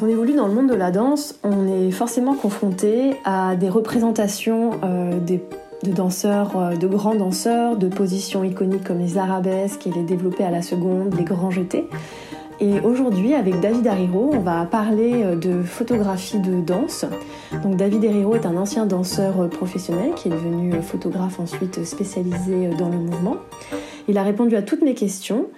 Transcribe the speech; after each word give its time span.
Quand 0.00 0.06
on 0.06 0.08
évolue 0.08 0.32
dans 0.32 0.46
le 0.46 0.54
monde 0.54 0.70
de 0.70 0.74
la 0.74 0.90
danse, 0.90 1.38
on 1.42 1.68
est 1.68 1.90
forcément 1.90 2.34
confronté 2.34 3.16
à 3.26 3.54
des 3.54 3.68
représentations 3.68 4.70
euh, 4.82 5.20
de 5.20 5.92
danseurs, 5.92 6.56
euh, 6.56 6.76
de 6.76 6.86
grands 6.86 7.14
danseurs, 7.14 7.76
de 7.76 7.88
positions 7.88 8.42
iconiques 8.42 8.84
comme 8.84 8.98
les 8.98 9.18
arabesques 9.18 9.86
et 9.86 9.90
les 9.90 10.02
développés 10.02 10.44
à 10.44 10.50
la 10.50 10.62
seconde, 10.62 11.14
les 11.18 11.24
grands 11.24 11.50
jetés. 11.50 11.86
Et 12.60 12.80
aujourd'hui, 12.80 13.34
avec 13.34 13.60
David 13.60 13.86
Ariro, 13.88 14.30
on 14.32 14.40
va 14.40 14.64
parler 14.64 15.22
euh, 15.22 15.36
de 15.36 15.62
photographie 15.62 16.38
de 16.38 16.62
danse. 16.62 17.04
Donc 17.62 17.76
David 17.76 18.02
Ariro 18.06 18.34
est 18.34 18.46
un 18.46 18.56
ancien 18.56 18.86
danseur 18.86 19.50
professionnel 19.50 20.12
qui 20.16 20.28
est 20.28 20.32
devenu 20.32 20.80
photographe 20.80 21.40
ensuite 21.40 21.84
spécialisé 21.84 22.70
dans 22.78 22.88
le 22.88 22.96
mouvement. 22.96 23.36
Il 24.08 24.16
a 24.16 24.22
répondu 24.22 24.56
à 24.56 24.62
toutes 24.62 24.80
mes 24.80 24.94
questions 24.94 25.48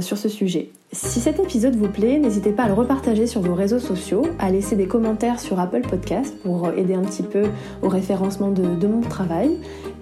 sur 0.00 0.16
ce 0.16 0.28
sujet. 0.28 0.70
Si 0.92 1.20
cet 1.20 1.40
épisode 1.40 1.74
vous 1.74 1.88
plaît, 1.88 2.18
n'hésitez 2.18 2.52
pas 2.52 2.64
à 2.64 2.68
le 2.68 2.74
repartager 2.74 3.26
sur 3.26 3.40
vos 3.40 3.54
réseaux 3.54 3.78
sociaux, 3.78 4.26
à 4.38 4.50
laisser 4.50 4.76
des 4.76 4.86
commentaires 4.86 5.40
sur 5.40 5.58
Apple 5.58 5.80
Podcast 5.80 6.34
pour 6.42 6.68
aider 6.70 6.94
un 6.94 7.02
petit 7.02 7.22
peu 7.22 7.44
au 7.82 7.88
référencement 7.88 8.50
de, 8.50 8.74
de 8.74 8.86
mon 8.86 9.00
travail 9.00 9.50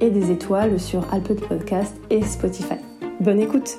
et 0.01 0.11
des 0.11 0.33
étoiles 0.33 0.81
sur 0.81 1.07
Apple 1.13 1.37
Podcast 1.37 1.95
et 2.11 2.23
Spotify. 2.23 2.75
Bonne 3.21 3.41
écoute! 3.41 3.79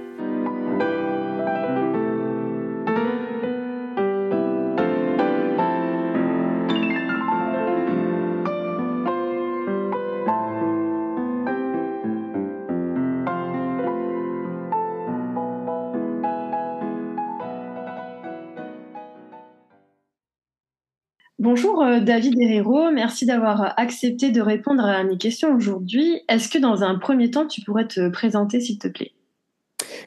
David 21.99 22.39
Herrero, 22.39 22.91
merci 22.91 23.25
d'avoir 23.25 23.73
accepté 23.77 24.31
de 24.31 24.41
répondre 24.41 24.83
à 24.83 25.03
mes 25.03 25.17
questions 25.17 25.53
aujourd'hui. 25.53 26.21
Est-ce 26.29 26.49
que 26.49 26.57
dans 26.57 26.83
un 26.83 26.97
premier 26.97 27.31
temps, 27.31 27.47
tu 27.47 27.61
pourrais 27.61 27.87
te 27.87 28.09
présenter 28.09 28.59
s'il 28.59 28.79
te 28.79 28.87
plaît? 28.87 29.11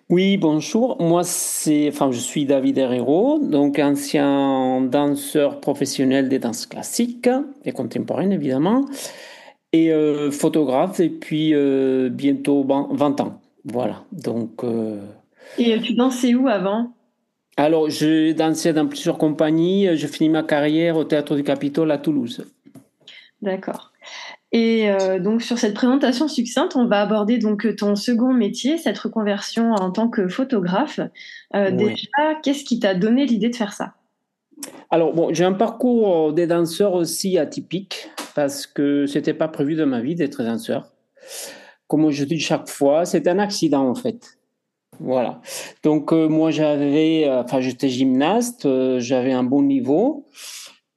Oui, 0.09 0.37
bonjour. 0.37 1.01
Moi, 1.01 1.25
c'est, 1.25 1.89
enfin, 1.89 2.11
je 2.11 2.19
suis 2.19 2.45
David 2.45 2.79
Herrero, 2.79 3.39
donc 3.39 3.79
ancien 3.79 4.81
danseur 4.83 5.61
professionnel 5.61 6.29
des 6.29 6.39
danses 6.39 6.67
classiques 6.67 7.29
et 7.65 7.73
contemporaines 7.73 8.33
évidemment, 8.33 8.85
et 9.73 9.93
euh, 9.93 10.31
photographe 10.31 11.01
depuis 11.01 11.55
euh, 11.55 12.09
bientôt 12.11 12.65
20 12.65 13.21
ans. 13.21 13.41
Voilà. 13.65 14.05
Donc. 14.13 14.63
Et 15.59 15.81
tu 15.81 15.95
dansais 15.95 16.35
où 16.35 16.49
avant? 16.49 16.93
Alors, 17.57 17.89
je 17.89 18.33
dansais 18.33 18.73
dans 18.73 18.87
plusieurs 18.87 19.19
compagnies. 19.19 19.97
Je 19.97 20.07
finis 20.07 20.29
ma 20.29 20.43
carrière 20.43 20.97
au 20.97 21.05
Théâtre 21.05 21.37
du 21.37 21.45
Capitole 21.45 21.91
à 21.93 21.99
Toulouse. 21.99 22.45
D'accord. 23.43 23.93
Et 24.53 24.89
euh, 24.89 25.19
donc 25.19 25.43
sur 25.43 25.59
cette 25.59 25.75
présentation 25.75 26.29
succincte, 26.29 26.77
on 26.77 26.87
va 26.87 27.01
aborder 27.03 27.39
donc 27.39 27.67
ton 27.77 27.97
second 27.97 28.33
métier, 28.33 28.79
cette 28.79 28.99
reconversion 28.99 29.73
en 29.73 29.91
tant 29.91 30.09
que 30.09 30.29
photographe. 30.29 31.01
Euh, 31.57 31.73
déjà, 31.73 32.37
qu'est-ce 32.43 32.65
qui 32.65 32.79
t'a 32.79 32.95
donné 32.95 33.27
l'idée 33.27 33.49
de 33.49 33.57
faire 33.57 33.73
ça? 33.73 33.95
Alors 34.91 35.13
bon, 35.13 35.35
j'ai 35.35 35.45
un 35.45 35.53
parcours 35.53 36.33
des 36.33 36.47
danseurs 36.47 36.95
aussi 36.95 37.37
atypique 37.37 38.09
parce 38.37 38.67
que 38.69 39.07
c'était 39.07 39.35
pas 39.35 39.49
prévu 39.49 39.75
dans 39.75 39.87
ma 39.87 40.01
vie 40.01 40.15
d'être 40.15 40.43
danseur. 40.45 40.93
Comme 41.89 42.11
je 42.11 42.25
dis 42.25 42.39
chaque 42.39 42.69
fois, 42.69 43.05
c'est 43.05 43.27
un 43.27 43.41
accident 43.41 43.89
en 43.89 43.97
fait. 43.97 44.39
Voilà. 45.01 45.41
Donc 45.83 46.13
euh, 46.13 46.29
moi 46.29 46.51
j'avais, 46.51 47.27
euh, 47.27 47.43
enfin 47.43 47.61
j'étais 47.61 47.89
gymnaste, 47.89 48.67
euh, 48.67 49.01
j'avais 49.01 49.33
un 49.33 49.45
bon 49.45 49.63
niveau. 49.63 50.27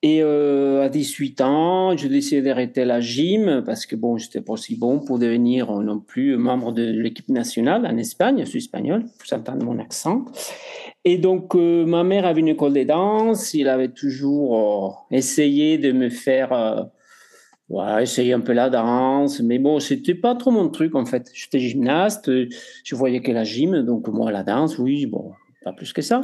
Et 0.03 0.22
à 0.22 0.90
18 0.90 1.41
ans, 1.41 1.97
j'ai 1.97 2.08
décidé 2.08 2.44
d'arrêter 2.44 2.85
la 2.85 3.02
gym 3.02 3.63
parce 3.66 3.88
que 3.88 3.96
bon, 3.96 4.16
j'étais 4.16 4.41
pas 4.41 4.53
aussi 4.53 4.78
bon 4.78 5.00
pour 5.00 5.18
devenir 5.18 5.72
non 5.72 6.00
plus 6.00 6.38
membre 6.38 6.72
de 6.72 6.84
l'équipe 6.84 7.28
nationale 7.30 7.85
en 7.85 7.97
Espagne. 7.97 8.41
Je 8.41 8.46
suis 8.46 8.59
espagnol, 8.59 9.03
vous 9.03 9.35
entendez 9.35 9.66
mon 9.66 9.80
accent. 9.80 10.24
Et 11.03 11.18
donc 11.18 11.56
ma 11.56 12.03
mère 12.03 12.28
avait 12.28 12.41
une 12.41 12.50
école 12.50 12.74
de 12.74 12.84
danse. 12.84 13.56
Il 13.56 13.68
avait 13.68 13.90
toujours 13.90 15.08
essayé 15.09 15.79
de 15.79 15.91
me 15.91 16.09
faire 16.09 16.90
Ouais, 17.69 18.03
essayer 18.03 18.31
un 18.31 18.39
peu 18.39 18.53
la 18.53 18.69
danse, 18.69 19.41
mais 19.41 19.59
bon, 19.59 19.81
c'était 19.81 20.16
pas 20.16 20.35
trop 20.35 20.51
mon 20.51 20.69
truc 20.69 20.95
en 20.95 21.05
fait. 21.05 21.29
J'étais 21.33 21.59
gymnaste, 21.59 22.31
je 22.31 22.95
voyais 22.95 23.19
que 23.19 23.31
la 23.31 23.44
gym, 23.44 23.81
donc 23.83 24.07
moi 24.07 24.31
la 24.31 24.44
danse, 24.44 24.79
oui, 24.79 25.05
bon, 25.05 25.33
pas 25.66 25.73
plus 25.73 25.91
que 25.91 26.01
ça. 26.01 26.22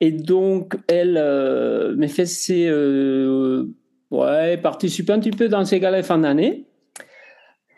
Et 0.00 0.12
donc 0.12 0.76
elle 0.88 1.16
euh, 1.16 1.96
me 1.96 2.06
faisait, 2.08 2.66
euh, 2.68 3.64
ouais, 4.10 4.58
participer 4.58 5.14
un 5.14 5.20
petit 5.20 5.30
peu 5.30 5.48
dans 5.48 5.64
ces 5.64 5.80
galas 5.80 6.02
fin 6.02 6.18
d'année. 6.18 6.66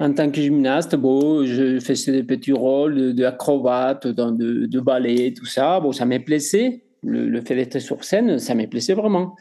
En 0.00 0.12
tant 0.12 0.28
que 0.28 0.40
gymnaste, 0.40 0.96
bon, 0.96 1.46
je 1.46 1.78
faisais 1.78 2.10
des 2.10 2.24
petits 2.24 2.52
rôles 2.52 3.14
d'acrobate, 3.14 4.08
de, 4.08 4.66
de, 4.66 4.80
ballet, 4.80 5.32
tout 5.36 5.46
ça. 5.46 5.78
Bon, 5.78 5.92
ça 5.92 6.04
me 6.04 6.18
plaisait. 6.18 6.82
Le, 7.04 7.28
le 7.28 7.40
fait 7.42 7.54
d'être 7.54 7.78
sur 7.78 8.02
scène, 8.02 8.40
ça 8.40 8.56
me 8.56 8.66
plaisait 8.66 8.94
vraiment. 8.94 9.36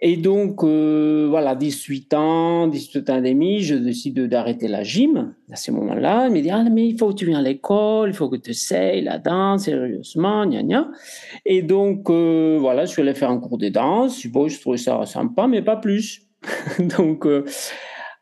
Et 0.00 0.16
donc, 0.16 0.62
euh, 0.62 1.26
voilà, 1.28 1.56
18 1.56 2.14
ans, 2.14 2.68
18 2.68 3.10
ans 3.10 3.16
et 3.22 3.30
demi, 3.30 3.60
je 3.60 3.74
décide 3.74 4.28
d'arrêter 4.28 4.68
la 4.68 4.84
gym 4.84 5.34
à 5.50 5.56
ce 5.56 5.72
moment-là. 5.72 6.28
Il 6.28 6.34
me 6.34 6.40
dit, 6.40 6.50
ah, 6.50 6.62
mais 6.70 6.86
il 6.86 6.96
faut 6.96 7.08
que 7.08 7.14
tu 7.14 7.26
viennes 7.26 7.38
à 7.38 7.42
l'école, 7.42 8.10
il 8.10 8.14
faut 8.14 8.28
que 8.28 8.36
tu 8.36 8.50
essayes 8.50 9.02
la 9.02 9.18
danse 9.18 9.64
sérieusement, 9.64 10.46
gna 10.46 10.62
gna. 10.62 10.90
Et 11.44 11.62
donc, 11.62 12.10
euh, 12.10 12.58
voilà, 12.60 12.84
je 12.84 12.92
suis 12.92 13.02
allé 13.02 13.14
faire 13.14 13.30
un 13.30 13.40
cours 13.40 13.58
de 13.58 13.70
danse. 13.70 14.22
Je 14.22 14.60
trouvais 14.60 14.76
ça 14.78 15.04
sympa, 15.04 15.48
mais 15.48 15.62
pas 15.62 15.76
plus. 15.76 16.22
donc, 16.96 17.26
euh, 17.26 17.44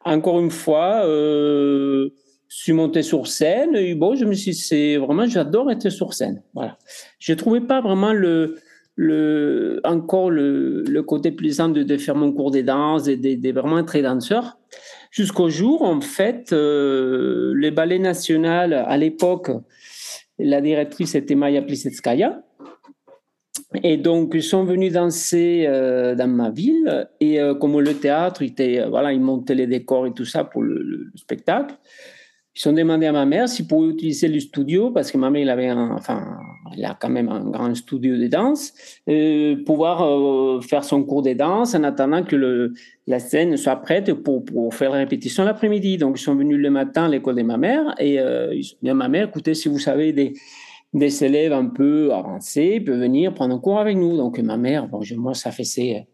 encore 0.03 0.41
une 0.41 0.51
fois, 0.51 1.03
je 1.05 2.09
suis 2.49 2.73
monté 2.73 3.03
sur 3.03 3.27
scène 3.27 3.77
et 3.77 3.95
bon, 3.95 4.15
je 4.15 4.25
me 4.25 4.33
suis 4.33 4.53
dit, 4.53 4.59
c'est 4.59 4.97
vraiment, 4.97 5.27
j'adore 5.27 5.71
être 5.71 5.91
sur 5.91 6.15
scène. 6.15 6.43
Voilà. 6.55 6.79
Je 7.19 7.35
trouvais 7.35 7.61
pas 7.61 7.83
vraiment 7.83 8.15
le, 8.15 8.57
le, 8.97 9.81
encore 9.85 10.31
le, 10.31 10.83
le 10.83 11.03
côté 11.03 11.31
plaisant 11.31 11.69
de, 11.69 11.83
de, 11.83 11.97
faire 11.99 12.17
mon 12.17 12.33
cours 12.33 12.51
de 12.51 12.63
danse 12.63 13.07
et 13.07 13.17
de, 13.17 13.35
de 13.35 13.53
vraiment 13.53 13.79
être 13.79 13.99
danseur. 13.99 14.59
Jusqu'au 15.11 15.49
jour, 15.51 15.83
en 15.83 16.01
fait, 16.01 16.53
euh, 16.53 17.53
le 17.55 17.71
ballet 17.71 17.99
national, 17.99 18.73
à 18.73 18.97
l'époque, 18.97 19.51
la 20.39 20.61
directrice 20.61 21.15
était 21.15 21.35
Maya 21.35 21.63
Plisetskaya. 21.63 22.43
Et 23.83 23.99
donc, 23.99 24.33
ils 24.35 24.43
sont 24.43 24.65
venus 24.65 24.93
danser 24.93 25.67
euh, 25.67 26.15
dans 26.15 26.29
ma 26.29 26.51
ville. 26.51 27.09
Et 27.21 27.41
euh, 27.41 27.55
comme 27.55 27.79
le 27.79 27.95
théâtre, 27.95 28.43
était, 28.43 28.87
voilà, 28.89 29.13
ils 29.13 29.21
montaient 29.21 29.55
les 29.55 29.67
décors 29.67 30.07
et 30.07 30.13
tout 30.13 30.25
ça 30.25 30.45
pour 30.45 30.63
le 30.63 31.11
spectacle. 31.17 31.75
Ils 32.57 32.69
ont 32.69 32.73
demandé 32.73 33.05
à 33.05 33.13
ma 33.13 33.27
mère 33.27 33.49
s'ils 33.49 33.67
pouvaient 33.67 33.91
utiliser 33.91 34.29
le 34.29 34.41
studio, 34.41 34.91
parce 34.91 35.13
que 35.13 35.19
ma 35.19 35.29
mère, 35.29 35.43
il 35.43 35.51
avait 35.51 35.69
un, 35.69 35.91
enfin, 35.91 36.39
il 36.75 36.85
a 36.87 36.97
quand 36.99 37.11
même 37.11 37.29
un 37.29 37.45
grand 37.51 37.75
studio 37.75 38.17
de 38.17 38.29
danse, 38.29 38.73
euh, 39.11 39.63
pouvoir 39.65 40.03
euh, 40.03 40.61
faire 40.63 40.83
son 40.83 41.05
cours 41.05 41.21
de 41.21 41.35
danse 41.35 41.75
en 41.75 41.85
attendant 41.85 42.23
que 42.23 42.35
le, 42.35 42.73
la 43.07 43.19
scène 43.19 43.59
soit 43.59 43.77
prête 43.77 44.13
pour, 44.15 44.43
pour 44.43 44.75
faire 44.75 44.91
la 44.91 44.99
répétition 44.99 45.45
l'après-midi. 45.45 45.99
Donc, 45.99 46.19
ils 46.19 46.23
sont 46.23 46.35
venus 46.35 46.59
le 46.59 46.71
matin 46.71 47.05
à 47.05 47.09
l'école 47.09 47.37
de 47.37 47.43
ma 47.43 47.59
mère 47.59 47.95
et 47.99 48.19
euh, 48.21 48.55
ils 48.55 48.73
ont 48.73 48.79
dit 48.83 48.91
à 48.91 48.95
ma 48.95 49.09
mère, 49.09 49.29
écoutez, 49.29 49.53
si 49.53 49.69
vous 49.69 49.79
savez 49.79 50.15
des, 50.15 50.33
des 50.95 51.25
élèves 51.25 51.53
un 51.53 51.67
peu 51.67 52.11
avancés, 52.15 52.77
ils 52.77 52.85
peuvent 52.85 52.99
venir 52.99 53.35
prendre 53.35 53.55
un 53.55 53.59
cours 53.59 53.81
avec 53.81 53.99
nous. 53.99 54.17
Donc, 54.17 54.39
ma 54.39 54.57
mère, 54.57 54.89
bon, 54.89 55.03
moi, 55.19 55.35
ça 55.35 55.51
fait 55.51 55.65
ses, 55.65 56.07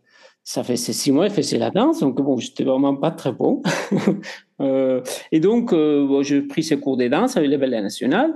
ça 0.44 0.64
fait 0.64 0.76
six 0.76 1.12
mois, 1.12 1.26
elle 1.26 1.32
faisait 1.32 1.58
la 1.58 1.70
danse, 1.70 2.00
donc 2.00 2.20
bon, 2.20 2.36
j'étais 2.36 2.64
vraiment 2.64 2.96
pas 2.96 3.12
très 3.12 3.32
bon. 3.32 3.62
euh, 4.62 5.00
et 5.30 5.40
donc, 5.40 5.72
euh, 5.72 6.22
j'ai 6.22 6.42
pris 6.42 6.62
ces 6.62 6.78
cours 6.78 6.96
de 6.96 7.08
danse 7.08 7.36
avec 7.36 7.50
le 7.50 7.56
ballet 7.56 7.80
national. 7.80 8.34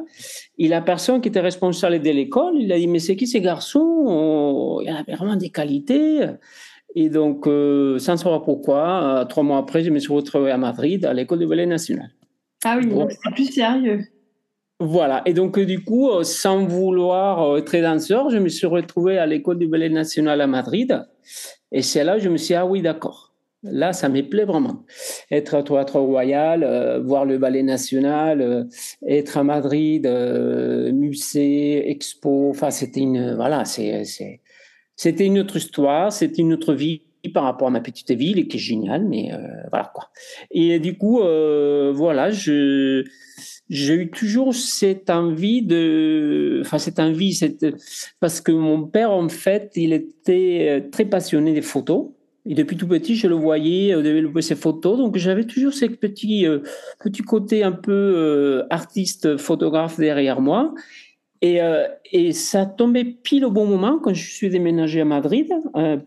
Et 0.58 0.69
la 0.69 0.81
personne 0.81 1.20
qui 1.20 1.28
était 1.28 1.40
responsable 1.40 2.00
de 2.00 2.11
l'école, 2.11 2.55
il 2.56 2.73
a 2.73 2.78
dit, 2.78 2.87
mais 2.87 2.99
c'est 2.99 3.17
qui 3.17 3.26
ces 3.26 3.40
garçons? 3.40 4.05
Oh, 4.06 4.81
Il 4.82 4.87
y 4.87 4.90
avait 4.90 5.14
vraiment 5.14 5.37
des 5.37 5.50
qualités. 5.50 6.26
Et 6.94 7.08
donc, 7.08 7.46
euh, 7.46 7.99
sans 7.99 8.17
savoir 8.17 8.43
pourquoi, 8.43 9.20
euh, 9.20 9.25
trois 9.26 9.43
mois 9.43 9.58
après, 9.58 9.82
je 9.82 9.90
me 9.90 9.99
suis 9.99 10.12
retrouvé 10.12 10.50
à 10.50 10.58
Madrid, 10.58 11.05
à 11.05 11.12
l'école 11.12 11.38
de 11.38 11.46
ballet 11.46 11.67
national. 11.67 12.11
Ah 12.64 12.76
oui, 12.78 12.87
donc 12.87 13.12
c'est 13.12 13.34
plus 13.34 13.52
sérieux. 13.52 14.00
Voilà. 14.81 15.23
Et 15.26 15.32
donc, 15.32 15.58
du 15.58 15.84
coup, 15.84 16.11
sans 16.23 16.67
vouloir 16.67 17.56
être 17.56 17.76
danseur, 17.81 18.31
je 18.31 18.38
me 18.38 18.49
suis 18.49 18.67
retrouvé 18.67 19.19
à 19.19 19.26
l'école 19.26 19.58
du 19.58 19.67
ballet 19.67 19.88
national 19.88 20.40
à 20.40 20.46
Madrid. 20.46 21.02
Et 21.73 21.82
c'est 21.82 22.05
là 22.05 22.17
que 22.17 22.23
je 22.23 22.28
me 22.28 22.37
suis 22.37 22.49
dit, 22.49 22.55
ah 22.55 22.67
oui, 22.67 22.82
d'accord. 22.82 23.25
Là, 23.70 23.92
ça 23.92 24.08
me 24.08 24.22
plaît 24.22 24.44
vraiment. 24.44 24.84
Être 25.30 25.58
au 25.58 25.62
Théâtre 25.62 25.98
Royal, 25.98 26.62
euh, 26.62 27.00
voir 27.00 27.24
le 27.24 27.38
ballet 27.38 27.62
national, 27.62 28.40
euh, 28.40 28.64
être 29.06 29.38
à 29.38 29.44
Madrid, 29.44 30.06
euh, 30.06 30.92
musée, 30.92 31.90
expo. 31.90 32.50
Enfin, 32.50 32.70
c'était 32.70 33.00
une, 33.00 33.34
voilà, 33.34 33.64
c'était 33.64 35.26
une 35.26 35.38
autre 35.38 35.56
histoire, 35.56 36.12
c'était 36.12 36.42
une 36.42 36.52
autre 36.52 36.74
vie 36.74 37.02
par 37.34 37.42
rapport 37.42 37.66
à 37.66 37.70
ma 37.72 37.80
petite 37.80 38.12
ville 38.12 38.46
qui 38.46 38.56
est 38.56 38.60
géniale, 38.60 39.04
mais 39.04 39.32
voilà 39.72 39.90
quoi. 39.92 40.10
Et 40.52 40.78
du 40.78 40.96
coup, 40.96 41.18
voilà, 41.18 42.30
j'ai 42.30 43.02
eu 43.68 44.10
toujours 44.10 44.54
cette 44.54 45.10
envie 45.10 45.62
de, 45.62 46.60
enfin 46.64 46.78
cette 46.78 47.00
envie, 47.00 47.34
cette, 47.34 47.66
parce 48.20 48.40
que 48.40 48.52
mon 48.52 48.86
père 48.86 49.10
en 49.10 49.28
fait, 49.28 49.72
il 49.74 49.92
était 49.92 50.88
très 50.92 51.04
passionné 51.04 51.52
des 51.52 51.62
photos. 51.62 52.10
Et 52.48 52.54
depuis 52.54 52.76
tout 52.76 52.87
petit, 52.87 53.16
je 53.16 53.26
le 53.26 53.34
voyais 53.34 53.94
euh, 53.94 54.02
développer 54.02 54.40
ses 54.40 54.54
photos. 54.54 54.96
Donc, 54.98 55.16
j'avais 55.16 55.44
toujours 55.44 55.72
ce 55.72 55.87
petit, 55.87 56.46
euh, 56.46 56.60
petit 57.00 57.22
côté 57.22 57.64
un 57.64 57.72
peu 57.72 57.93
euh, 57.93 58.62
artiste, 58.70 59.37
photographe 59.37 59.98
derrière 59.98 60.40
moi. 60.40 60.72
Et, 61.43 61.60
et 62.12 62.32
ça 62.32 62.64
tombait 62.64 63.04
pile 63.04 63.44
au 63.44 63.50
bon 63.50 63.66
moment 63.66 64.00
quand 64.02 64.14
je 64.14 64.26
suis 64.26 64.48
déménagé 64.48 65.02
à 65.02 65.04
Madrid 65.04 65.52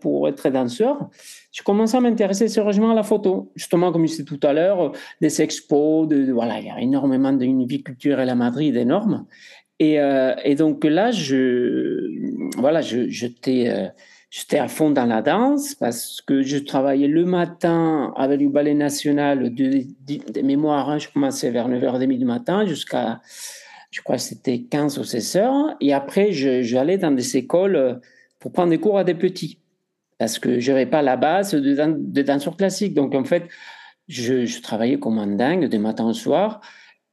pour 0.00 0.28
être 0.28 0.50
danseur. 0.50 1.08
Je 1.52 1.62
commençais 1.62 1.96
à 1.96 2.00
m'intéresser 2.00 2.48
sérieusement 2.48 2.90
à 2.90 2.94
la 2.94 3.04
photo. 3.04 3.52
Justement, 3.54 3.92
comme 3.92 4.06
je 4.06 4.10
disais 4.10 4.24
tout 4.24 4.40
à 4.42 4.52
l'heure, 4.52 4.90
des 5.20 5.40
expos, 5.40 6.08
voilà, 6.32 6.58
il 6.58 6.66
y 6.66 6.70
a 6.70 6.80
énormément 6.80 7.34
culturelle 7.38 8.28
à 8.28 8.34
Madrid 8.34 8.76
énorme. 8.76 9.24
Et, 9.78 9.98
et 10.44 10.54
donc 10.56 10.84
là, 10.84 11.12
je, 11.12 12.10
voilà, 12.58 12.80
je, 12.80 13.26
j'étais 14.30 14.58
à 14.58 14.68
fond 14.68 14.90
dans 14.90 15.06
la 15.06 15.22
danse 15.22 15.74
parce 15.74 16.22
que 16.22 16.42
je 16.42 16.58
travaillais 16.58 17.08
le 17.08 17.24
matin 17.24 18.14
avec 18.16 18.40
le 18.40 18.48
ballet 18.48 18.74
national 18.74 19.52
de, 19.52 19.84
de, 20.06 20.40
mémoire. 20.42 20.88
Hein, 20.88 20.98
je 20.98 21.08
commençais 21.08 21.50
vers 21.50 21.68
9h30 21.68 22.16
du 22.16 22.24
matin 22.24 22.64
jusqu'à, 22.64 23.20
je 23.90 24.00
crois 24.02 24.18
c'était 24.18 24.60
15 24.60 24.98
ou 24.98 25.04
16 25.04 25.36
heures. 25.36 25.76
Et 25.80 25.92
après, 25.92 26.32
j'allais 26.32 26.96
dans 26.96 27.10
des 27.10 27.36
écoles 27.36 28.00
pour 28.38 28.52
prendre 28.52 28.70
des 28.70 28.78
cours 28.78 28.98
à 28.98 29.04
des 29.04 29.14
petits 29.14 29.58
parce 30.18 30.38
que 30.38 30.60
je 30.60 30.70
n'avais 30.70 30.86
pas 30.86 31.02
la 31.02 31.16
base 31.16 31.54
de, 31.54 32.22
danseur 32.22 32.56
classique. 32.56 32.94
Donc, 32.94 33.14
en 33.14 33.24
fait, 33.24 33.48
je, 34.06 34.44
je 34.44 34.60
travaillais 34.60 34.98
comme 34.98 35.18
un 35.18 35.26
dingue 35.26 35.66
de 35.66 35.78
matin 35.78 36.04
au 36.04 36.12
soir. 36.12 36.60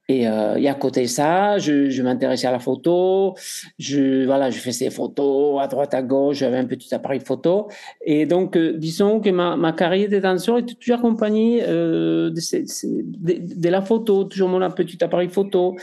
Et, 0.09 0.27
euh, 0.27 0.55
et 0.55 0.69
à 0.69 0.73
côté 0.73 1.01
de 1.01 1.07
ça, 1.07 1.57
je, 1.57 1.89
je 1.89 2.01
m'intéressais 2.01 2.47
à 2.47 2.51
la 2.51 2.59
photo. 2.59 3.35
Je 3.77 4.25
voilà, 4.25 4.49
je 4.49 4.59
faisais 4.59 4.85
des 4.85 4.91
photos 4.91 5.61
à 5.61 5.67
droite 5.67 5.93
à 5.93 6.01
gauche. 6.01 6.37
J'avais 6.37 6.57
un 6.57 6.65
petit 6.65 6.93
appareil 6.95 7.19
photo. 7.19 7.67
Et 8.05 8.25
donc, 8.25 8.55
euh, 8.55 8.73
disons 8.77 9.19
que 9.19 9.29
ma, 9.29 9.57
ma 9.57 9.73
carrière 9.73 10.09
de 10.09 10.19
danseur 10.19 10.59
était 10.59 10.75
toujours 10.75 10.99
accompagnée 10.99 11.63
euh, 11.67 12.29
de, 12.29 12.39
de, 12.39 13.61
de, 13.61 13.69
la 13.69 13.81
photo, 13.81 14.23
toujours 14.23 14.47
mon 14.47 14.67
petit 14.71 15.03
appareil 15.03 15.27
photo, 15.27 15.75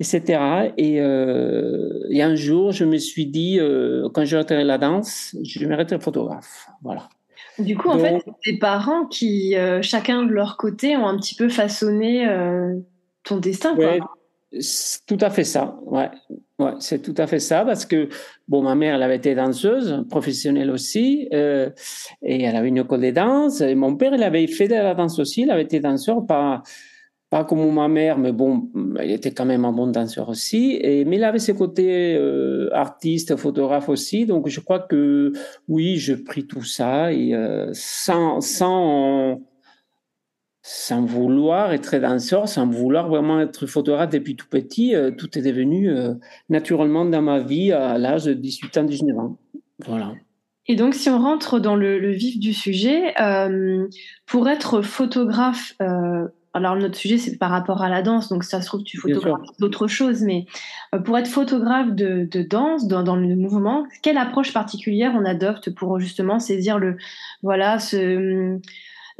etc. 0.00 0.72
Et, 0.78 1.00
euh, 1.00 2.06
et 2.08 2.22
un 2.22 2.34
jour, 2.34 2.72
je 2.72 2.84
me 2.84 2.96
suis 2.96 3.26
dit, 3.26 3.58
euh, 3.60 4.08
quand 4.14 4.24
je 4.24 4.38
retirais 4.38 4.64
la 4.64 4.78
danse, 4.78 5.36
je 5.42 5.66
vais 5.66 5.74
être 5.74 6.02
photographe. 6.02 6.66
Voilà. 6.82 7.08
Du 7.58 7.76
coup, 7.76 7.90
en 7.90 7.98
fait, 7.98 8.24
tes 8.42 8.56
parents 8.56 9.04
qui, 9.06 9.54
euh, 9.56 9.82
chacun 9.82 10.22
de 10.22 10.32
leur 10.32 10.56
côté, 10.56 10.96
ont 10.96 11.06
un 11.06 11.18
petit 11.18 11.34
peu 11.34 11.50
façonné 11.50 12.26
ton 13.24 13.36
destin. 13.36 13.74
Quoi. 13.74 13.98
tout 15.06 15.18
à 15.20 15.30
fait 15.30 15.44
ça. 15.44 15.78
Ouais, 15.84 16.10
ouais 16.58 16.72
c'est 16.80 17.02
tout 17.02 17.14
à 17.16 17.26
fait 17.26 17.38
ça 17.38 17.64
parce 17.64 17.84
que 17.84 18.08
bon, 18.48 18.62
ma 18.62 18.74
mère, 18.74 18.96
elle 18.96 19.02
avait 19.02 19.16
été 19.16 19.34
danseuse, 19.34 20.04
professionnelle 20.08 20.70
aussi, 20.70 21.28
euh, 21.32 21.70
et 22.22 22.42
elle 22.42 22.56
avait 22.56 22.68
une 22.68 22.78
école 22.78 23.00
de 23.00 23.10
danse. 23.10 23.60
Et 23.60 23.74
mon 23.74 23.96
père, 23.96 24.14
il 24.14 24.22
avait 24.22 24.46
fait 24.46 24.68
de 24.68 24.74
la 24.74 24.94
danse 24.94 25.18
aussi. 25.18 25.42
Il 25.42 25.50
avait 25.50 25.62
été 25.62 25.80
danseur, 25.80 26.26
pas 26.26 26.62
pas 27.30 27.44
comme 27.44 27.72
ma 27.72 27.86
mère, 27.86 28.18
mais 28.18 28.32
bon, 28.32 28.68
il 29.00 29.12
était 29.12 29.30
quand 29.30 29.44
même 29.44 29.64
un 29.64 29.70
bon 29.70 29.86
danseur 29.86 30.28
aussi. 30.28 30.78
Et 30.82 31.04
mais 31.04 31.16
il 31.16 31.24
avait 31.24 31.38
ses 31.38 31.54
côtés 31.54 32.16
euh, 32.16 32.68
artiste, 32.72 33.36
photographe 33.36 33.88
aussi. 33.88 34.26
Donc 34.26 34.48
je 34.48 34.58
crois 34.58 34.80
que 34.80 35.32
oui, 35.68 35.96
je 35.96 36.14
pris 36.14 36.46
tout 36.48 36.64
ça 36.64 37.06
euh, 37.06 37.70
sans 37.72 38.40
sans 38.40 39.40
sans 40.62 41.04
vouloir 41.04 41.72
être 41.72 41.96
danseur, 41.96 42.48
sans 42.48 42.66
vouloir 42.66 43.08
vraiment 43.08 43.40
être 43.40 43.66
photographe 43.66 44.10
depuis 44.10 44.36
tout 44.36 44.46
petit, 44.48 44.94
euh, 44.94 45.10
tout 45.10 45.38
est 45.38 45.42
devenu 45.42 45.90
euh, 45.90 46.14
naturellement 46.48 47.04
dans 47.04 47.22
ma 47.22 47.40
vie 47.40 47.72
à 47.72 47.96
l'âge 47.96 48.24
de 48.24 48.34
18 48.34 48.78
ans, 48.78 48.84
19 48.84 49.18
ans. 49.18 49.38
Voilà. 49.86 50.12
Et 50.66 50.76
donc, 50.76 50.94
si 50.94 51.08
on 51.08 51.18
rentre 51.18 51.58
dans 51.58 51.76
le, 51.76 52.10
vif 52.10 52.38
du 52.38 52.52
sujet, 52.52 53.18
euh, 53.20 53.88
pour 54.26 54.48
être 54.48 54.82
photographe, 54.82 55.74
alors 56.52 56.76
notre 56.76 56.96
sujet 56.96 57.16
c'est 57.16 57.38
par 57.38 57.50
rapport 57.50 57.82
à 57.82 57.88
la 57.88 58.02
danse, 58.02 58.28
donc 58.28 58.44
ça 58.44 58.60
se 58.60 58.66
trouve 58.66 58.82
tu 58.82 58.98
photographes 58.98 59.40
d'autres 59.58 59.88
choses, 59.88 60.22
mais 60.22 60.46
pour 61.04 61.16
être 61.16 61.28
photographe 61.28 61.92
de, 61.92 62.28
danse 62.42 62.86
dans, 62.86 63.02
dans, 63.02 63.16
le 63.16 63.34
mouvement, 63.34 63.86
quelle 64.02 64.18
approche 64.18 64.52
particulière 64.52 65.12
on 65.16 65.24
adopte 65.24 65.74
pour 65.74 65.98
justement 65.98 66.38
saisir 66.38 66.78
le, 66.78 66.98
voilà, 67.42 67.78
ce 67.78 68.60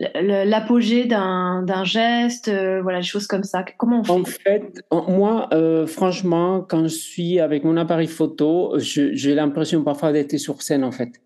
l'apogée 0.01 1.05
d'un 1.05 1.85
geste, 1.85 2.49
euh, 2.49 2.81
voilà, 2.83 3.01
des 3.01 3.07
choses 3.07 3.27
comme 3.27 3.43
ça. 3.43 3.65
Comment 3.77 4.01
on 4.01 4.05
fait? 4.05 4.13
En 4.13 4.25
fait, 4.25 4.85
moi, 5.09 5.49
euh, 5.53 5.87
franchement, 5.87 6.65
quand 6.67 6.83
je 6.85 6.89
suis 6.89 7.39
avec 7.39 7.65
mon 7.65 7.77
appareil 7.77 8.07
photo, 8.07 8.75
j'ai 8.79 9.35
l'impression 9.35 9.85
parfois 9.85 10.13
d'être 10.13 10.37
sur 10.39 10.63
scène, 10.63 10.85
en 10.85 10.93
fait. 10.93 11.21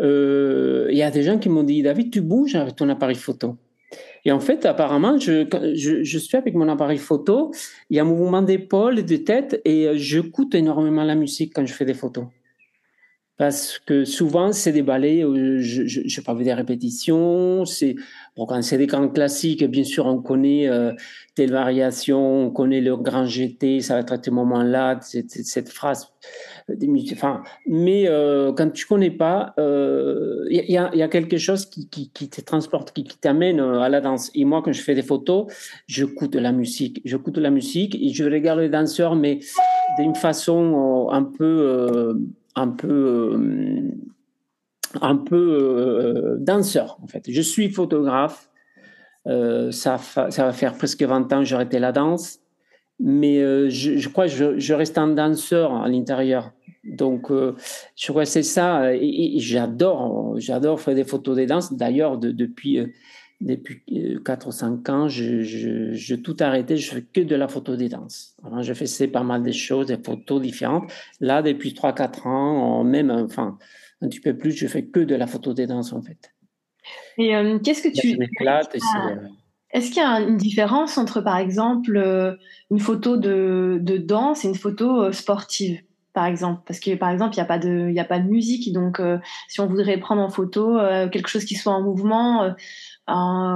Euh, 0.00 0.88
il 0.90 0.96
y 0.96 1.02
a 1.02 1.10
des 1.10 1.22
gens 1.22 1.38
qui 1.38 1.48
m'ont 1.48 1.64
dit, 1.64 1.82
David, 1.82 2.12
tu 2.12 2.20
bouges 2.20 2.54
avec 2.54 2.76
ton 2.76 2.88
appareil 2.88 3.16
photo. 3.16 3.56
Et 4.24 4.30
en 4.30 4.40
fait, 4.40 4.64
apparemment, 4.66 5.18
je, 5.18 5.44
je, 5.74 6.04
je 6.04 6.18
suis 6.18 6.36
avec 6.36 6.54
mon 6.54 6.68
appareil 6.68 6.98
photo, 6.98 7.50
il 7.90 7.96
y 7.96 7.98
a 8.00 8.02
un 8.02 8.06
mouvement 8.06 8.40
d'épaule 8.40 9.00
et 9.00 9.02
de 9.02 9.16
tête, 9.16 9.60
et 9.64 9.90
j'écoute 9.96 10.54
énormément 10.54 11.02
la 11.02 11.16
musique 11.16 11.52
quand 11.54 11.66
je 11.66 11.74
fais 11.74 11.84
des 11.84 11.94
photos 11.94 12.26
parce 13.42 13.80
que 13.84 14.04
souvent 14.04 14.52
c'est 14.52 14.70
des 14.70 14.82
ballets 14.82 15.24
où 15.24 15.34
je 15.34 15.82
n'ai 15.82 16.24
pas 16.24 16.32
vu 16.32 16.44
des 16.44 16.54
répétitions 16.54 17.64
c'est 17.64 17.96
bon 18.36 18.46
quand 18.46 18.62
c'est 18.62 18.78
des 18.78 18.86
grands 18.86 19.08
classiques 19.08 19.64
bien 19.64 19.82
sûr 19.82 20.06
on 20.06 20.22
connaît 20.22 20.68
euh, 20.68 20.92
telle 21.34 21.50
variation 21.50 22.46
on 22.46 22.50
connaît 22.52 22.80
le 22.80 22.96
grand 22.96 23.26
GT 23.26 23.80
ça 23.80 23.94
va 23.94 24.00
être 24.02 24.12
à 24.12 24.22
ce 24.22 24.30
moment 24.30 24.62
là 24.62 25.00
cette, 25.00 25.68
phrase 25.70 26.12
enfin 27.14 27.42
mais 27.66 28.04
euh, 28.06 28.52
quand 28.52 28.70
tu 28.72 28.86
connais 28.86 29.10
pas 29.10 29.54
il 29.56 29.62
euh, 29.64 30.46
y, 30.48 30.76
a, 30.78 31.08
quelque 31.08 31.36
chose 31.36 31.66
qui, 31.66 31.88
te 31.88 32.40
transporte 32.42 32.92
qui, 32.92 33.02
qui 33.02 33.18
t'amène 33.18 33.58
euh, 33.58 33.80
à 33.80 33.88
la 33.88 34.00
danse. 34.00 34.30
Et 34.36 34.44
moi 34.44 34.62
quand 34.64 34.72
je 34.72 34.82
fais 34.82 34.94
des 34.94 35.02
photos 35.02 35.52
j'écoute 35.88 36.36
la 36.36 36.52
musique 36.52 37.02
j'écoute 37.04 37.38
la 37.38 37.50
musique 37.50 37.96
et 37.96 38.10
je 38.10 38.22
regarde 38.22 38.60
les 38.60 38.68
danseurs 38.68 39.16
mais 39.16 39.40
d'une 39.98 40.14
façon 40.14 41.08
un 41.10 41.24
peu 41.24 42.14
un 42.54 42.68
peu, 42.68 43.32
euh, 43.34 43.90
un 45.00 45.16
peu 45.16 45.36
euh, 45.36 46.36
danseur, 46.38 46.98
en 47.02 47.06
fait. 47.06 47.30
Je 47.30 47.40
suis 47.40 47.70
photographe. 47.70 48.48
Euh, 49.28 49.70
ça, 49.70 49.98
ça 49.98 50.28
va 50.28 50.52
faire 50.52 50.74
presque 50.74 51.02
20 51.02 51.32
ans 51.32 51.40
que 51.40 51.44
j'ai 51.44 51.78
la 51.78 51.92
danse. 51.92 52.40
Mais 52.98 53.40
je, 53.68 54.08
crois 54.08 54.28
que 54.28 54.58
je, 54.58 54.74
reste 54.74 54.96
un 54.96 55.08
danseur 55.08 55.74
à 55.74 55.88
l'intérieur. 55.88 56.52
Donc, 56.84 57.32
je 57.32 58.12
crois 58.12 58.22
que 58.22 58.28
c'est 58.28 58.44
ça. 58.44 58.94
Et, 58.94 59.38
j'adore, 59.38 60.38
j'adore 60.38 60.80
faire 60.80 60.94
des 60.94 61.02
photos 61.02 61.34
des 61.34 61.46
danses. 61.46 61.72
D'ailleurs, 61.72 62.16
depuis 62.16 62.78
depuis 63.42 63.82
4 64.24 64.46
ou 64.46 64.52
5 64.52 64.88
ans, 64.88 65.08
je, 65.08 65.42
je, 65.42 66.14
tout 66.14 66.36
arrêté, 66.40 66.76
je 66.76 66.94
fais 66.94 67.02
que 67.02 67.20
de 67.20 67.34
la 67.34 67.48
photo 67.48 67.76
des 67.76 67.88
danses. 67.88 68.36
Alors, 68.44 68.62
je 68.62 68.72
faisais 68.74 69.08
pas 69.08 69.22
mal 69.22 69.42
de 69.42 69.52
choses, 69.52 69.86
des 69.86 69.98
photos 69.98 70.40
différentes. 70.40 70.90
Là, 71.20 71.42
depuis 71.42 71.72
3-4 71.72 72.28
ans, 72.28 72.84
même, 72.84 73.10
enfin, 73.10 73.58
un 74.00 74.08
petit 74.08 74.20
peu 74.20 74.36
plus, 74.36 74.52
je 74.52 74.66
fais 74.66 74.84
que 74.84 75.00
de 75.00 75.14
la 75.14 75.26
photo 75.26 75.54
des 75.54 75.66
danses, 75.66 75.92
en 75.92 76.02
fait. 76.02 76.32
Et 77.18 77.34
euh, 77.34 77.58
qu'est-ce 77.58 77.82
que 77.82 77.88
tu... 77.88 78.18
Euh, 78.20 79.16
est-ce 79.70 79.88
qu'il 79.90 80.02
y 80.02 80.04
a 80.04 80.20
une 80.20 80.36
différence 80.36 80.98
entre, 80.98 81.20
par 81.20 81.38
exemple, 81.38 81.96
euh, 81.96 82.34
une 82.70 82.80
photo 82.80 83.16
de, 83.16 83.78
de 83.80 83.96
danse 83.96 84.44
et 84.44 84.48
une 84.48 84.54
photo 84.54 85.12
sportive 85.12 85.80
par 86.12 86.26
exemple? 86.26 86.60
Parce 86.66 86.78
que 86.78 86.94
par 86.94 87.08
exemple 87.08 87.34
il 87.34 87.38
n'y 87.38 87.42
a 87.42 87.46
pas 87.46 87.58
de 87.58 87.98
a 87.98 88.04
pas 88.04 88.18
de 88.18 88.28
musique 88.28 88.70
donc 88.74 89.00
si 89.48 89.60
on 89.60 89.66
voudrait 89.66 89.96
prendre 89.96 90.20
en 90.20 90.28
photo 90.28 90.78
quelque 91.10 91.28
chose 91.28 91.46
qui 91.46 91.54
soit 91.54 91.72
en 91.72 91.80
mouvement 91.80 92.54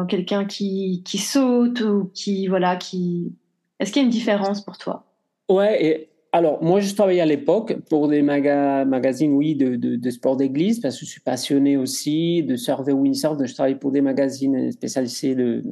quelqu'un 0.09 0.45
qui, 0.45 1.03
qui 1.05 1.19
saute 1.19 1.81
ou 1.81 2.11
qui 2.15 2.47
voilà 2.49 2.77
qui 2.77 3.33
est-ce 3.79 3.93
qu'il 3.93 4.03
y 4.03 4.05
a 4.05 4.07
une 4.07 4.13
différence 4.13 4.65
pour 4.65 4.79
toi? 4.79 5.05
Ouais, 5.49 5.85
et 5.85 6.09
alors 6.33 6.63
moi 6.63 6.81
je 6.81 6.95
travaillais 6.95 7.21
à 7.21 7.27
l'époque 7.27 7.77
pour 7.89 8.09
des 8.09 8.23
magazines 8.23 9.33
oui 9.33 9.55
de, 9.55 9.77
de, 9.77 10.11
sport 10.11 10.37
d'église 10.37 10.81
parce 10.81 10.99
que 10.99 11.07
je 11.07 11.11
suis 11.11 11.21
passionné 11.21 11.77
aussi 11.77 12.43
de 12.43 12.57
surf 12.57 12.87
et 12.89 12.93
windsurf, 12.93 13.37
donc 13.37 13.47
je 13.47 13.55
travaille 13.55 13.79
pour 13.79 13.93
des 13.93 14.01
magazines 14.01 14.71
spécialisés 14.73 15.35
de 15.35 15.63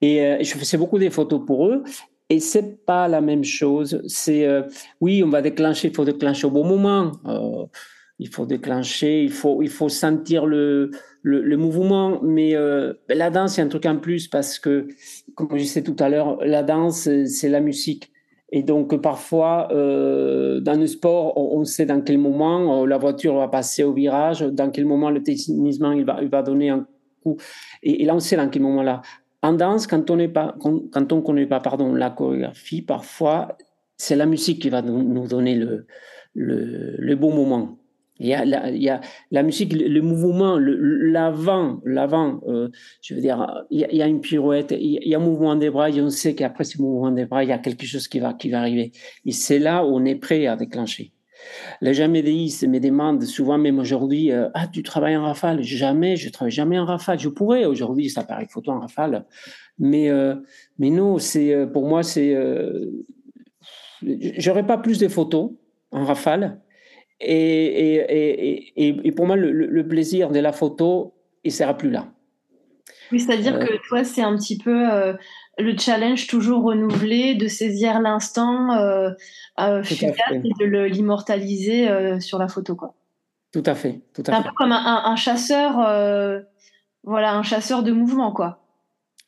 et 0.00 0.24
euh, 0.24 0.38
je 0.42 0.54
faisais 0.54 0.76
beaucoup 0.76 0.98
des 0.98 1.10
photos 1.10 1.40
pour 1.46 1.68
eux 1.68 1.84
Et 2.28 2.40
c'est 2.40 2.84
pas 2.84 3.08
la 3.08 3.20
même 3.20 3.44
chose. 3.44 4.02
C'est 4.06 4.46
euh, 4.46 4.62
oui, 5.00 5.22
on 5.22 5.28
va 5.28 5.42
déclencher, 5.42 5.88
il 5.88 5.94
faut 5.94 6.04
déclencher 6.04 6.46
au 6.46 6.50
bon 6.50 6.64
moment. 6.64 7.12
Euh, 7.26 7.66
il 8.18 8.28
faut 8.28 8.46
déclencher, 8.46 9.22
il 9.22 9.32
faut, 9.32 9.62
il 9.62 9.70
faut 9.70 9.88
sentir 9.88 10.46
le, 10.46 10.90
le, 11.24 11.56
mouvement. 11.56 12.20
Mais 12.22 12.54
euh, 12.54 12.94
ben, 13.08 13.18
la 13.18 13.30
danse, 13.30 13.54
c'est 13.54 13.62
un 13.62 13.68
truc 13.68 13.86
en 13.86 13.96
plus 13.96 14.28
parce 14.28 14.58
que, 14.58 14.86
comme 15.34 15.48
je 15.52 15.62
disais 15.62 15.82
tout 15.82 15.96
à 15.98 16.08
l'heure, 16.08 16.38
la 16.44 16.62
danse, 16.62 17.08
c'est 17.26 17.48
la 17.48 17.60
musique. 17.60 18.12
Et 18.52 18.62
donc, 18.62 19.00
parfois, 19.00 19.68
euh, 19.72 20.60
dans 20.60 20.78
le 20.78 20.86
sport, 20.86 21.36
on, 21.36 21.64
sait 21.64 21.86
dans 21.86 22.00
quel 22.02 22.18
moment 22.18 22.84
la 22.84 22.98
voiture 22.98 23.34
va 23.34 23.48
passer 23.48 23.82
au 23.82 23.92
virage, 23.92 24.42
dans 24.42 24.70
quel 24.70 24.84
moment 24.84 25.10
le 25.10 25.22
tennisman 25.22 25.96
il 25.96 26.04
va, 26.04 26.18
il 26.22 26.28
va 26.28 26.42
donner 26.42 26.68
un 26.70 26.86
coup. 27.22 27.36
Et, 27.82 28.04
là, 28.04 28.14
on 28.14 28.20
sait 28.20 28.36
dans 28.36 28.48
quel 28.48 28.62
moment-là. 28.62 29.02
En 29.42 29.54
danse, 29.54 29.86
quand 29.86 30.08
on 30.10 30.16
ne 30.16 31.20
connaît 31.20 31.46
pas 31.46 31.60
pardon, 31.60 31.94
la 31.94 32.10
chorégraphie, 32.10 32.82
parfois, 32.82 33.58
c'est 33.96 34.16
la 34.16 34.26
musique 34.26 34.62
qui 34.62 34.68
va 34.70 34.82
nous 34.82 35.26
donner 35.26 35.56
le, 35.56 35.86
le, 36.34 36.96
le 36.98 37.16
bon 37.16 37.34
moment. 37.34 37.78
Il 38.20 38.28
y 38.28 38.34
a 38.34 38.44
la, 38.44 38.70
il 38.70 38.82
y 38.82 38.88
a 38.88 39.00
la 39.32 39.42
musique, 39.42 39.72
le, 39.72 40.00
mouvement, 40.00 40.56
l'avant, 40.58 41.80
l'avant. 41.84 42.40
Euh, 42.46 42.68
je 43.02 43.14
veux 43.14 43.20
dire, 43.20 43.64
il 43.70 43.80
y, 43.80 43.84
a, 43.84 43.90
il 43.90 43.98
y, 43.98 44.02
a, 44.02 44.06
une 44.06 44.20
pirouette, 44.20 44.72
il 44.78 45.00
y 45.02 45.14
a 45.14 45.18
un 45.18 45.20
mouvement 45.20 45.56
des 45.56 45.70
bras, 45.70 45.90
et 45.90 46.00
on 46.00 46.10
sait 46.10 46.34
qu'après 46.34 46.62
ce 46.64 46.80
mouvement 46.80 47.10
des 47.10 47.26
bras, 47.26 47.42
il 47.42 47.50
y 47.50 47.52
a 47.52 47.58
quelque 47.58 47.86
chose 47.86 48.06
qui 48.06 48.20
va 48.20 48.32
qui 48.32 48.50
va 48.50 48.60
arriver. 48.60 48.92
Et 49.24 49.32
c'est 49.32 49.58
là 49.58 49.84
où 49.84 49.96
on 49.96 50.04
est 50.04 50.14
prêt 50.14 50.46
à 50.46 50.56
déclencher. 50.56 51.12
Les 51.80 51.94
gens 51.94 52.08
me 52.08 52.20
me 52.20 52.78
demandent 52.78 53.24
souvent, 53.24 53.58
même 53.58 53.78
aujourd'hui, 53.78 54.30
euh, 54.32 54.48
ah, 54.54 54.66
tu 54.66 54.82
travailles 54.82 55.16
en 55.16 55.24
rafale? 55.24 55.62
Jamais, 55.62 56.16
je 56.16 56.30
travaille 56.30 56.52
jamais 56.52 56.78
en 56.78 56.84
rafale. 56.84 57.18
Je 57.18 57.28
pourrais 57.28 57.64
aujourd'hui, 57.64 58.10
ça 58.10 58.24
paraît 58.24 58.46
photo 58.48 58.70
en 58.72 58.80
rafale, 58.80 59.26
mais 59.78 60.08
euh, 60.08 60.36
mais 60.78 60.90
non, 60.90 61.18
c'est 61.18 61.54
euh, 61.54 61.66
pour 61.66 61.86
moi, 61.88 62.02
c'est 62.02 62.34
euh, 62.34 62.90
j'aurais 64.38 64.66
pas 64.66 64.78
plus 64.78 64.98
de 64.98 65.08
photos 65.08 65.52
en 65.90 66.04
rafale. 66.04 66.60
Et, 67.20 67.94
et, 67.96 68.88
et, 68.88 69.00
et 69.04 69.12
pour 69.12 69.26
moi, 69.26 69.36
le, 69.36 69.50
le, 69.52 69.88
plaisir 69.88 70.30
de 70.30 70.40
la 70.40 70.52
photo, 70.52 71.14
il 71.44 71.52
sera 71.52 71.74
plus 71.74 71.90
là. 71.90 72.06
Oui, 73.12 73.20
c'est-à-dire 73.20 73.58
que 73.58 73.86
toi, 73.88 74.04
c'est 74.04 74.22
un 74.22 74.36
petit 74.36 74.58
peu 74.58 75.14
le 75.58 75.76
challenge 75.78 76.26
toujours 76.26 76.64
renouvelé 76.64 77.34
de 77.34 77.48
saisir 77.48 78.00
l'instant 78.00 78.72
euh, 78.72 79.10
euh, 79.60 79.82
et 79.82 80.52
de 80.60 80.84
l'immortaliser 80.84 81.88
euh, 81.88 82.20
sur 82.20 82.38
la 82.38 82.48
photo 82.48 82.74
quoi. 82.74 82.94
Tout 83.52 83.62
à 83.66 83.74
fait, 83.74 84.00
tout 84.12 84.22
à 84.26 84.32
fait. 84.32 84.38
Un 84.38 84.42
peu 84.42 84.50
comme 84.56 84.72
un, 84.72 85.02
un 85.04 85.16
chasseur, 85.16 85.78
euh, 85.78 86.40
voilà, 87.04 87.34
un 87.34 87.42
chasseur 87.42 87.82
de 87.82 87.92
mouvement 87.92 88.32
quoi. 88.32 88.64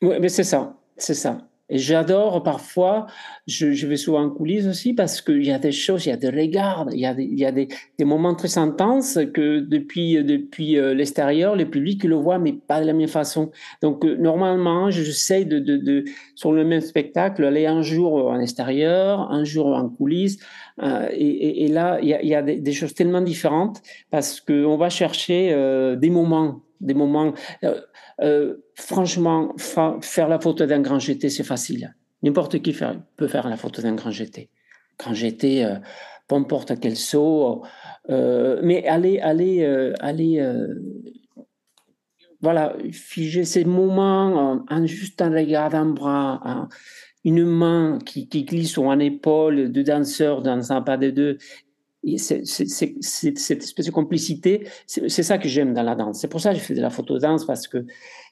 Oui, 0.01 0.15
mais 0.19 0.29
c'est 0.29 0.43
ça, 0.43 0.75
c'est 0.97 1.13
ça. 1.13 1.46
Et 1.69 1.77
j'adore 1.77 2.43
parfois, 2.43 3.07
je, 3.45 3.73
je, 3.73 3.87
vais 3.87 3.97
souvent 3.97 4.23
en 4.23 4.29
coulisses 4.29 4.67
aussi 4.67 4.93
parce 4.93 5.21
qu'il 5.21 5.45
y 5.45 5.51
a 5.51 5.59
des 5.59 5.73
choses, 5.73 6.05
il 6.05 6.09
y 6.09 6.11
a 6.13 6.17
des 6.17 6.29
regards, 6.29 6.87
il 6.93 6.99
y 6.99 7.05
a 7.05 7.13
des, 7.13 7.25
y 7.25 7.45
a 7.45 7.51
des, 7.51 7.67
des 7.97 8.05
moments 8.05 8.35
très 8.35 8.57
intenses 8.57 9.19
que 9.33 9.59
depuis, 9.59 10.23
depuis 10.23 10.77
euh, 10.77 10.93
l'extérieur, 10.93 11.55
le 11.55 11.69
public 11.69 12.03
le 12.05 12.15
voit, 12.15 12.39
mais 12.39 12.53
pas 12.53 12.79
de 12.79 12.85
la 12.85 12.93
même 12.93 13.07
façon. 13.09 13.51
Donc, 13.81 14.05
euh, 14.05 14.15
normalement, 14.15 14.89
j'essaie 14.91 15.43
de, 15.43 15.59
de, 15.59 15.77
de, 15.77 16.05
sur 16.35 16.53
le 16.53 16.63
même 16.63 16.81
spectacle, 16.81 17.43
aller 17.43 17.65
un 17.65 17.81
jour 17.81 18.27
en 18.29 18.39
extérieur, 18.39 19.31
un 19.31 19.43
jour 19.43 19.67
en 19.67 19.89
coulisses. 19.89 20.39
Euh, 20.83 21.07
et, 21.11 21.65
et, 21.65 21.67
là, 21.69 21.99
il 22.01 22.09
y 22.09 22.13
a, 22.13 22.23
y 22.23 22.35
a 22.35 22.41
des, 22.41 22.59
des, 22.59 22.71
choses 22.71 22.93
tellement 22.93 23.21
différentes 23.21 23.81
parce 24.11 24.39
qu'on 24.39 24.77
va 24.77 24.89
chercher 24.89 25.51
euh, 25.51 25.95
des 25.95 26.11
moments 26.11 26.61
des 26.79 26.93
moments. 26.93 27.33
Euh, 27.63 27.81
euh, 28.21 28.57
franchement, 28.75 29.53
fa 29.57 29.97
faire 30.01 30.27
la 30.27 30.39
photo 30.39 30.65
d'un 30.65 30.81
grand 30.81 30.99
GT, 30.99 31.29
c'est 31.29 31.43
facile. 31.43 31.95
N'importe 32.23 32.61
qui 32.61 32.75
peut 33.17 33.27
faire 33.27 33.49
la 33.49 33.57
photo 33.57 33.81
d'un 33.81 33.95
grand 33.95 34.11
GT. 34.11 34.49
Grand 34.97 35.13
GT, 35.13 35.63
euh, 35.63 35.75
peu 36.27 36.35
importe 36.35 36.79
quel 36.79 36.95
saut. 36.95 37.63
Mais 38.09 38.85
euh, 38.87 39.93
allez. 39.99 40.39
Euh, 40.39 40.75
voilà, 42.41 42.75
figer 42.91 43.45
ces 43.45 43.65
moments 43.65 44.63
en, 44.69 44.85
juste 44.85 45.21
un 45.23 45.31
regard 45.31 45.71
d'un 45.71 45.87
bras, 45.87 46.67
une 47.23 47.43
main 47.43 47.97
qui, 48.05 48.27
glisse 48.27 48.73
sur 48.73 48.91
une 48.91 49.01
épaule 49.01 49.71
de 49.71 49.81
danseur 49.81 50.43
dans 50.43 50.71
un 50.71 50.81
pas 50.81 50.97
de 50.97 51.09
deux 51.09 51.37
c'est, 52.17 52.45
cette 52.45 53.63
espèce 53.63 53.85
de 53.85 53.91
complicité, 53.91 54.67
c'est, 54.85 55.09
ça 55.09 55.37
que 55.37 55.47
j'aime 55.47 55.73
dans 55.73 55.83
la 55.83 55.95
danse. 55.95 56.19
C'est 56.19 56.27
pour 56.27 56.41
ça 56.41 56.53
que 56.53 56.59
je 56.59 56.63
fais 56.63 56.73
de 56.73 56.81
la 56.81 56.89
photo-danse, 56.89 57.45
parce 57.45 57.67
que 57.67 57.85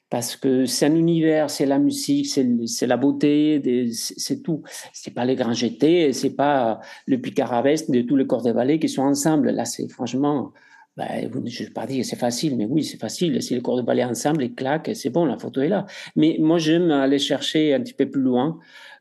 parce 0.08 0.36
que 0.36 0.66
c'est 0.66 0.86
un 0.86 0.94
univers, 0.94 1.50
c'est 1.50 1.66
la 1.66 1.80
musique, 1.80 2.26
c'est 2.26 2.86
la 2.86 2.96
beauté, 2.96 3.90
c'est 3.90 4.40
tout. 4.40 4.62
C'est 4.92 5.12
pas 5.12 5.24
les 5.24 5.34
grands 5.34 5.52
GT, 5.52 6.12
c'est 6.12 6.36
pas 6.36 6.80
le 7.06 7.20
picarabesque 7.20 7.90
de 7.90 8.02
tous 8.02 8.14
les 8.14 8.26
corps 8.26 8.42
de 8.42 8.52
ballet 8.52 8.78
qui 8.78 8.88
sont 8.88 9.02
ensemble. 9.02 9.50
Là, 9.50 9.64
c'est 9.64 9.88
franchement, 9.88 10.52
ben, 10.96 11.28
je 11.44 11.62
ne 11.62 11.66
vais 11.66 11.72
pas 11.72 11.86
dire 11.86 12.04
c'est 12.04 12.16
facile, 12.16 12.56
mais 12.56 12.66
oui, 12.66 12.84
c'est 12.84 12.98
facile. 12.98 13.42
Si 13.42 13.54
les 13.54 13.60
corps 13.60 13.76
de 13.76 13.82
ballet 13.82 14.04
ensemble, 14.04 14.44
ils 14.44 14.54
claquent, 14.54 14.90
c'est 14.94 15.10
bon, 15.10 15.24
la 15.24 15.38
photo 15.38 15.60
est 15.60 15.68
là. 15.68 15.86
Mais 16.14 16.36
moi, 16.38 16.58
j'aime 16.58 16.90
aller 16.90 17.18
chercher 17.18 17.74
un 17.74 17.80
petit 17.80 17.94
peu 17.94 18.08
plus 18.08 18.22
loin, 18.22 18.58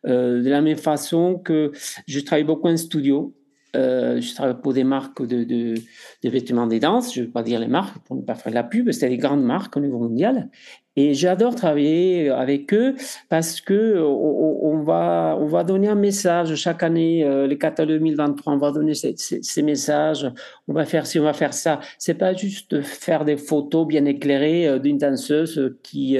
euh, 0.07 0.41
de 0.41 0.49
la 0.49 0.61
même 0.61 0.77
façon 0.77 1.37
que 1.37 1.71
je 2.07 2.19
travaille 2.19 2.43
beaucoup 2.43 2.67
en 2.67 2.77
studio. 2.77 3.33
Euh, 3.75 4.21
je 4.21 4.33
travaille 4.33 4.59
pour 4.61 4.73
des 4.73 4.83
marques 4.83 5.21
de, 5.21 5.43
de, 5.43 5.75
de 6.23 6.29
vêtements 6.29 6.67
des 6.67 6.79
danses, 6.79 7.13
je 7.13 7.21
ne 7.21 7.25
vais 7.25 7.31
pas 7.31 7.43
dire 7.43 7.59
les 7.59 7.67
marques 7.67 7.97
pour 8.05 8.15
ne 8.15 8.21
pas 8.21 8.35
faire 8.35 8.51
de 8.51 8.55
la 8.55 8.63
pub, 8.63 8.91
c'est 8.91 9.09
des 9.09 9.17
grandes 9.17 9.43
marques 9.43 9.75
au 9.75 9.79
niveau 9.79 9.99
mondial. 9.99 10.49
Et 10.97 11.13
j'adore 11.13 11.55
travailler 11.55 12.29
avec 12.29 12.73
eux 12.73 12.95
parce 13.27 13.59
que 13.59 14.01
on, 14.01 14.81
va 14.81 15.37
on 15.37 15.45
va 15.45 15.65
donner 15.65 15.89
un 15.89 15.95
message 15.95 16.55
chaque 16.55 16.83
année. 16.83 17.21
Euh, 17.25 17.47
les 17.47 17.57
catalogues 17.57 17.99
2023, 17.99 18.53
on 18.53 18.57
va 18.57 18.71
donner 18.71 18.93
ces, 18.93 19.61
messages. 19.61 20.31
On 20.69 20.73
va 20.73 20.85
faire 20.85 21.05
ci, 21.05 21.19
on 21.19 21.23
va 21.23 21.33
faire 21.33 21.53
ça. 21.53 21.81
C'est 21.97 22.13
pas 22.13 22.33
juste 22.33 22.81
faire 22.81 23.25
des 23.25 23.35
photos 23.35 23.85
bien 23.85 24.05
éclairées 24.05 24.69
euh, 24.69 24.79
d'une 24.79 24.97
danseuse 24.97 25.75
qui 25.83 26.17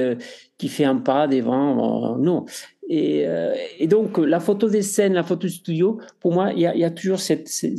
qui 0.58 0.68
fait 0.68 0.84
un 0.84 0.96
pas 0.96 1.26
devant. 1.26 2.18
non, 2.18 2.44
et, 2.88 3.26
euh, 3.26 3.54
et, 3.78 3.86
donc, 3.86 4.18
la 4.18 4.40
photo 4.40 4.68
des 4.68 4.82
scènes, 4.82 5.14
la 5.14 5.24
photo 5.24 5.48
studio, 5.48 5.98
pour 6.20 6.32
moi, 6.32 6.52
il 6.52 6.60
y 6.60 6.84
a, 6.84 6.90
toujours 6.90 7.18
cette, 7.18 7.48
cette, 7.48 7.78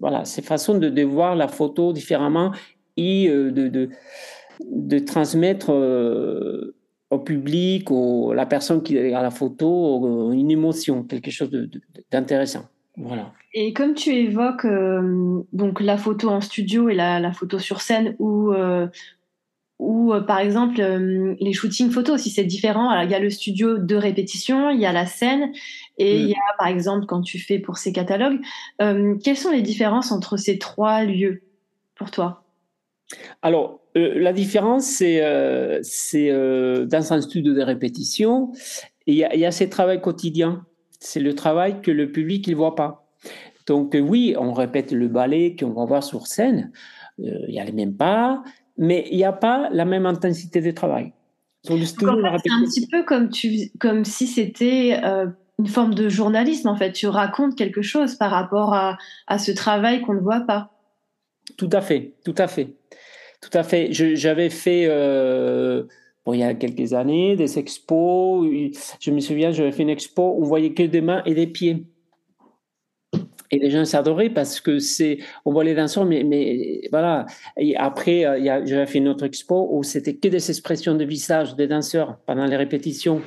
voilà, 0.00 0.24
ces 0.24 0.42
façons 0.42 0.78
de, 0.78 1.02
voir 1.02 1.34
la 1.34 1.48
photo 1.48 1.92
différemment 1.92 2.52
et 2.96 3.28
euh, 3.28 3.50
de, 3.50 3.88
de, 4.64 4.98
transmettre 5.00 5.72
euh, 5.72 6.76
au 7.10 7.18
public, 7.18 7.90
ou 7.90 8.32
la 8.32 8.46
personne 8.46 8.82
qui 8.82 8.96
regarde 9.00 9.24
la 9.24 9.30
photo, 9.30 10.32
une 10.32 10.50
émotion, 10.50 11.02
quelque 11.02 11.32
chose 11.32 11.50
d'intéressant. 12.12 12.68
Voilà. 12.96 13.32
Et 13.52 13.72
comme 13.72 13.94
tu 13.94 14.10
évoques 14.10 14.66
donc 15.52 15.80
la 15.80 15.96
photo 15.96 16.28
en 16.28 16.40
studio 16.40 16.88
et 16.88 16.94
la, 16.94 17.18
la 17.18 17.32
photo 17.32 17.58
sur 17.58 17.80
scène, 17.80 18.14
où 18.20 18.52
ou 19.80 20.12
euh, 20.12 20.20
par 20.20 20.38
exemple 20.38 20.80
euh, 20.80 21.34
les 21.40 21.52
shootings 21.54 21.90
photos 21.90 22.20
si 22.20 22.30
c'est 22.30 22.44
différent. 22.44 22.90
Alors 22.90 23.04
il 23.04 23.10
y 23.10 23.14
a 23.14 23.18
le 23.18 23.30
studio 23.30 23.78
de 23.78 23.96
répétition 23.96 24.70
il 24.70 24.78
y 24.78 24.86
a 24.86 24.92
la 24.92 25.06
scène 25.06 25.52
et 25.98 26.18
mmh. 26.18 26.20
il 26.20 26.28
y 26.28 26.34
a 26.34 26.56
par 26.58 26.68
exemple 26.68 27.06
quand 27.06 27.22
tu 27.22 27.38
fais 27.38 27.58
pour 27.58 27.78
ces 27.78 27.92
catalogues 27.92 28.40
euh, 28.82 29.16
quelles 29.24 29.38
sont 29.38 29.50
les 29.50 29.62
différences 29.62 30.12
entre 30.12 30.36
ces 30.36 30.58
trois 30.58 31.02
lieux 31.04 31.42
pour 31.96 32.10
toi? 32.10 32.44
Alors 33.42 33.80
la 33.94 34.32
différence 34.32 34.84
c'est 34.84 35.20
dans 36.30 37.12
un 37.12 37.20
studio 37.20 37.54
de 37.54 37.62
répétition 37.62 38.52
il 39.06 39.14
y 39.14 39.24
a, 39.24 39.34
il 39.34 39.40
y 39.40 39.46
a 39.46 39.50
ces 39.50 39.68
travail 39.68 40.00
quotidien. 40.00 40.64
C'est 41.00 41.18
le 41.18 41.34
travail 41.34 41.80
que 41.80 41.90
le 41.90 42.12
public 42.12 42.46
il 42.46 42.54
voit 42.54 42.76
pas. 42.76 43.08
Donc 43.66 43.96
oui 43.98 44.36
on 44.38 44.52
répète 44.52 44.92
le 44.92 45.08
ballet 45.08 45.56
qu'on 45.58 45.72
va 45.72 45.86
voir 45.86 46.04
sur 46.04 46.26
scène. 46.26 46.70
Il 47.18 47.52
y 47.52 47.58
a 47.58 47.64
les 47.64 47.72
mêmes 47.72 47.96
pas 47.96 48.44
mais 48.76 49.06
il 49.10 49.16
n'y 49.16 49.24
a 49.24 49.32
pas 49.32 49.68
la 49.72 49.84
même 49.84 50.06
intensité 50.06 50.60
de 50.60 50.70
travail. 50.70 51.12
C'est 51.62 51.74
un 51.74 52.64
petit 52.64 52.86
peu 52.86 53.04
comme, 53.04 53.28
tu, 53.28 53.70
comme 53.78 54.04
si 54.04 54.26
c'était 54.26 54.98
euh, 55.04 55.26
une 55.58 55.66
forme 55.66 55.94
de 55.94 56.08
journalisme, 56.08 56.68
en 56.68 56.76
fait. 56.76 56.92
Tu 56.92 57.06
racontes 57.06 57.56
quelque 57.56 57.82
chose 57.82 58.14
par 58.14 58.30
rapport 58.30 58.72
à, 58.72 58.96
à 59.26 59.38
ce 59.38 59.52
travail 59.52 60.00
qu'on 60.00 60.14
ne 60.14 60.20
voit 60.20 60.40
pas. 60.40 60.70
Tout 61.58 61.68
à 61.72 61.82
fait, 61.82 62.14
tout 62.24 62.34
à 62.38 62.48
fait. 62.48 62.76
Tout 63.42 63.50
à 63.52 63.62
fait. 63.62 63.88
J'avais 63.92 64.50
fait, 64.50 64.86
euh, 64.88 65.84
bon, 66.24 66.32
il 66.32 66.40
y 66.40 66.42
a 66.42 66.54
quelques 66.54 66.94
années, 66.94 67.36
des 67.36 67.58
expos. 67.58 68.46
Je 69.00 69.10
me 69.10 69.20
souviens, 69.20 69.52
j'avais 69.52 69.72
fait 69.72 69.82
une 69.82 69.90
expo 69.90 70.34
où 70.36 70.42
on 70.42 70.46
voyait 70.46 70.72
que 70.72 70.82
des 70.82 71.00
mains 71.00 71.22
et 71.26 71.34
des 71.34 71.46
pieds. 71.46 71.84
Et 73.50 73.58
les 73.58 73.70
gens 73.70 73.84
s'adoraient 73.84 74.30
parce 74.30 74.60
que 74.60 74.78
c'est, 74.78 75.18
on 75.44 75.52
voit 75.52 75.64
les 75.64 75.74
danseurs, 75.74 76.04
mais, 76.04 76.22
mais 76.22 76.82
voilà. 76.90 77.26
Et 77.56 77.76
après, 77.76 78.24
euh, 78.24 78.62
j'avais 78.64 78.86
fait 78.86 78.98
une 78.98 79.08
autre 79.08 79.24
expo 79.24 79.68
où 79.72 79.82
c'était 79.82 80.14
que 80.14 80.28
des 80.28 80.50
expressions 80.50 80.94
de 80.94 81.04
visage 81.04 81.56
des 81.56 81.66
danseurs 81.66 82.18
pendant 82.26 82.46
les 82.46 82.56
répétitions, 82.56 83.22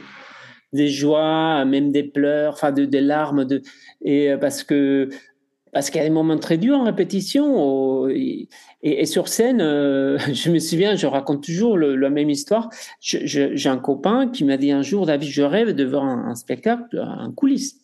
des 0.71 0.87
joies, 0.87 1.65
même 1.65 1.91
des 1.91 2.03
pleurs, 2.03 2.53
enfin, 2.53 2.71
de, 2.71 2.85
des 2.85 3.01
larmes, 3.01 3.45
de, 3.45 3.61
et 4.01 4.31
euh, 4.31 4.37
parce 4.37 4.63
que 4.63 5.09
parce 5.73 5.89
qu'il 5.89 5.99
y 5.99 6.03
a 6.03 6.07
des 6.07 6.13
moments 6.13 6.37
très 6.37 6.57
durs 6.57 6.77
en 6.77 6.83
répétition. 6.83 8.07
Et, 8.07 9.05
sur 9.05 9.27
scène, 9.27 9.59
euh, 9.59 10.17
je 10.33 10.51
me 10.51 10.59
souviens, 10.59 10.95
je 10.95 11.07
raconte 11.07 11.43
toujours 11.43 11.77
la 11.77 12.09
même 12.09 12.29
histoire. 12.29 12.69
J'ai 13.01 13.69
un 13.69 13.77
copain 13.77 14.29
qui 14.29 14.45
m'a 14.45 14.57
dit 14.57 14.71
un 14.71 14.83
jour, 14.83 15.05
David, 15.05 15.29
je 15.29 15.41
rêve 15.41 15.71
de 15.73 15.83
voir 15.83 16.05
un, 16.05 16.35
spectacle, 16.35 16.99
un 16.99 17.31
coulisse. 17.31 17.82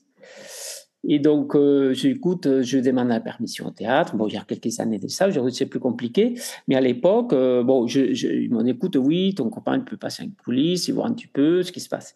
Et 1.08 1.20
donc, 1.20 1.56
euh, 1.56 1.94
j'écoute, 1.94 2.62
je 2.62 2.78
demande 2.78 3.08
la 3.08 3.22
permission 3.22 3.68
au 3.68 3.72
théâtre. 3.72 4.16
Bon, 4.16 4.28
il 4.28 4.34
y 4.34 4.38
a 4.38 4.44
quelques 4.44 4.80
années 4.80 5.00
de 5.00 5.08
ça, 5.08 5.30
c'est 5.52 5.66
plus 5.66 5.80
compliqué. 5.80 6.36
Mais 6.68 6.76
à 6.76 6.82
l'époque, 6.82 7.32
euh, 7.34 7.64
bon, 7.64 7.88
je, 7.88 8.50
m'en 8.50 8.66
écoute, 8.66 8.98
oui, 8.98 9.34
ton 9.34 9.50
copain 9.50 9.80
peut 9.80 9.98
passer 9.98 10.24
une 10.24 10.34
coulisse, 10.34 10.88
il 10.88 10.94
voit 10.94 11.08
un 11.08 11.14
petit 11.14 11.28
peu 11.28 11.64
ce 11.64 11.72
qui 11.72 11.80
se 11.80 11.88
passe. 11.88 12.16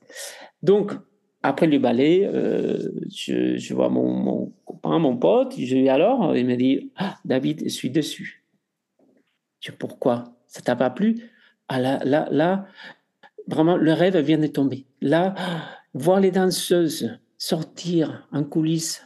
Donc, 0.61 0.91
après 1.43 1.67
le 1.67 1.79
ballet, 1.79 2.25
euh, 2.25 2.89
je, 3.09 3.73
vois 3.73 3.89
mon, 3.89 4.53
copain, 4.65 4.99
mon 4.99 5.15
pote, 5.17 5.53
je 5.57 5.75
dis 5.75 5.89
alors, 5.89 6.35
il 6.35 6.45
me 6.45 6.55
dit 6.55 6.91
ah, 6.97 7.17
David, 7.23 7.63
je 7.63 7.69
suis 7.69 7.89
dessus. 7.89 8.43
Je 9.61 9.71
dis 9.71 9.77
pourquoi? 9.77 10.35
Ça 10.47 10.61
t'a 10.61 10.75
pas 10.75 10.89
plu? 10.89 11.31
Ah 11.69 11.79
là, 11.79 11.99
là, 12.03 12.27
là, 12.31 12.67
vraiment, 13.47 13.77
le 13.77 13.93
rêve 13.93 14.17
vient 14.17 14.37
de 14.37 14.47
tomber. 14.47 14.85
Là, 15.01 15.35
voir 15.93 16.19
les 16.19 16.31
danseuses 16.31 17.09
sortir 17.43 18.25
en 18.31 18.45
coulisses, 18.45 19.05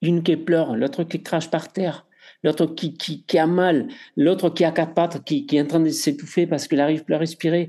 une 0.00 0.22
qui 0.22 0.34
pleure, 0.38 0.76
l'autre 0.76 1.04
qui 1.04 1.22
crache 1.22 1.50
par 1.50 1.70
terre, 1.70 2.06
l'autre 2.42 2.64
qui, 2.64 2.94
qui, 2.94 3.22
qui, 3.24 3.36
a 3.38 3.46
mal, 3.46 3.88
l'autre 4.16 4.48
qui 4.48 4.64
a 4.64 4.72
quatre 4.72 4.94
pattes, 4.94 5.22
qui, 5.24 5.44
qui 5.44 5.58
est 5.58 5.60
en 5.60 5.66
train 5.66 5.80
de 5.80 5.90
s'étouffer 5.90 6.46
parce 6.46 6.68
qu'il 6.68 6.78
n'arrive 6.78 7.04
plus 7.04 7.14
à 7.14 7.18
respirer. 7.18 7.68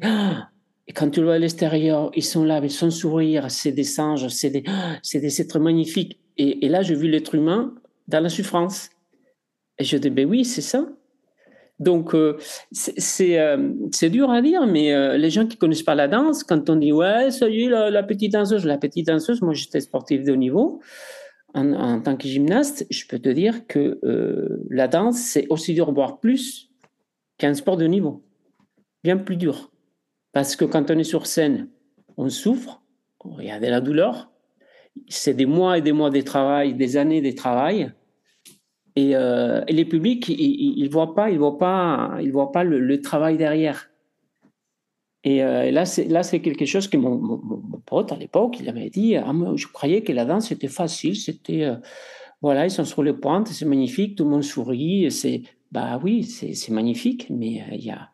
Et 0.88 0.94
quand 0.94 1.10
tu 1.10 1.20
le 1.20 1.26
vois 1.26 1.36
à 1.36 1.40
l'extérieur, 1.40 2.10
ils 2.16 2.24
sont 2.24 2.46
là, 2.46 2.62
ils 2.64 2.72
sont 2.72 2.90
sourire, 2.90 3.52
c'est 3.52 3.74
des 3.74 3.84
singes, 3.84 4.30
c'est 4.30 4.50
des, 4.50 4.64
c'est 5.04 5.20
des 5.20 5.42
êtres 5.42 5.60
magnifiques. 5.60 6.18
Et, 6.38 6.66
et 6.66 6.70
là, 6.70 6.84
j'ai 6.84 6.96
vu 6.96 7.10
l'être 7.10 7.36
humain 7.36 7.76
dans 8.08 8.22
la 8.22 8.30
souffrance. 8.30 8.90
Et 9.78 9.84
je 9.84 9.98
dis, 9.98 10.10
ben 10.10 10.26
oui, 10.26 10.46
c'est 10.46 10.62
ça. 10.62 10.88
Donc, 11.80 12.16
euh, 12.16 12.38
c'est, 12.72 13.40
euh, 13.40 13.72
c'est 13.92 14.10
dur 14.10 14.32
à 14.32 14.42
dire, 14.42 14.66
mais 14.66 14.94
euh, 14.94 15.18
les 15.18 15.30
gens 15.30 15.46
qui 15.46 15.58
connaissent 15.58 15.84
pas 15.84 15.94
la 15.94 16.08
danse, 16.08 16.44
quand 16.44 16.70
on 16.70 16.76
dit, 16.76 16.92
ouais, 16.92 17.30
ça 17.30 17.48
y 17.50 17.66
est, 17.66 17.70
la, 17.70 18.04
petite 18.04 18.34
danseuse, 18.34 18.66
la 18.66 18.78
petite 18.78 19.06
danseuse, 19.08 19.42
moi 19.42 19.54
j'étais 19.54 19.80
sportive 19.82 20.26
de 20.26 20.32
haut 20.32 20.38
niveau, 20.38 20.82
en, 21.54 21.74
en, 21.74 22.02
tant 22.02 22.18
que 22.18 22.28
gymnaste, 22.28 22.88
je 22.90 23.06
peux 23.08 23.20
te 23.20 23.30
dire 23.30 23.68
que 23.68 24.00
la 24.70 24.88
danse, 24.88 25.18
c'est 25.18 25.46
aussi 25.50 25.74
dur, 25.76 25.92
voire 25.92 26.20
plus, 26.20 26.72
qu'un 27.38 27.54
sport 27.54 27.78
de 27.78 27.86
niveau. 27.86 28.24
Bien 29.04 29.18
plus 29.18 29.38
dur. 29.38 29.72
Parce 30.32 30.56
que 30.56 30.66
quand 30.66 30.90
on 30.90 30.98
est 30.98 31.04
sur 31.04 31.28
scène, 31.28 31.70
on 32.18 32.30
souffre, 32.30 32.82
il 33.40 33.46
y 33.46 33.52
a 33.52 33.60
de 33.60 33.68
la 33.68 33.82
douleur, 33.82 34.32
c'est 35.10 35.36
des 35.36 35.46
mois 35.46 35.78
et 35.78 35.82
des 35.82 35.92
mois 35.92 36.10
de 36.10 36.22
travail, 36.22 36.74
des 36.74 36.98
années 36.98 37.22
de 37.22 37.32
travail. 37.32 37.92
Et, 38.98 39.16
euh, 39.16 39.62
et 39.68 39.74
les 39.74 39.86
publics, 39.86 40.28
ils 40.28 40.84
ne 40.84 40.90
voient 40.90 41.14
pas, 41.14 41.30
ils 41.30 41.38
voient 41.38 41.60
pas, 41.60 42.18
ils 42.20 42.32
voient 42.32 42.52
pas 42.52 42.64
le, 42.64 43.00
travail 43.00 43.38
derrière. 43.38 43.92
Et, 45.24 45.44
euh, 45.44 45.70
là, 45.70 45.86
c'est 45.86 46.06
là, 46.06 46.24
c'est 46.24 46.40
quelque 46.40 46.66
chose 46.66 46.88
que 46.88 46.98
mon, 46.98 47.16
mon, 47.16 47.80
pote 47.86 48.12
à 48.12 48.16
l'époque, 48.16 48.58
il 48.60 48.68
avait 48.68 48.90
dit. 48.90 49.16
Ah, 49.16 49.32
je 49.56 49.68
croyais 49.68 50.02
que 50.02 50.12
la 50.12 50.26
danse 50.26 50.48
c'était 50.48 50.68
facile, 50.68 51.16
c'était 51.16 51.66
euh, 51.66 51.76
voilà, 52.42 52.66
ils 52.66 52.72
sont 52.72 52.86
sur 52.86 53.04
les 53.04 53.14
pointes, 53.14 53.50
c'est 53.50 53.66
magnifique, 53.66 54.16
tout 54.16 54.24
le 54.24 54.32
monde 54.32 54.44
sourit, 54.44 55.12
c'est 55.12 55.44
bah 55.72 56.00
oui, 56.04 56.24
c'est 56.24 56.72
magnifique, 56.72 57.28
mais 57.30 57.64
il 57.74 57.86
y 57.86 57.92
a 57.92 58.10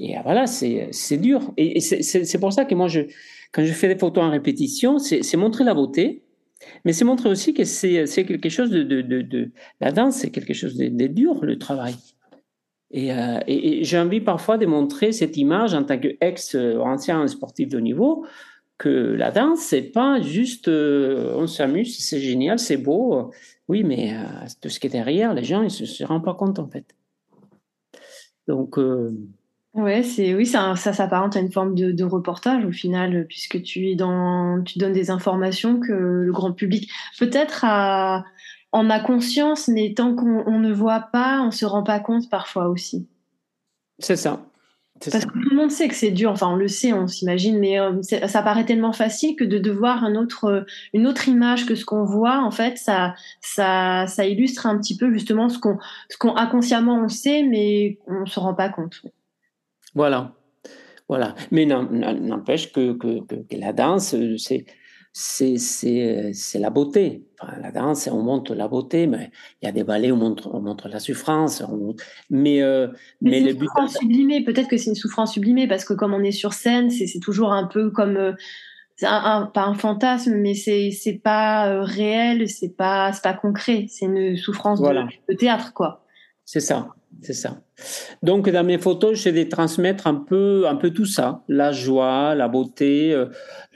et 0.00 0.16
voilà, 0.24 0.46
c'est 0.46 1.18
dur. 1.18 1.52
Et, 1.58 1.80
c'est 1.80 2.40
pour 2.40 2.52
ça 2.52 2.64
que 2.64 2.74
moi, 2.74 2.88
je, 2.88 3.02
quand 3.52 3.64
je 3.64 3.72
fais 3.72 3.88
des 3.88 3.98
photos 3.98 4.24
en 4.24 4.30
répétition, 4.30 4.98
c'est 4.98 5.36
montrer 5.36 5.64
la 5.64 5.74
beauté, 5.74 6.23
mais 6.84 6.92
c'est 6.92 7.04
montrer 7.04 7.28
aussi 7.28 7.54
que 7.54 7.64
c'est 7.64 8.24
quelque 8.24 8.48
chose 8.48 8.70
de, 8.70 8.82
de, 8.82 9.00
de, 9.02 9.50
La 9.80 9.92
danse, 9.92 10.16
c'est 10.16 10.30
quelque 10.30 10.54
chose 10.54 10.76
de, 10.76 11.06
dur, 11.06 11.44
le 11.44 11.58
travail. 11.58 11.94
Et, 12.90 13.12
euh, 13.12 13.40
et, 13.46 13.82
j'ai 13.84 13.98
envie 13.98 14.20
parfois 14.20 14.58
de 14.58 14.66
montrer 14.66 15.12
cette 15.12 15.36
image 15.36 15.74
en 15.74 15.82
tant 15.84 15.98
qu'ex-ancien 15.98 17.22
euh, 17.22 17.26
sportif 17.26 17.68
de 17.68 17.78
haut 17.78 17.80
niveau, 17.80 18.26
que 18.78 18.88
la 18.88 19.30
danse, 19.30 19.60
c'est 19.60 19.82
pas 19.82 20.20
juste 20.20 20.68
euh, 20.68 21.34
on 21.36 21.46
s'amuse, 21.46 21.98
c'est 21.98 22.20
génial, 22.20 22.58
c'est 22.58 22.76
beau. 22.76 23.32
Oui, 23.68 23.82
mais 23.82 24.14
tout 24.60 24.68
ce 24.68 24.78
qui 24.78 24.88
est 24.88 24.90
derrière, 24.90 25.32
les 25.32 25.44
gens, 25.44 25.62
ils 25.62 25.70
se, 25.70 25.86
se 25.86 26.04
rendent 26.04 26.24
pas 26.24 26.34
compte 26.34 26.58
en 26.58 26.68
fait. 26.68 26.94
Donc. 28.46 28.78
Ouais, 29.74 30.04
c'est 30.04 30.34
oui, 30.34 30.46
ça, 30.46 30.76
ça 30.76 30.92
s'apparente 30.92 31.36
à 31.36 31.40
une 31.40 31.50
forme 31.50 31.74
de, 31.74 31.90
de, 31.90 32.04
reportage 32.04 32.64
au 32.64 32.70
final, 32.70 33.26
puisque 33.28 33.60
tu 33.60 33.90
es 33.90 33.96
dans, 33.96 34.62
tu 34.62 34.78
donnes 34.78 34.92
des 34.92 35.10
informations 35.10 35.80
que 35.80 35.92
le 35.92 36.32
grand 36.32 36.52
public 36.52 36.88
peut-être 37.18 37.64
a, 37.64 38.24
en 38.70 38.88
a 38.88 39.00
conscience, 39.00 39.66
mais 39.66 39.92
tant 39.92 40.14
qu'on 40.14 40.60
ne 40.60 40.72
voit 40.72 41.08
pas, 41.12 41.42
on 41.42 41.50
se 41.50 41.66
rend 41.66 41.82
pas 41.82 41.98
compte 41.98 42.30
parfois 42.30 42.68
aussi. 42.68 43.08
C'est 43.98 44.14
ça. 44.14 44.46
Parce 45.10 45.26
que 45.26 45.32
tout 45.32 45.50
le 45.50 45.56
monde 45.56 45.72
sait 45.72 45.88
que 45.88 45.94
c'est 45.96 46.12
dur, 46.12 46.30
enfin 46.30 46.46
on 46.48 46.56
le 46.56 46.68
sait, 46.68 46.92
on 46.92 47.08
s'imagine, 47.08 47.58
mais 47.58 47.80
euh, 47.80 48.00
ça 48.02 48.42
paraît 48.42 48.64
tellement 48.64 48.92
facile 48.92 49.34
que 49.34 49.42
de, 49.42 49.58
de 49.58 49.70
voir 49.72 50.04
un 50.04 50.14
autre, 50.14 50.64
une 50.92 51.08
autre 51.08 51.28
image 51.28 51.66
que 51.66 51.74
ce 51.74 51.84
qu'on 51.84 52.04
voit, 52.04 52.38
en 52.38 52.52
fait, 52.52 52.78
ça, 52.78 53.14
ça, 53.40 54.06
ça 54.06 54.24
illustre 54.24 54.66
un 54.66 54.78
petit 54.78 54.96
peu 54.96 55.12
justement 55.12 55.48
ce 55.48 55.58
qu'on, 55.58 55.78
ce 56.08 56.16
qu'on 56.16 56.36
inconsciemment 56.36 57.02
on 57.04 57.08
sait, 57.08 57.42
mais 57.42 57.98
on 58.06 58.24
se 58.24 58.38
rend 58.38 58.54
pas 58.54 58.68
compte. 58.68 59.02
Voilà. 59.94 60.32
Voilà. 61.08 61.34
Mais 61.50 61.66
n'empêche 61.66 62.72
que, 62.72 62.92
que, 62.92 63.20
que, 63.20 63.56
la 63.56 63.72
danse, 63.72 64.14
c'est 64.36 64.66
c'est 65.14 66.58
la 66.58 66.70
beauté. 66.70 67.24
Enfin, 67.40 67.52
la 67.60 67.70
danse, 67.70 68.08
on 68.10 68.22
montre 68.22 68.54
la 68.54 68.66
beauté, 68.66 69.06
mais 69.06 69.30
il 69.62 69.66
y 69.66 69.68
a 69.68 69.72
des 69.72 69.84
ballets 69.84 70.10
où 70.10 70.14
on 70.14 70.18
montre, 70.18 70.50
on 70.52 70.60
montre 70.60 70.88
la 70.88 70.98
souffrance. 70.98 71.62
mais 72.30 72.62
euh, 72.62 72.88
mais, 73.20 73.30
mais 73.30 73.40
le 73.40 73.52
but. 73.54 73.68
sublimée. 73.88 74.42
Peut-être 74.42 74.68
que 74.68 74.76
c'est 74.76 74.90
une 74.90 74.96
souffrance 74.96 75.34
sublimée 75.34 75.68
parce 75.68 75.84
que 75.84 75.94
comme 75.94 76.14
on 76.14 76.22
est 76.22 76.32
sur 76.32 76.52
scène, 76.52 76.90
c'est 76.90 77.20
toujours 77.20 77.52
un 77.52 77.66
peu 77.68 77.90
comme 77.90 78.16
euh, 78.16 78.32
un, 79.02 79.46
pas 79.46 79.62
un 79.62 79.74
fantasme, 79.74 80.34
mais 80.34 80.54
c'est 80.54 80.90
c'est 80.90 81.18
pas 81.18 81.68
euh, 81.68 81.82
réel, 81.82 82.48
c'est 82.48 82.76
pas 82.76 83.12
c'est 83.12 83.22
pas 83.22 83.34
concret. 83.34 83.86
C'est 83.88 84.06
une 84.06 84.36
souffrance 84.36 84.80
de, 84.80 84.88
de 85.28 85.36
théâtre, 85.36 85.72
quoi. 85.74 86.04
C'est 86.44 86.60
ça, 86.60 86.88
c'est 87.22 87.32
ça. 87.32 87.60
Donc 88.22 88.48
dans 88.50 88.64
mes 88.64 88.78
photos, 88.78 89.16
j'essaie 89.16 89.44
de 89.44 89.48
transmettre 89.48 90.06
un 90.06 90.14
peu, 90.14 90.66
un 90.66 90.76
peu 90.76 90.90
tout 90.90 91.06
ça, 91.06 91.42
la 91.48 91.72
joie, 91.72 92.34
la 92.34 92.48
beauté, 92.48 93.12
euh, 93.12 93.26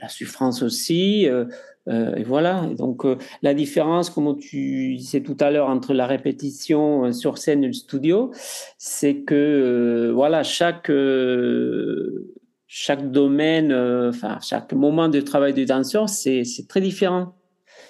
la 0.01 0.09
souffrance 0.09 0.61
aussi. 0.61 1.27
Euh, 1.27 1.45
euh, 1.87 2.15
et 2.15 2.23
voilà. 2.23 2.67
donc 2.77 3.03
la 3.41 3.53
différence, 3.53 4.09
comme 4.11 4.37
tu 4.37 4.95
disais 4.95 5.21
tout 5.21 5.37
à 5.39 5.49
l'heure, 5.49 5.69
entre 5.69 5.93
la 5.93 6.05
répétition 6.05 7.11
sur 7.11 7.39
scène 7.39 7.63
et 7.63 7.67
le 7.67 7.73
studio, 7.73 8.31
c'est 8.77 9.21
que 9.21 10.11
voilà 10.13 10.43
chaque 10.43 10.91
chaque 12.67 13.11
domaine, 13.11 13.73
enfin 13.73 14.37
chaque 14.41 14.73
moment 14.73 15.09
de 15.09 15.21
travail 15.21 15.53
du 15.53 15.65
danseur, 15.65 16.09
c'est 16.09 16.43
très 16.67 16.81
différent. 16.81 17.38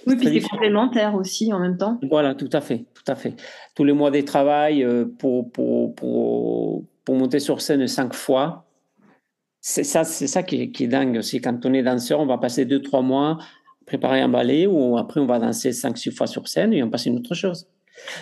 Oui, 0.08 0.16
puis 0.16 0.42
c'est 0.42 0.48
complémentaire 0.48 1.16
aussi 1.16 1.52
en 1.54 1.60
même 1.60 1.78
temps. 1.78 2.00
Voilà, 2.10 2.36
tout 2.36 2.50
à 2.54 2.62
fait, 2.62 2.86
tout 2.94 3.12
à 3.12 3.16
fait. 3.16 3.36
Tous 3.76 3.84
les 3.84 3.94
mois 3.94 4.12
de 4.12 4.22
travail 4.22 4.84
euh, 4.84 5.06
pour, 5.06 5.52
pour, 5.52 5.96
pour, 5.96 6.86
pour 7.04 7.16
monter 7.16 7.40
sur 7.40 7.62
scène 7.62 7.88
cinq 7.88 8.14
fois, 8.14 8.66
c'est 9.62 9.84
ça, 9.84 10.04
c'est 10.04 10.28
ça 10.28 10.44
qui 10.44 10.62
est, 10.62 10.72
qui 10.72 10.86
est 10.86 10.88
dingue 10.88 11.18
aussi. 11.18 11.42
Quand 11.42 11.66
on 11.66 11.74
est 11.74 11.84
danseur, 11.84 12.20
on 12.20 12.26
va 12.26 12.38
passer 12.38 12.66
deux, 12.66 12.82
trois 12.82 13.02
mois 13.02 13.38
préparer 13.90 14.22
un 14.22 14.30
ballet 14.30 14.68
ou 14.68 14.98
après 14.98 15.20
on 15.20 15.26
va 15.26 15.40
danser 15.40 15.72
cinq, 15.74 15.98
six 15.98 16.12
fois 16.12 16.28
sur 16.28 16.48
scène 16.48 16.74
et 16.74 16.84
on 16.84 16.90
passe 16.90 17.08
une 17.08 17.18
autre 17.18 17.34
chose. 17.34 17.68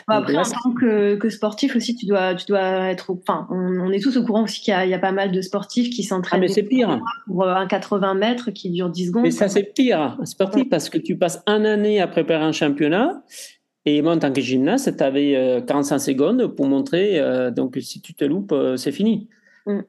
Après, 0.08 0.38
en 0.38 0.44
tant 0.44 0.72
que, 0.74 1.30
sportif 1.30 1.76
aussi, 1.76 1.96
tu 1.96 2.06
dois, 2.06 2.36
tu 2.36 2.46
dois 2.46 2.90
être. 2.90 3.12
Enfin, 3.12 3.48
on, 3.50 3.92
est 3.92 4.00
tous 4.00 4.18
au 4.18 4.24
courant 4.24 4.44
aussi 4.44 4.62
qu'il 4.62 4.74
y, 4.74 4.94
a 4.94 5.00
pas 5.00 5.12
mal 5.12 5.32
de 5.32 5.42
sportifs 5.42 5.90
qui 5.90 6.04
s'entraînent. 6.04 6.40
Ah, 6.40 6.42
mais 6.42 6.48
c'est 6.48 6.64
pire. 6.64 7.00
Pour 7.26 7.44
euh, 7.44 7.54
un 7.54 7.68
80 7.68 8.14
mètres 8.16 8.52
qui 8.52 8.70
dure 8.70 8.90
10 8.90 9.08
secondes. 9.08 9.24
Mais 9.24 9.32
ça, 9.32 9.48
c'est 9.48 9.64
pire, 9.64 10.18
sportif, 10.24 10.70
parce 10.70 10.90
que 10.90 10.98
tu 10.98 11.18
passes 11.18 11.42
un 11.46 11.66
année 11.66 12.02
à 12.02 12.08
préparer 12.08 12.44
un 12.44 12.52
championnat. 12.52 13.24
Et 13.86 14.02
moi, 14.02 14.14
en 14.14 14.20
tant 14.20 14.34
que 14.34 14.42
gymnaste, 14.42 14.98
tu 14.98 15.04
avais 15.04 15.64
45 15.66 16.00
secondes 16.00 16.48
pour 16.48 16.68
montrer. 16.68 17.20
Euh, 17.20 17.52
donc, 17.52 17.78
si 17.80 18.02
tu 18.02 18.14
te 18.14 18.26
loupes, 18.26 18.52
euh, 18.52 18.76
c'est 18.76 18.92
fini. 18.92 19.30
Mm. 19.66 19.80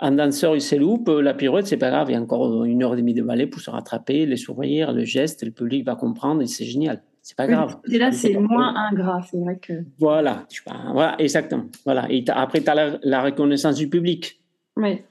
Un 0.00 0.12
danseur, 0.12 0.54
il 0.54 0.60
se 0.60 0.76
loupe, 0.76 1.08
la 1.08 1.34
pirouette, 1.34 1.66
c'est 1.66 1.76
pas 1.76 1.90
grave. 1.90 2.10
Il 2.10 2.12
y 2.12 2.16
a 2.16 2.20
encore 2.20 2.64
une 2.64 2.82
heure 2.84 2.94
et 2.94 2.98
demie 2.98 3.14
de 3.14 3.22
ballet 3.22 3.46
pour 3.46 3.60
se 3.60 3.70
rattraper, 3.70 4.26
les 4.26 4.36
sourire, 4.36 4.92
le 4.92 5.04
geste, 5.04 5.42
le 5.44 5.50
public 5.50 5.84
va 5.84 5.96
comprendre 5.96 6.40
et 6.40 6.46
c'est 6.46 6.64
génial. 6.64 7.02
C'est 7.28 7.36
pas 7.36 7.46
grave. 7.46 7.76
Et 7.92 7.98
là, 7.98 8.10
c'est 8.10 8.32
moins 8.32 8.74
ingrat, 8.74 9.20
c'est 9.30 9.36
vrai 9.36 9.58
que. 9.60 9.84
Voilà, 9.98 10.46
voilà, 10.94 11.14
exactement. 11.18 11.66
Voilà. 11.84 12.06
Et 12.08 12.24
après, 12.28 12.62
tu 12.62 12.70
as 12.70 12.98
la, 13.02 13.22
reconnaissance 13.22 13.76
du 13.76 13.90
public. 13.90 14.40
Oui. 14.76 15.02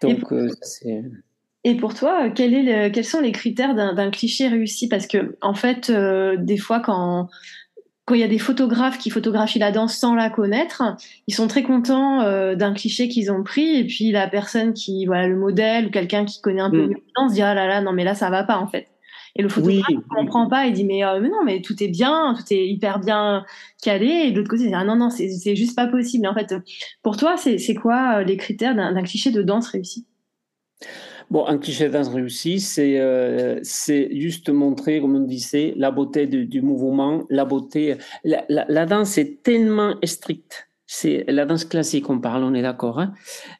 Donc, 0.00 0.10
et 0.10 0.14
pour, 0.14 0.32
euh. 0.32 0.48
Et 1.64 1.74
pour 1.74 1.92
toi, 1.92 2.30
quel 2.30 2.54
est 2.54 2.90
quels 2.92 3.04
sont 3.04 3.20
les 3.20 3.32
critères 3.32 3.74
d'un 3.74 4.10
cliché 4.10 4.48
réussi? 4.48 4.88
Parce 4.88 5.06
que, 5.06 5.36
en 5.42 5.52
fait, 5.52 5.90
euh, 5.90 6.36
des 6.38 6.56
fois, 6.56 6.80
quand 6.80 7.28
quand 8.06 8.14
il 8.14 8.22
y 8.22 8.24
a 8.24 8.28
des 8.28 8.38
photographes 8.38 8.96
qui 8.96 9.10
photographient 9.10 9.58
la 9.58 9.70
danse 9.70 9.94
sans 9.98 10.14
la 10.14 10.30
connaître, 10.30 10.82
ils 11.26 11.34
sont 11.34 11.46
très 11.46 11.62
contents 11.62 12.22
euh, 12.22 12.54
d'un 12.54 12.72
cliché 12.72 13.08
qu'ils 13.10 13.30
ont 13.30 13.42
pris, 13.42 13.80
et 13.80 13.84
puis 13.84 14.12
la 14.12 14.28
personne 14.28 14.72
qui, 14.72 15.04
voilà, 15.04 15.28
le 15.28 15.36
modèle 15.36 15.88
ou 15.88 15.90
quelqu'un 15.90 16.24
qui 16.24 16.40
connaît 16.40 16.62
un 16.62 16.70
peu 16.70 16.86
mm. 16.86 16.90
la 16.90 16.96
danse 17.16 17.32
dit 17.34 17.42
ah 17.42 17.52
là 17.52 17.66
là, 17.66 17.82
non 17.82 17.92
mais 17.92 18.04
là 18.04 18.14
ça 18.14 18.30
va 18.30 18.44
pas 18.44 18.56
en 18.56 18.66
fait. 18.66 18.86
Et 19.38 19.42
le 19.42 19.48
photographe 19.48 19.88
ne 19.88 20.16
comprend 20.16 20.48
pas, 20.48 20.66
il 20.66 20.72
dit 20.72 20.84
mais, 20.84 21.00
mais, 21.20 21.28
non, 21.28 21.44
mais 21.44 21.62
tout 21.62 21.80
est 21.82 21.88
bien, 21.88 22.34
tout 22.36 22.52
est 22.52 22.66
hyper 22.66 22.98
bien 22.98 23.44
calé. 23.80 24.06
Et 24.26 24.32
de 24.32 24.36
l'autre 24.36 24.50
côté, 24.50 24.64
il 24.64 24.68
dit 24.68 24.74
ah 24.74 24.84
non, 24.84 24.96
non, 24.96 25.10
c'est 25.10 25.54
juste 25.54 25.76
pas 25.76 25.86
possible. 25.86 26.26
en 26.26 26.34
fait, 26.34 26.54
pour 27.02 27.16
toi, 27.16 27.36
c'est 27.36 27.74
quoi 27.74 28.24
les 28.24 28.36
critères 28.36 28.74
d'un 28.74 29.02
cliché 29.04 29.30
de 29.30 29.42
danse 29.42 29.68
réussi? 29.68 30.06
Bon, 31.30 31.46
un 31.46 31.58
cliché 31.58 31.88
de 31.88 31.92
danse 31.92 32.08
réussi, 32.08 32.58
c'est 32.58 32.98
euh, 32.98 33.60
juste 33.62 34.48
montrer, 34.48 35.00
comme 35.00 35.14
on 35.14 35.20
disait, 35.20 35.74
la 35.76 35.90
beauté 35.90 36.26
du, 36.26 36.62
mouvement, 36.62 37.24
la 37.28 37.44
beauté. 37.44 37.96
La, 38.24 38.44
la, 38.48 38.86
danse 38.86 39.18
est 39.18 39.42
tellement 39.42 39.94
stricte. 40.04 40.68
C'est 40.86 41.24
la 41.28 41.44
danse 41.44 41.66
classique, 41.66 42.08
on 42.08 42.18
parle, 42.18 42.44
on 42.44 42.54
est 42.54 42.62
d'accord. 42.62 42.98
Hein 42.98 43.12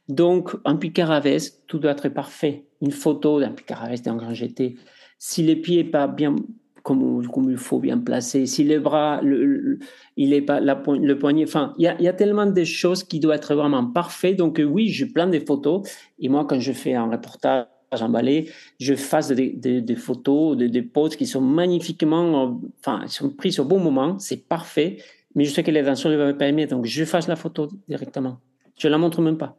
Donc, 0.08 0.56
un 0.64 0.76
picaravès, 0.76 1.62
tout 1.66 1.78
doit 1.78 1.90
être 1.90 2.08
parfait. 2.08 2.64
Une 2.80 2.90
photo 2.90 3.38
d'un 3.38 3.50
picaravès, 3.50 4.00
d'un 4.00 4.16
grand 4.16 4.32
jeté. 4.32 4.76
Si 5.18 5.42
les 5.42 5.56
pieds 5.56 5.84
pas 5.84 6.06
bien 6.06 6.36
comme, 6.82 7.26
comme 7.26 7.50
il 7.50 7.56
faut 7.58 7.80
bien 7.80 7.98
placer, 7.98 8.46
si 8.46 8.64
les 8.64 8.78
bras, 8.78 9.20
le, 9.22 9.78
il 10.16 10.32
est 10.32 10.40
pas 10.40 10.60
la, 10.60 10.82
le 10.86 11.18
poignet, 11.18 11.44
enfin, 11.44 11.74
il 11.76 11.84
y 11.84 11.86
a, 11.86 12.00
y 12.00 12.08
a, 12.08 12.14
tellement 12.14 12.46
de 12.46 12.64
choses 12.64 13.04
qui 13.04 13.20
doivent 13.20 13.36
être 13.36 13.54
vraiment 13.54 13.84
parfaites. 13.84 14.36
Donc 14.36 14.58
euh, 14.58 14.64
oui, 14.64 14.88
je 14.88 15.04
plane 15.04 15.30
des 15.30 15.44
photos. 15.44 15.82
Et 16.18 16.28
moi, 16.28 16.46
quand 16.46 16.58
je 16.60 16.72
fais 16.72 16.94
un 16.94 17.10
reportage 17.10 17.66
en 17.90 18.08
ballet, 18.08 18.46
je 18.80 18.94
fasse 18.94 19.28
des, 19.28 19.50
des, 19.50 19.96
photos, 19.96 20.56
des, 20.56 20.68
des, 20.68 20.82
poses 20.82 21.16
qui 21.16 21.26
sont 21.26 21.40
magnifiquement, 21.42 22.58
enfin, 22.80 23.06
sont 23.08 23.30
prises 23.30 23.60
au 23.60 23.64
bon 23.64 23.80
moment, 23.80 24.18
c'est 24.18 24.48
parfait. 24.48 24.98
Mais 25.34 25.44
je 25.44 25.50
sais 25.50 25.62
que 25.62 25.70
les 25.70 25.82
danseurs 25.82 26.10
ne 26.10 26.16
vont 26.16 26.36
pas 26.36 26.48
aimer, 26.48 26.66
donc 26.66 26.86
je 26.86 27.04
fasse 27.04 27.28
la 27.28 27.36
photo 27.36 27.68
directement. 27.86 28.38
Je 28.78 28.88
la 28.88 28.98
montre 28.98 29.20
même 29.20 29.36
pas. 29.36 29.56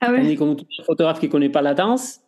Ah 0.00 0.12
oui. 0.12 0.34
comme 0.36 0.56
tout 0.56 0.64
photographe 0.86 1.20
qui 1.20 1.28
connaît 1.28 1.50
pas 1.50 1.62
la 1.62 1.74
danse, 1.74 2.20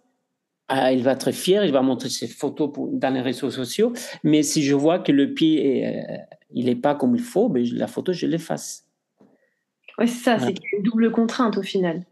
ah, 0.68 0.92
il 0.92 1.03
va 1.03 1.12
être 1.12 1.33
fier, 1.33 1.64
il 1.64 1.72
va 1.72 1.83
montrer 1.83 2.09
ses 2.09 2.27
photos 2.27 2.72
dans 2.92 3.12
les 3.12 3.20
réseaux 3.20 3.51
sociaux. 3.51 3.92
Mais 4.25 4.42
si 4.42 4.62
je 4.62 4.75
vois 4.75 4.98
que 4.98 5.12
le 5.12 5.35
pied, 5.35 5.81
est, 5.81 5.98
euh, 5.98 6.16
il 6.51 6.66
n'est 6.66 6.77
pas 6.77 6.94
comme 6.94 7.14
il 7.14 7.20
faut, 7.20 7.48
ben, 7.48 7.62
la 7.72 7.87
photo, 7.87 8.12
je 8.12 8.27
l'efface. 8.27 8.87
Oui, 9.98 10.09
c'est 10.09 10.25
ça, 10.25 10.38
c'est 10.38 10.55
une 10.72 10.83
double 10.83 11.11
contrainte 11.12 11.59
au 11.59 11.62
final. 11.62 12.05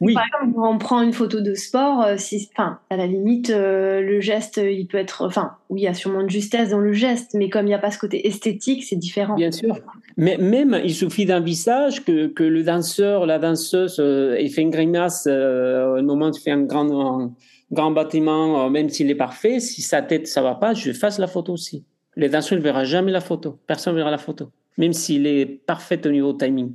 Oui. 0.00 0.14
Par 0.14 0.24
exemple, 0.26 0.60
on 0.60 0.78
prend 0.78 1.02
une 1.02 1.12
photo 1.12 1.40
de 1.40 1.54
sport, 1.54 2.02
euh, 2.02 2.14
si, 2.16 2.48
enfin, 2.52 2.78
à 2.90 2.96
la 2.96 3.08
limite, 3.08 3.50
euh, 3.50 4.00
le 4.02 4.20
geste, 4.20 4.60
il 4.62 4.86
peut 4.86 4.98
être, 4.98 5.26
enfin, 5.26 5.56
oui, 5.68 5.80
il 5.80 5.84
y 5.84 5.88
a 5.88 5.94
sûrement 5.94 6.22
de 6.22 6.30
justesse 6.30 6.70
dans 6.70 6.78
le 6.78 6.92
geste, 6.92 7.34
mais 7.34 7.48
comme 7.48 7.64
il 7.64 7.70
n'y 7.70 7.74
a 7.74 7.80
pas 7.80 7.90
ce 7.90 7.98
côté 7.98 8.28
esthétique, 8.28 8.84
c'est 8.84 8.94
différent. 8.94 9.34
Bien 9.34 9.50
sûr. 9.50 9.80
Mais 10.16 10.36
même, 10.36 10.80
il 10.84 10.94
suffit 10.94 11.26
d'un 11.26 11.40
visage 11.40 12.04
que, 12.04 12.28
que, 12.28 12.44
le 12.44 12.62
danseur, 12.62 13.26
la 13.26 13.40
danseuse, 13.40 14.00
il 14.38 14.48
fait 14.50 14.62
une 14.62 14.70
grimace 14.70 15.26
au 15.26 16.02
moment 16.02 16.28
où 16.28 16.32
il 16.32 16.40
fait 16.40 16.52
un 16.52 16.62
grand, 16.62 17.32
grand 17.74 17.90
bâtiment, 17.90 18.64
euh, 18.64 18.70
même 18.70 18.88
s'il 18.88 19.10
est 19.10 19.14
parfait, 19.14 19.60
si 19.60 19.82
sa 19.82 20.00
tête 20.02 20.26
ça 20.26 20.42
va 20.42 20.54
pas, 20.54 20.74
je 20.74 20.92
fasse 20.92 21.18
la 21.18 21.26
photo 21.26 21.52
aussi. 21.52 21.84
Les 22.16 22.28
danseurs 22.28 22.58
ne 22.58 22.62
verra 22.62 22.84
jamais 22.84 23.12
la 23.12 23.20
photo. 23.20 23.58
Personne 23.66 23.94
ne 23.94 23.98
verra 23.98 24.10
la 24.10 24.18
photo, 24.18 24.50
même 24.78 24.92
s'il 24.92 25.26
est 25.26 25.46
parfait 25.46 26.06
au 26.06 26.10
niveau 26.10 26.32
timing, 26.32 26.72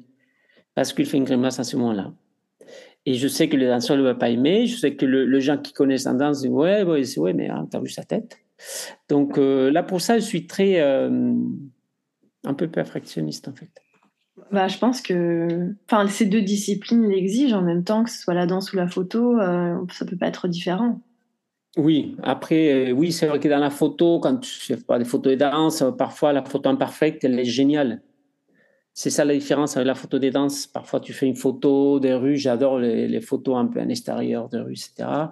parce 0.76 0.94
qu'il 0.94 1.06
fait 1.06 1.18
une 1.18 1.24
grimace 1.24 1.60
à 1.60 1.64
ce 1.64 1.78
moment-là. 1.78 2.12
Et 3.06 3.16
je 3.16 3.28
sais 3.28 3.50
que 3.50 3.58
les 3.58 3.68
danseurs 3.68 3.98
ne 3.98 4.04
vont 4.04 4.16
pas 4.16 4.30
aimer. 4.30 4.68
Je 4.68 4.78
sais 4.78 4.96
que 4.96 5.06
le, 5.06 5.40
gens 5.40 5.58
qui 5.58 5.74
connaissent 5.74 6.06
la 6.06 6.14
danse 6.14 6.42
disent 6.42 6.52
ouais, 6.52 6.84
ouais, 6.84 7.18
ouais 7.18 7.34
mais 7.34 7.50
hein, 7.50 7.68
tu 7.72 7.78
as 7.78 7.80
vu 7.80 7.90
sa 7.90 8.04
tête. 8.04 8.38
Donc 9.08 9.38
euh, 9.38 9.72
là, 9.72 9.84
pour 9.84 10.02
ça, 10.02 10.20
je 10.20 10.26
suis 10.26 10.48
très 10.48 10.80
euh, 10.80 11.34
un 12.44 12.54
peu 12.54 12.68
perfectionniste 12.68 13.48
en 13.48 13.54
fait. 13.54 13.72
Bah, 14.52 14.68
je 14.68 14.78
pense 14.78 15.02
que 15.02 15.74
enfin, 15.86 16.08
ces 16.08 16.26
deux 16.26 16.42
disciplines 16.42 17.08
l'exigent 17.08 17.58
en 17.58 17.62
même 17.62 17.84
temps, 17.84 18.04
que 18.04 18.10
ce 18.10 18.20
soit 18.20 18.34
la 18.34 18.46
danse 18.46 18.74
ou 18.74 18.78
la 18.78 18.88
photo, 18.88 19.40
euh, 19.40 19.78
ça 19.92 20.06
peut 20.06 20.18
pas 20.18 20.28
être 20.28 20.48
différent. 20.48 21.02
Oui, 21.78 22.16
après, 22.24 22.90
euh, 22.90 22.92
oui, 22.92 23.12
c'est 23.12 23.28
vrai 23.28 23.40
que 23.40 23.48
dans 23.48 23.60
la 23.60 23.70
photo, 23.70 24.20
quand 24.20 24.38
tu 24.38 24.50
fais 24.50 24.78
pas 24.78 24.98
des 24.98 25.06
photos 25.06 25.34
de 25.34 25.38
danse, 25.38 25.84
parfois 25.98 26.34
la 26.34 26.44
photo 26.44 26.70
imparfaite, 26.70 27.24
elle 27.24 27.40
est 27.40 27.46
géniale. 27.46 28.02
C'est 28.94 29.12
ça 29.12 29.24
la 29.24 29.34
différence 29.34 29.78
avec 29.78 29.88
la 29.88 29.96
photo 29.96 30.20
des 30.20 30.32
danses. 30.32 30.68
Parfois, 30.68 31.00
tu 31.00 31.14
fais 31.14 31.28
une 31.28 31.36
photo 31.36 32.00
des 32.00 32.14
rues, 32.14 32.38
j'adore 32.38 32.80
les, 32.80 33.08
les, 33.08 33.22
photos 33.22 33.56
un 33.58 33.68
peu 33.68 33.80
en 33.80 33.88
extérieur 33.88 34.50
des 34.50 34.60
rues, 34.60 34.74
etc 34.74 35.30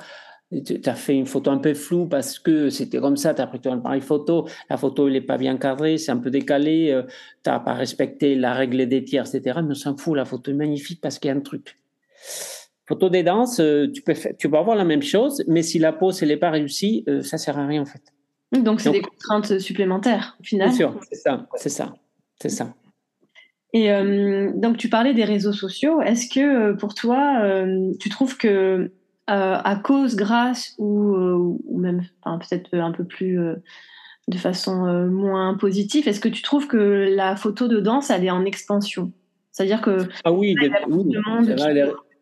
tu 0.49 0.79
as 0.86 0.95
fait 0.95 1.15
une 1.15 1.25
photo 1.25 1.51
un 1.51 1.57
peu 1.57 1.73
floue 1.73 2.05
parce 2.05 2.39
que 2.39 2.69
c'était 2.69 2.99
comme 2.99 3.17
ça, 3.17 3.33
tu 3.33 3.41
as 3.41 3.47
pris 3.47 3.60
ton 3.60 3.73
appareil 3.73 4.01
photo, 4.01 4.47
la 4.69 4.77
photo 4.77 5.10
n'est 5.10 5.21
pas 5.21 5.38
bien 5.38 5.57
cadrée, 5.57 5.97
c'est 5.97 6.12
un 6.12 6.17
peu 6.17 6.29
décalé, 6.29 6.91
euh, 6.91 7.03
tu 7.43 7.49
n'as 7.49 7.60
pas 7.60 7.73
respecté 7.73 8.36
la 8.36 8.53
règle 8.53 8.88
des 8.88 9.03
tiers, 9.03 9.27
etc. 9.27 9.60
Mais 9.62 9.71
on 9.71 9.73
s'en 9.73 9.97
fout, 9.97 10.15
la 10.15 10.25
photo 10.25 10.51
est 10.51 10.53
magnifique 10.55 11.01
parce 11.01 11.19
qu'il 11.19 11.29
y 11.29 11.33
a 11.33 11.36
un 11.36 11.41
truc. 11.41 11.77
Photo 12.88 13.10
des 13.10 13.23
danses, 13.23 13.60
euh, 13.60 13.91
tu 13.91 14.01
peux, 14.01 14.13
tu 14.39 14.49
peux 14.49 14.57
avoir 14.57 14.77
la 14.77 14.86
même 14.86 15.01
chose, 15.01 15.43
mais 15.47 15.63
si 15.63 15.79
la 15.79 15.91
pose 15.91 16.21
n'est 16.21 16.38
pas 16.38 16.49
réussie, 16.49 17.03
euh, 17.10 17.21
ça 17.21 17.38
sert 17.38 17.60
à 17.60 17.67
rien 17.67 17.81
en 17.81 17.86
fait. 17.86 18.01
Donc 18.53 18.79
c'est 18.79 18.91
des 18.91 19.01
contraintes 19.01 19.60
supplémentaires 19.60 20.38
au 20.39 20.43
final. 20.43 20.69
Bien 20.69 20.77
sûr, 20.77 20.99
c'est 21.10 21.17
ça, 21.17 21.45
c'est 21.55 21.69
ça, 21.69 21.93
c'est 22.41 22.49
ça. 22.49 22.73
Et 23.73 23.89
donc 24.55 24.77
tu 24.77 24.88
parlais 24.88 25.13
des 25.13 25.25
réseaux 25.25 25.51
sociaux. 25.51 26.01
Est-ce 26.01 26.33
que 26.33 26.71
pour 26.77 26.95
toi, 26.95 27.43
tu 27.99 28.07
trouves 28.07 28.38
que 28.38 28.89
euh, 29.29 29.57
à 29.61 29.75
cause, 29.75 30.15
grâce 30.15 30.73
ou, 30.77 31.13
euh, 31.13 31.57
ou 31.65 31.77
même 31.79 32.01
peut-être 32.23 32.73
un 32.75 32.93
peu 32.93 33.03
plus 33.03 33.37
euh, 33.39 33.55
de 34.29 34.37
façon 34.37 34.85
moins 35.07 35.55
positive, 35.55 36.07
est-ce 36.07 36.21
que 36.21 36.29
tu 36.29 36.41
trouves 36.41 36.67
que 36.67 36.77
la 37.13 37.35
photo 37.35 37.67
de 37.67 37.79
danse, 37.81 38.09
elle 38.09 38.23
est 38.23 38.29
en 38.29 38.45
expansion? 38.45 39.11
C'est-à-dire 39.51 39.81
que... 39.81 40.07
Ah 40.23 40.31
oui, 40.31 40.55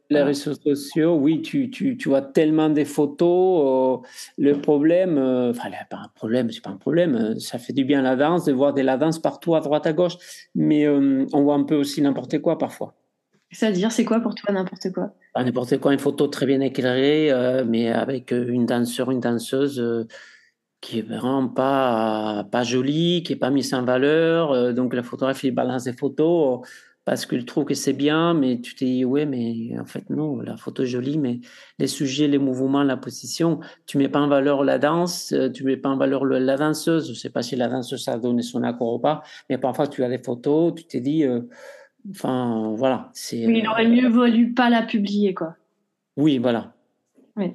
les, 0.09 0.21
réseaux 0.21 0.53
sociaux, 0.53 1.15
oui, 1.15 1.41
tu, 1.41 1.71
tu, 1.71 1.97
tu 1.97 2.09
vois 2.09 2.21
tellement 2.21 2.69
des 2.69 2.85
photos. 2.85 4.01
le 4.37 4.53
problème, 4.53 5.17
enfin, 5.17 5.69
pas 5.89 5.97
un 5.97 6.11
problème, 6.15 6.51
c'est 6.51 6.63
pas 6.63 6.69
un 6.69 6.77
problème. 6.77 7.39
Ça 7.39 7.57
fait 7.59 7.73
du 7.73 7.85
bien 7.85 8.01
la 8.01 8.15
danse, 8.15 8.45
de 8.45 8.53
voir 8.53 8.73
de 8.73 8.81
la 8.81 8.97
danse 8.97 9.19
partout, 9.19 9.55
à 9.55 9.61
droite, 9.61 9.85
à 9.85 9.93
gauche. 9.93 10.17
Mais 10.53 10.87
on 10.87 11.43
voit 11.43 11.55
un 11.55 11.63
peu 11.63 11.75
aussi 11.75 12.01
n'importe 12.01 12.39
quoi 12.39 12.57
parfois. 12.57 12.95
C'est-à-dire, 13.55 13.89
c'est 13.91 14.03
quoi 14.03 14.19
pour 14.19 14.35
toi 14.35 14.53
n'importe 14.53 14.91
quoi? 14.91 15.13
N'importe 15.37 15.77
quoi, 15.77 15.93
une 15.93 15.99
photo 15.99 16.27
très 16.27 16.45
bien 16.45 16.59
éclairée, 16.59 17.31
euh, 17.31 17.63
mais 17.65 17.89
avec 17.89 18.33
euh, 18.33 18.45
une 18.49 18.65
danseur, 18.65 19.11
une 19.11 19.21
danseuse 19.21 19.79
euh, 19.79 20.05
qui 20.81 20.99
est 20.99 21.01
vraiment 21.01 21.47
pas, 21.47 22.45
pas 22.51 22.63
jolie, 22.63 23.23
qui 23.23 23.31
est 23.33 23.37
pas 23.37 23.51
mise 23.51 23.73
en 23.73 23.83
valeur. 23.83 24.73
donc 24.73 24.93
la 24.93 25.03
photographe, 25.03 25.43
il 25.45 25.51
balance 25.51 25.85
des 25.85 25.93
photos 25.93 26.67
parce 27.05 27.25
qu'il 27.25 27.45
trouve 27.45 27.65
que 27.65 27.73
c'est 27.75 27.93
bien, 27.93 28.33
mais 28.33 28.59
tu 28.59 28.75
te 28.75 28.83
dis, 28.83 29.05
ouais, 29.05 29.25
mais 29.25 29.79
en 29.79 29.85
fait, 29.85 30.09
non, 30.09 30.41
la 30.41 30.57
photo 30.57 30.83
est 30.83 30.87
jolie, 30.87 31.17
mais 31.17 31.39
les 31.79 31.87
sujets, 31.87 32.27
les 32.27 32.39
mouvements, 32.39 32.83
la 32.83 32.97
position, 32.97 33.61
tu 33.85 33.97
mets 33.97 34.09
pas 34.09 34.19
en 34.19 34.27
valeur 34.27 34.63
la 34.63 34.79
danse, 34.79 35.33
tu 35.53 35.63
mets 35.63 35.77
pas 35.77 35.89
en 35.89 35.97
valeur 35.97 36.25
la 36.25 36.57
danseuse. 36.57 37.09
Je 37.09 37.13
sais 37.13 37.29
pas 37.29 37.41
si 37.41 37.55
la 37.55 37.69
danseuse 37.69 38.07
a 38.09 38.17
donné 38.17 38.41
son 38.41 38.63
accord 38.63 38.95
ou 38.95 38.99
pas, 38.99 39.23
mais 39.49 39.57
parfois 39.57 39.87
tu 39.87 40.03
as 40.03 40.09
des 40.09 40.21
photos, 40.21 40.73
tu 40.75 40.85
te 40.85 40.97
dis, 40.97 41.25
Enfin, 42.11 42.73
voilà. 42.75 43.11
Il 43.31 43.67
aurait 43.67 43.87
mieux 43.87 44.09
valu 44.09 44.53
pas 44.53 44.69
la 44.69 44.81
publier, 44.81 45.33
quoi. 45.33 45.55
Oui, 46.17 46.37
voilà. 46.37 46.73
Oui. 47.35 47.53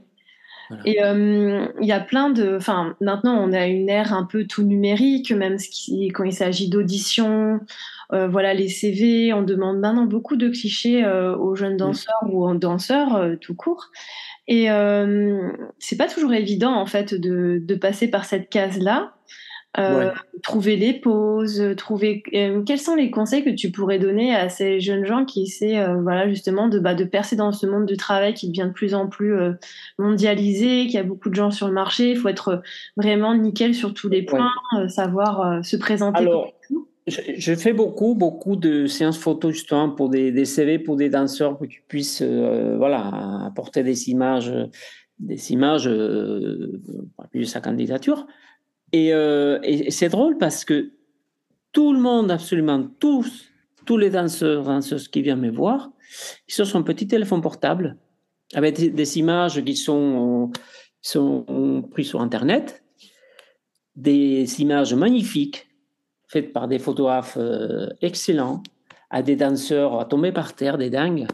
Et 0.85 1.03
euh, 1.03 1.67
il 1.81 1.87
y 1.87 1.93
a 1.93 2.01
plein 2.01 2.31
de. 2.31 2.57
Enfin, 2.57 2.95
maintenant, 3.01 3.37
on 3.37 3.53
a 3.53 3.67
une 3.67 3.89
ère 3.89 4.13
un 4.13 4.25
peu 4.25 4.47
tout 4.47 4.63
numérique, 4.63 5.33
même 5.33 5.57
quand 6.15 6.25
il 6.25 6.33
s'agit 6.33 6.69
d'audition. 6.69 7.61
Euh, 8.13 8.29
voilà, 8.29 8.55
les 8.55 8.69
CV, 8.69 9.33
on 9.33 9.43
demande 9.43 9.79
maintenant 9.79 10.07
beaucoup 10.07 10.37
de 10.37 10.49
clichés 10.49 11.05
euh, 11.05 11.37
aux 11.37 11.55
jeunes 11.57 11.77
danseurs 11.77 12.23
ou 12.29 12.45
aux 12.45 12.55
danseurs 12.55 13.37
tout 13.41 13.55
court. 13.55 13.91
Et 14.47 14.67
c'est 15.79 15.97
pas 15.97 16.09
toujours 16.09 16.33
évident, 16.33 16.75
en 16.75 16.87
fait, 16.87 17.15
de, 17.15 17.61
de 17.63 17.75
passer 17.75 18.09
par 18.09 18.25
cette 18.25 18.49
case-là. 18.49 19.15
Euh, 19.79 20.11
trouver 20.43 20.75
les 20.75 20.95
pauses, 20.95 21.63
trouver 21.77 22.25
euh, 22.35 22.63
quels 22.65 22.81
sont 22.81 22.97
les 22.97 23.13
conseils 23.13 23.45
que 23.45 23.51
tu 23.51 23.71
pourrais 23.71 24.01
donner 24.01 24.35
à 24.35 24.49
ces 24.49 24.81
jeunes 24.81 25.05
gens 25.05 25.25
qui 25.25 25.45
essaient 25.45 25.79
euh, 25.79 26.01
voilà 26.03 26.29
justement 26.29 26.67
de 26.67 26.81
bah, 26.81 26.97
de 26.97 27.05
percer 27.05 27.37
dans 27.37 27.53
ce 27.53 27.67
monde 27.67 27.87
du 27.87 27.97
travail 27.97 28.35
qui 28.35 28.49
devient 28.49 28.67
de 28.67 28.73
plus 28.73 28.95
en 28.95 29.07
plus 29.07 29.33
mondialisé, 29.97 30.87
qu'il 30.87 30.95
y 30.95 30.99
a 30.99 31.05
beaucoup 31.05 31.31
de 31.31 31.37
gens 31.37 31.53
sur 31.53 31.69
le 31.69 31.73
marché, 31.73 32.11
il 32.11 32.17
faut 32.17 32.29
être 32.29 32.63
vraiment 32.97 33.33
nickel 33.33 33.77
sur 33.77 33.95
tous 33.95 34.09
les 34.09 34.23
points, 34.23 34.51
savoir 34.89 35.65
se 35.65 35.77
présenter. 35.77 36.19
Alors, 36.19 36.53
je, 37.07 37.55
fais 37.55 37.73
beaucoup 37.73 38.17
beaucoup 38.17 38.57
de 38.57 38.87
séances 38.87 39.19
photos 39.19 39.53
justement 39.53 39.91
pour 39.91 40.09
des, 40.09 40.33
des 40.33 40.47
CV 40.47 40.81
pour 40.81 40.97
des 40.97 41.11
danseurs 41.11 41.57
pour 41.57 41.69
qu'ils 41.69 41.83
puissent 41.87 42.23
voilà 42.23 43.45
apporter 43.47 43.85
des 43.85 44.11
images 44.11 44.53
des 45.21 45.53
images 45.53 45.89
pour 47.15 47.25
appuyer 47.25 47.47
sa 47.47 47.61
candidature. 47.61 48.27
Euh, 48.95 49.59
et, 49.63 49.91
c'est 49.91 50.09
drôle 50.09 50.39
parce 50.39 50.65
que 50.65 50.93
tout 51.73 51.93
le 51.93 52.01
monde, 52.01 52.31
absolument 52.31 52.89
tous, 52.99 53.47
tous 53.87 53.97
les 53.97 54.11
danseurs, 54.11 54.65
danseuses 54.65 55.09
qui 55.09 55.23
viennent 55.23 55.41
me 55.41 55.51
voir, 55.51 55.91
ils 56.49 56.53
sont 56.53 56.65
sur 56.65 56.79
un 56.79 56.83
petit 56.83 57.07
téléphone 57.07 57.41
portable 57.41 57.97
avec 58.55 58.95
des, 58.95 59.19
images 59.19 59.63
qui 59.65 59.77
sont, 59.77 60.51
prises 61.93 62.09
sur 62.09 62.21
Internet, 62.21 62.83
des 63.95 64.61
images 64.61 64.95
magnifiques 64.95 65.69
faites 66.27 66.53
par 66.53 66.69
des 66.69 66.79
photographes 66.79 67.37
euh, 67.39 67.89
excellents, 68.03 68.63
à 69.11 69.23
des 69.23 69.37
danseurs 69.37 69.99
à 69.99 70.05
tomber 70.05 70.33
par 70.33 70.55
terre, 70.55 70.79
des 70.79 70.91
dingues. 70.91 71.27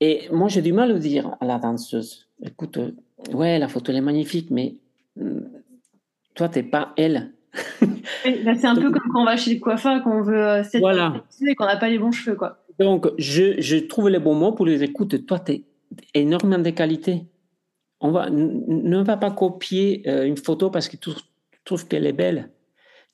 Et 0.00 0.28
moi, 0.30 0.48
j'ai 0.48 0.62
du 0.62 0.72
mal 0.72 0.92
à 0.92 0.98
dire 0.98 1.36
à 1.40 1.44
la 1.44 1.58
danseuse, 1.58 2.28
écoute, 2.42 2.76
euh, 2.78 2.92
ouais, 3.32 3.58
la 3.58 3.68
photo 3.68 3.92
elle 3.92 3.98
est 3.98 4.00
magnifique, 4.00 4.50
mais 4.50 4.76
toi, 6.40 6.48
t'es 6.48 6.62
pas 6.62 6.94
elle. 6.96 7.32
Bah, 8.44 8.52
c'est 8.54 8.66
un 8.66 8.74
peu 8.74 8.90
comme 8.90 9.10
quand 9.12 9.22
on 9.22 9.24
va 9.24 9.36
chez 9.36 9.54
le 9.54 9.60
coiffeur 9.60 10.02
qu'on 10.02 10.22
veut 10.22 10.46
euh, 10.46 10.62
voilà. 10.78 11.22
et 11.46 11.54
qu'on 11.54 11.64
n'a 11.64 11.76
pas 11.76 11.88
les 11.88 11.98
bons 11.98 12.12
cheveux. 12.12 12.36
Quoi. 12.36 12.58
Donc, 12.78 13.08
je, 13.18 13.60
je, 13.60 13.76
trouve 13.76 14.08
les 14.08 14.18
bons 14.18 14.34
mots 14.34 14.52
pour 14.52 14.66
les 14.66 14.82
écoutes. 14.82 15.26
Toi, 15.26 15.38
tu 15.38 15.52
es 15.52 15.64
énormément 16.14 16.62
de 16.62 16.70
qualité. 16.70 17.24
On 18.00 18.10
va, 18.10 18.28
ne 18.30 19.02
va 19.02 19.16
pas 19.16 19.30
copier 19.30 20.02
euh, 20.06 20.24
une 20.24 20.36
photo 20.36 20.70
parce 20.70 20.88
que 20.88 20.96
tu 20.96 21.10
trouves 21.64 21.88
qu'elle 21.88 22.06
est 22.06 22.12
belle. 22.12 22.50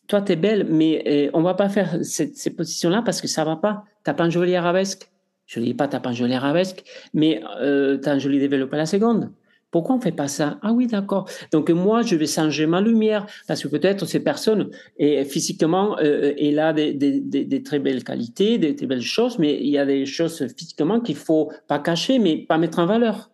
Toi, 0.08 0.22
tu 0.22 0.32
es 0.32 0.36
belle, 0.36 0.66
mais 0.68 1.02
euh, 1.06 1.30
on 1.32 1.42
va 1.42 1.54
pas 1.54 1.68
faire 1.68 1.98
ces 2.02 2.50
positions-là 2.50 3.02
parce 3.02 3.20
que 3.20 3.28
ça 3.28 3.44
va 3.44 3.56
pas. 3.56 3.84
Tu 4.04 4.12
pas 4.12 4.24
un 4.24 4.30
joli 4.30 4.54
arabesque. 4.54 5.10
Je 5.46 5.60
ne 5.60 5.64
dis 5.64 5.74
pas 5.74 5.88
tu 5.88 5.98
pas 5.98 6.10
un 6.10 6.12
joli 6.12 6.34
arabesque, 6.34 6.84
mais 7.14 7.42
euh, 7.60 7.98
tu 8.00 8.08
as 8.08 8.12
un 8.12 8.18
joli 8.18 8.38
développé 8.38 8.74
à 8.74 8.78
la 8.78 8.86
seconde. 8.86 9.32
Pourquoi 9.76 9.96
on 9.96 10.00
fait 10.00 10.10
pas 10.10 10.26
ça? 10.26 10.58
Ah 10.62 10.72
oui, 10.72 10.86
d'accord. 10.86 11.28
Donc 11.52 11.68
moi, 11.68 12.00
je 12.00 12.16
vais 12.16 12.26
changer 12.26 12.64
ma 12.64 12.80
lumière 12.80 13.26
parce 13.46 13.62
que 13.62 13.68
peut-être 13.68 14.06
ces 14.06 14.20
personnes, 14.20 14.70
et 14.96 15.22
physiquement, 15.26 15.98
euh, 15.98 16.32
elle 16.40 16.58
a 16.60 16.72
des, 16.72 17.62
très 17.62 17.78
belles 17.78 18.02
qualités, 18.02 18.56
des 18.56 18.74
très 18.74 18.86
belles 18.86 19.02
choses, 19.02 19.38
mais 19.38 19.58
il 19.60 19.68
y 19.68 19.76
a 19.76 19.84
des 19.84 20.06
choses 20.06 20.46
physiquement 20.56 20.98
qu'il 21.00 21.16
faut 21.16 21.52
pas 21.68 21.78
cacher, 21.78 22.18
mais 22.18 22.38
pas 22.38 22.56
mettre 22.56 22.78
en 22.78 22.86
valeur. 22.86 23.30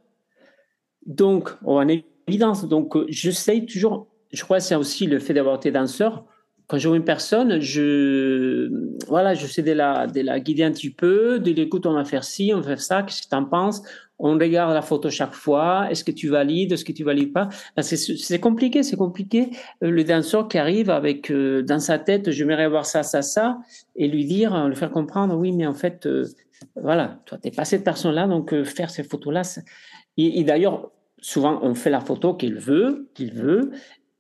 Donc, 1.07 1.50
en 1.64 1.87
évidence, 2.26 2.66
donc 2.66 2.92
j'essaye 3.09 3.64
toujours. 3.64 4.09
Je 4.33 4.42
crois 4.42 4.59
que 4.59 4.64
c'est 4.64 4.74
aussi 4.74 5.07
le 5.07 5.20
fait 5.20 5.35
d'avoir 5.35 5.55
été 5.55 5.70
danseur 5.70 6.24
quand 6.72 6.78
je 6.78 6.88
vois 6.88 6.96
une 6.96 7.05
personne, 7.05 7.61
je, 7.61 8.70
voilà, 9.07 9.35
je 9.35 9.46
sais 9.46 9.62
de 9.62 9.72
la, 9.72 10.07
de 10.07 10.22
la 10.22 10.40
guider 10.40 10.62
un 10.62 10.72
petit 10.72 10.88
peu, 10.88 11.38
de 11.38 11.50
l'écoute, 11.50 11.85
on 11.85 11.92
va 11.92 12.05
faire 12.07 12.24
ci, 12.24 12.50
on 12.55 12.61
va 12.61 12.68
faire 12.68 12.81
ça, 12.81 13.02
qu'est-ce 13.02 13.22
que 13.22 13.28
tu 13.28 13.37
en 13.37 13.44
penses? 13.44 13.83
On 14.25 14.39
regarde 14.39 14.73
la 14.73 14.83
photo 14.83 15.11
chaque 15.11 15.35
fois. 15.35 15.91
Est-ce 15.91 16.05
que 16.05 16.13
tu 16.13 16.29
valides? 16.29 16.73
Est-ce 16.73 16.85
que 16.85 16.93
tu 16.93 17.03
valides 17.03 17.33
pas? 17.33 17.49
Que 17.77 17.83
c'est 17.83 18.39
compliqué, 18.39 18.85
c'est 18.85 18.97
compliqué. 18.97 19.51
Euh, 19.83 19.91
le 19.91 20.05
danseur 20.05 20.47
qui 20.47 20.59
arrive 20.59 20.91
avec, 20.91 21.31
euh, 21.33 21.63
dans 21.63 21.81
sa 21.81 21.99
tête, 21.99 22.31
j'aimerais 22.31 22.63
avoir 22.63 22.87
ça, 22.87 23.03
ça, 23.03 23.21
ça, 23.21 23.59
et 23.97 24.07
lui 24.07 24.25
dire, 24.25 24.69
lui 24.69 24.77
faire 24.77 24.93
comprendre, 24.93 25.37
oui, 25.37 25.51
mais 25.51 25.67
en 25.67 25.75
fait, 25.75 26.07
euh, 26.07 26.25
voilà, 26.77 27.19
toi, 27.27 27.37
t'es 27.37 27.51
pas 27.51 27.65
cette 27.65 27.83
personne-là, 27.83 28.29
donc 28.29 28.55
faire 28.63 28.91
ces 28.91 29.03
photos-là. 29.03 29.43
Et, 30.17 30.45
d'ailleurs, 30.45 30.93
souvent, 31.19 31.59
on 31.63 31.75
fait 31.75 31.91
la 31.91 32.01
photo 32.01 32.35
qu'il 32.35 32.55
veut, 32.55 33.11
qu'il 33.15 33.33
veut, 33.33 33.73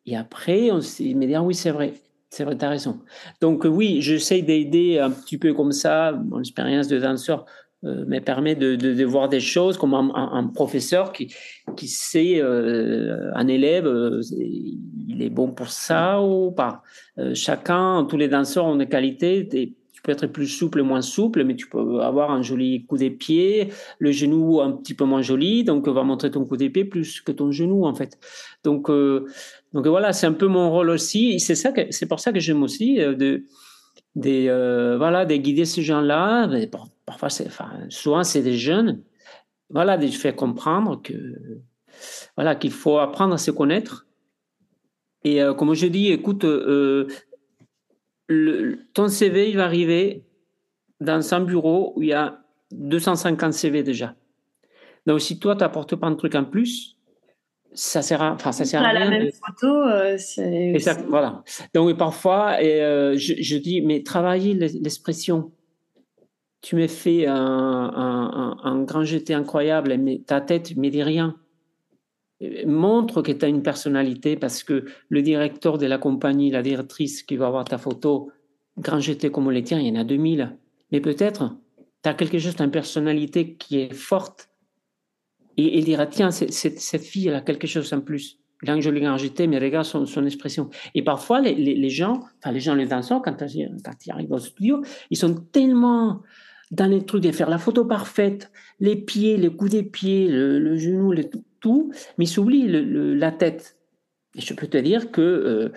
et 0.04 0.16
après, 0.16 0.72
on 0.72 0.80
s'est 0.80 1.14
dit, 1.14 1.34
ah 1.34 1.42
oui, 1.44 1.54
c'est 1.54 1.70
vrai. 1.70 1.94
C'est 2.28 2.44
vrai, 2.44 2.56
tu 2.56 2.64
as 2.64 2.70
raison. 2.70 2.98
Donc 3.42 3.66
oui, 3.68 4.00
j'essaie 4.00 4.40
d'aider 4.40 4.98
un 4.98 5.10
petit 5.10 5.36
peu 5.36 5.52
comme 5.52 5.70
ça. 5.70 6.12
Mon 6.12 6.40
expérience 6.40 6.88
de 6.88 6.98
danseur 6.98 7.44
euh, 7.84 8.04
me 8.06 8.20
permet 8.20 8.54
de, 8.54 8.76
de, 8.76 8.94
de, 8.94 9.04
voir 9.04 9.28
des 9.28 9.40
choses 9.40 9.76
comme 9.76 9.94
un, 9.94 10.10
un, 10.14 10.46
professeur 10.48 11.12
qui, 11.12 11.34
qui 11.76 11.88
sait, 11.88 12.40
euh, 12.40 13.30
un 13.34 13.48
élève, 13.48 13.86
euh, 13.86 14.20
il 14.32 15.22
est 15.22 15.30
bon 15.30 15.52
pour 15.52 15.68
ça 15.68 16.20
ou 16.20 16.50
pas. 16.52 16.82
Euh, 17.18 17.34
chacun, 17.34 18.06
tous 18.08 18.16
les 18.16 18.28
danseurs 18.28 18.66
ont 18.66 18.76
des 18.76 18.88
qualités. 18.88 19.48
Tu 19.48 20.02
peux 20.02 20.12
être 20.12 20.26
plus 20.26 20.48
souple, 20.48 20.82
moins 20.82 21.02
souple, 21.02 21.44
mais 21.44 21.54
tu 21.54 21.68
peux 21.68 22.00
avoir 22.00 22.30
un 22.30 22.42
joli 22.42 22.84
coup 22.86 22.96
des 22.96 23.10
pieds, 23.10 23.68
le 23.98 24.10
genou 24.10 24.60
un 24.60 24.72
petit 24.72 24.94
peu 24.94 25.04
moins 25.04 25.22
joli, 25.22 25.62
donc 25.62 25.86
on 25.86 25.92
va 25.92 26.02
montrer 26.02 26.30
ton 26.30 26.44
coup 26.44 26.56
des 26.56 26.70
pieds 26.70 26.84
plus 26.84 27.20
que 27.20 27.30
ton 27.30 27.52
genou 27.52 27.84
en 27.84 27.94
fait. 27.94 28.18
Donc 28.64 28.90
donc 29.72 29.86
voilà, 29.86 30.12
c'est 30.12 30.26
un 30.26 30.32
peu 30.32 30.46
mon 30.46 30.70
rôle 30.70 30.90
aussi. 30.90 31.40
C'est 31.40 31.54
ça 31.54 31.72
c'est 31.90 32.06
pour 32.06 32.20
ça 32.20 32.32
que 32.32 32.40
j'aime 32.40 32.62
aussi 32.62 33.00
euh, 33.00 33.14
de 33.14 33.44
des 34.14 34.48
euh, 34.48 34.96
voilà 34.98 35.24
de 35.24 35.34
guider 35.36 35.64
ces 35.64 35.82
gens-là. 35.82 36.46
Parfois, 37.12 37.28
c'est, 37.28 37.46
enfin, 37.46 37.70
souvent 37.90 38.24
c'est 38.24 38.40
des 38.40 38.56
jeunes. 38.56 39.02
Voilà, 39.68 39.98
de 39.98 40.06
faire 40.06 40.34
comprendre 40.34 41.02
que 41.02 41.12
voilà 42.36 42.54
qu'il 42.54 42.70
faut 42.70 42.96
apprendre 42.96 43.34
à 43.34 43.38
se 43.38 43.50
connaître. 43.50 44.06
Et 45.24 45.42
euh, 45.42 45.52
comme 45.52 45.74
je 45.74 45.86
dis, 45.88 46.10
écoute, 46.10 46.44
le, 46.44 47.08
ton 48.94 49.08
CV 49.08 49.50
il 49.50 49.58
va 49.58 49.64
arriver 49.64 50.24
dans 51.00 51.34
un 51.34 51.40
bureau 51.40 51.92
où 51.96 52.02
il 52.02 52.08
y 52.08 52.12
a 52.14 52.40
250 52.70 53.52
CV 53.52 53.82
déjà. 53.82 54.14
Donc 55.04 55.20
si 55.20 55.38
toi 55.38 55.54
tu 55.54 55.60
n'apportes 55.60 55.96
pas 55.96 56.06
un 56.06 56.14
truc 56.14 56.34
en 56.34 56.44
plus, 56.44 56.96
ça 57.74 58.00
sert 58.00 58.22
à, 58.22 58.32
enfin, 58.32 58.52
ça 58.52 58.64
sert 58.64 58.82
à 58.82 58.88
rien. 58.88 59.00
la 59.00 59.10
même 59.10 59.30
photo, 59.32 59.66
euh, 59.66 60.16
c'est. 60.18 60.74
voilà. 61.08 61.42
Donc, 61.74 61.94
parfois, 61.98 62.62
et, 62.62 62.82
euh, 62.82 63.18
je, 63.18 63.34
je, 63.38 63.56
dis, 63.56 63.82
mais 63.82 64.02
travaillez 64.02 64.54
l'expression. 64.54 65.52
Tu 66.62 66.76
m'as 66.76 66.88
fait 66.88 67.26
un, 67.26 68.84
grand 68.86 69.04
jeté 69.04 69.34
incroyable, 69.34 69.96
mais 69.98 70.22
ta 70.26 70.40
tête 70.40 70.76
ne 70.76 70.88
dit 70.88 71.02
rien. 71.02 71.36
Montre 72.66 73.22
que 73.22 73.32
tu 73.32 73.44
as 73.44 73.48
une 73.48 73.62
personnalité 73.62 74.36
parce 74.36 74.64
que 74.64 74.84
le 75.08 75.22
directeur 75.22 75.78
de 75.78 75.86
la 75.86 75.98
compagnie, 75.98 76.50
la 76.50 76.62
directrice 76.62 77.22
qui 77.22 77.36
va 77.36 77.48
avoir 77.48 77.64
ta 77.64 77.78
photo, 77.78 78.30
grand 78.78 79.00
jeté 79.00 79.30
comme 79.30 79.50
les 79.50 79.62
tiens, 79.62 79.78
il 79.78 79.88
y 79.88 79.90
en 79.90 80.00
a 80.00 80.04
2000. 80.04 80.56
Mais 80.90 81.00
peut-être, 81.00 81.56
tu 82.02 82.08
as 82.08 82.14
quelque 82.14 82.38
chose, 82.38 82.54
une 82.58 82.70
personnalité 82.70 83.54
qui 83.54 83.80
est 83.80 83.94
forte 83.94 84.48
et 85.56 85.78
il 85.78 85.84
dira, 85.84 86.06
tiens, 86.06 86.30
cette 86.30 87.02
fille, 87.02 87.28
elle 87.28 87.34
a 87.34 87.40
quelque 87.40 87.66
chose 87.66 87.92
en 87.92 88.00
plus. 88.00 88.38
Quand 88.64 88.80
je 88.80 88.90
l'ai 88.90 89.18
jeté, 89.18 89.46
mais 89.46 89.58
regarde 89.58 89.84
son, 89.84 90.06
son 90.06 90.24
expression. 90.24 90.70
Et 90.94 91.02
parfois, 91.02 91.40
les, 91.40 91.90
gens, 91.90 92.20
enfin 92.38 92.52
les 92.52 92.60
gens, 92.60 92.74
les 92.74 92.86
danseurs, 92.86 93.20
quand, 93.20 93.36
quand 93.36 93.46
ils 94.06 94.10
arrivent 94.10 94.32
au 94.32 94.38
studio, 94.38 94.82
ils 95.10 95.16
sont 95.16 95.34
tellement 95.34 96.22
dans 96.72 96.86
les 96.86 97.04
trucs 97.04 97.22
de 97.22 97.30
faire 97.30 97.50
la 97.50 97.58
photo 97.58 97.84
parfaite, 97.84 98.50
les 98.80 98.96
pieds, 98.96 99.36
les 99.36 99.50
coups 99.50 99.70
des 99.70 99.82
pieds, 99.82 100.26
le, 100.26 100.58
le 100.58 100.76
genou, 100.76 101.12
le, 101.12 101.24
tout, 101.60 101.92
mais 102.18 102.24
ils 102.24 102.28
s'oublient 102.28 102.66
le, 102.66 103.14
la 103.14 103.30
tête. 103.30 103.76
Et 104.34 104.40
je 104.40 104.54
peux 104.54 104.66
te 104.66 104.78
dire 104.78 105.10
que 105.12 105.20
euh, 105.20 105.72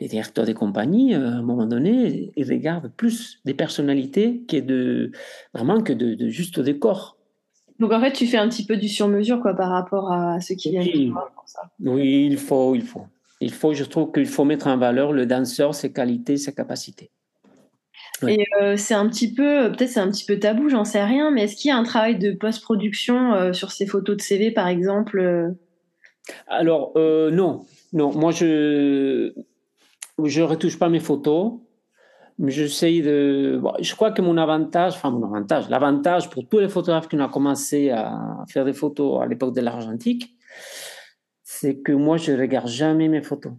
les 0.00 0.08
directeurs 0.08 0.44
des 0.44 0.54
compagnies, 0.54 1.14
euh, 1.14 1.28
à 1.28 1.34
un 1.34 1.42
moment 1.42 1.66
donné, 1.66 2.32
ils 2.36 2.48
regardent 2.48 2.90
plus 2.96 3.40
des 3.44 3.54
personnalités 3.54 4.42
que 4.48 4.58
de 4.58 5.12
vraiment 5.54 5.80
que 5.80 5.92
de, 5.92 6.14
de 6.14 6.28
juste 6.28 6.58
des 6.58 6.78
corps. 6.80 7.16
Donc 7.78 7.92
en 7.92 8.00
fait, 8.00 8.12
tu 8.12 8.26
fais 8.26 8.36
un 8.36 8.48
petit 8.48 8.66
peu 8.66 8.76
du 8.76 8.88
sur-mesure 8.88 9.40
quoi 9.40 9.54
par 9.54 9.70
rapport 9.70 10.12
à 10.12 10.40
ceux 10.40 10.56
qui 10.56 10.70
viennent 10.70 10.88
oui. 10.92 11.12
pour 11.34 11.48
ça. 11.48 11.70
Oui, 11.80 12.26
il 12.30 12.38
faut, 12.38 12.74
il 12.74 12.82
faut. 12.82 13.06
Il 13.40 13.52
faut, 13.52 13.72
je 13.72 13.84
trouve 13.84 14.10
qu'il 14.12 14.26
faut 14.26 14.44
mettre 14.44 14.66
en 14.66 14.76
valeur 14.76 15.12
le 15.12 15.26
danseur, 15.26 15.74
ses 15.74 15.92
qualités, 15.92 16.36
ses 16.36 16.54
capacités. 16.54 17.10
Et 18.26 18.46
euh, 18.60 18.76
c'est 18.76 18.94
un 18.94 19.08
petit 19.08 19.32
peu, 19.32 19.72
peut-être 19.72 19.90
c'est 19.90 20.00
un 20.00 20.10
petit 20.10 20.24
peu 20.24 20.38
tabou, 20.38 20.68
j'en 20.68 20.84
sais 20.84 21.02
rien, 21.02 21.30
mais 21.30 21.42
est-ce 21.42 21.56
qu'il 21.56 21.68
y 21.68 21.72
a 21.72 21.76
un 21.76 21.82
travail 21.82 22.16
de 22.18 22.32
post-production 22.32 23.34
euh, 23.34 23.52
sur 23.52 23.72
ces 23.72 23.86
photos 23.86 24.16
de 24.16 24.22
CV 24.22 24.50
par 24.50 24.68
exemple 24.68 25.18
euh? 25.18 25.50
Alors 26.46 26.92
euh, 26.96 27.30
non, 27.30 27.66
non, 27.92 28.12
moi 28.12 28.30
je 28.30 29.32
je 30.22 30.42
retouche 30.42 30.78
pas 30.78 30.88
mes 30.88 31.00
photos 31.00 31.54
j'essaye 32.42 33.02
de. 33.02 33.58
Bon, 33.62 33.72
je 33.80 33.94
crois 33.94 34.10
que 34.10 34.22
mon 34.22 34.36
avantage, 34.36 34.94
enfin 34.94 35.10
mon 35.10 35.24
avantage, 35.24 35.68
l'avantage 35.68 36.30
pour 36.30 36.46
tous 36.48 36.58
les 36.58 36.68
photographes 36.68 37.08
qui 37.08 37.16
ont 37.16 37.28
commencé 37.28 37.90
à 37.90 38.44
faire 38.48 38.64
des 38.64 38.72
photos 38.72 39.22
à 39.22 39.26
l'époque 39.26 39.54
de 39.54 39.60
l'argentique, 39.60 40.34
c'est 41.42 41.76
que 41.76 41.92
moi 41.92 42.16
je 42.16 42.32
regarde 42.32 42.68
jamais 42.68 43.08
mes 43.08 43.22
photos. 43.22 43.52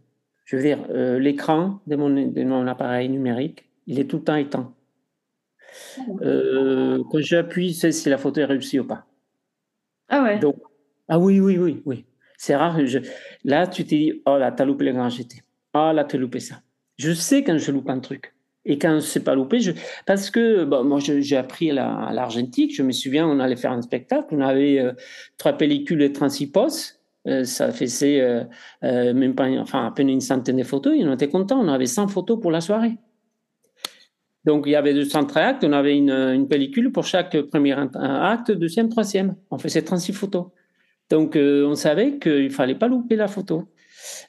Je 0.46 0.58
veux 0.58 0.62
dire, 0.62 0.80
euh, 0.90 1.18
l'écran 1.18 1.80
de 1.88 1.96
mon, 1.96 2.10
de 2.10 2.44
mon 2.44 2.68
appareil 2.68 3.10
numérique, 3.10 3.68
il 3.88 4.00
est 4.00 4.06
tout 4.06 4.18
le 4.18 4.24
temps 4.24 4.36
éteint. 4.36 4.74
Euh, 6.22 7.04
quand 7.12 7.20
j'appuie, 7.20 7.74
c'est 7.74 7.92
si 7.92 8.10
la 8.10 8.18
photo 8.18 8.42
est 8.42 8.46
réussie 8.46 8.80
ou 8.80 8.86
pas. 8.86 9.06
Ah 10.10 10.24
ouais. 10.24 10.40
Donc, 10.40 10.58
ah 11.08 11.20
oui, 11.20 11.40
oui, 11.40 11.58
oui, 11.58 11.82
oui. 11.86 12.06
C'est 12.38 12.56
rare. 12.56 12.86
Je... 12.86 13.00
Là, 13.44 13.68
tu 13.68 13.84
t'es 13.86 13.98
dit, 13.98 14.22
oh 14.26 14.38
là, 14.38 14.52
t'as 14.52 14.66
loupé 14.66 14.86
le 14.86 14.94
grand 14.94 15.10
GT. 15.10 15.42
Oh 15.74 15.92
là, 15.94 16.04
t'as 16.04 16.18
loupé 16.18 16.40
ça. 16.40 16.62
Je 16.98 17.12
sais 17.12 17.44
quand 17.44 17.58
je 17.58 17.72
loupe 17.72 17.90
un 17.90 18.00
truc. 18.00 18.34
Et 18.66 18.80
quand 18.80 19.00
c'est 19.00 19.24
pas 19.24 19.36
loupé, 19.36 19.60
je... 19.60 19.72
parce 20.08 20.32
que 20.32 20.64
bon, 20.66 20.84
moi 20.84 21.00
j'ai 21.00 21.38
appris 21.38 21.70
à 21.70 22.12
l'Argentique, 22.12 22.76
je 22.76 22.82
me 22.82 22.92
souviens, 22.92 23.28
on 23.28 23.40
allait 23.40 23.56
faire 23.56 23.72
un 23.72 23.82
spectacle, 23.84 24.28
on 24.32 24.42
avait 24.42 24.80
euh, 24.80 24.94
trois 25.38 25.54
pellicules 25.54 26.02
et 26.02 26.12
36 26.12 26.48
poses, 26.48 27.00
euh, 27.28 27.44
ça 27.44 27.72
faisait 27.72 28.22
euh, 28.22 29.14
même 29.14 29.36
pas, 29.36 29.48
enfin 29.60 29.86
à 29.86 29.92
peine 29.92 30.10
une 30.10 30.22
centaine 30.22 30.58
de 30.58 30.64
photos, 30.64 30.96
et 30.98 31.06
on 31.06 31.14
était 31.14 31.30
contents, 31.30 31.60
on 31.60 31.68
avait 31.68 31.86
100 31.86 32.08
photos 32.08 32.42
pour 32.42 32.50
la 32.50 32.60
soirée. 32.60 32.98
Donc 34.46 34.64
il 34.68 34.72
y 34.72 34.76
avait 34.76 34.94
200 34.94 35.36
actes, 35.36 35.64
on 35.64 35.74
avait 35.74 35.98
une, 35.98 36.12
une 36.12 36.48
pellicule 36.48 36.92
pour 36.92 37.06
chaque 37.06 37.40
premier 37.42 37.74
acte, 37.74 38.52
deuxième, 38.52 38.90
troisième. 38.90 39.36
On 39.52 39.58
faisait 39.58 39.82
36 39.82 40.14
photos. 40.14 40.48
Donc 41.10 41.36
euh, 41.36 41.66
on 41.68 41.76
savait 41.76 42.20
qu'il 42.20 42.52
fallait 42.52 42.76
pas 42.76 42.88
louper 42.88 43.16
la 43.16 43.28
photo. 43.28 43.68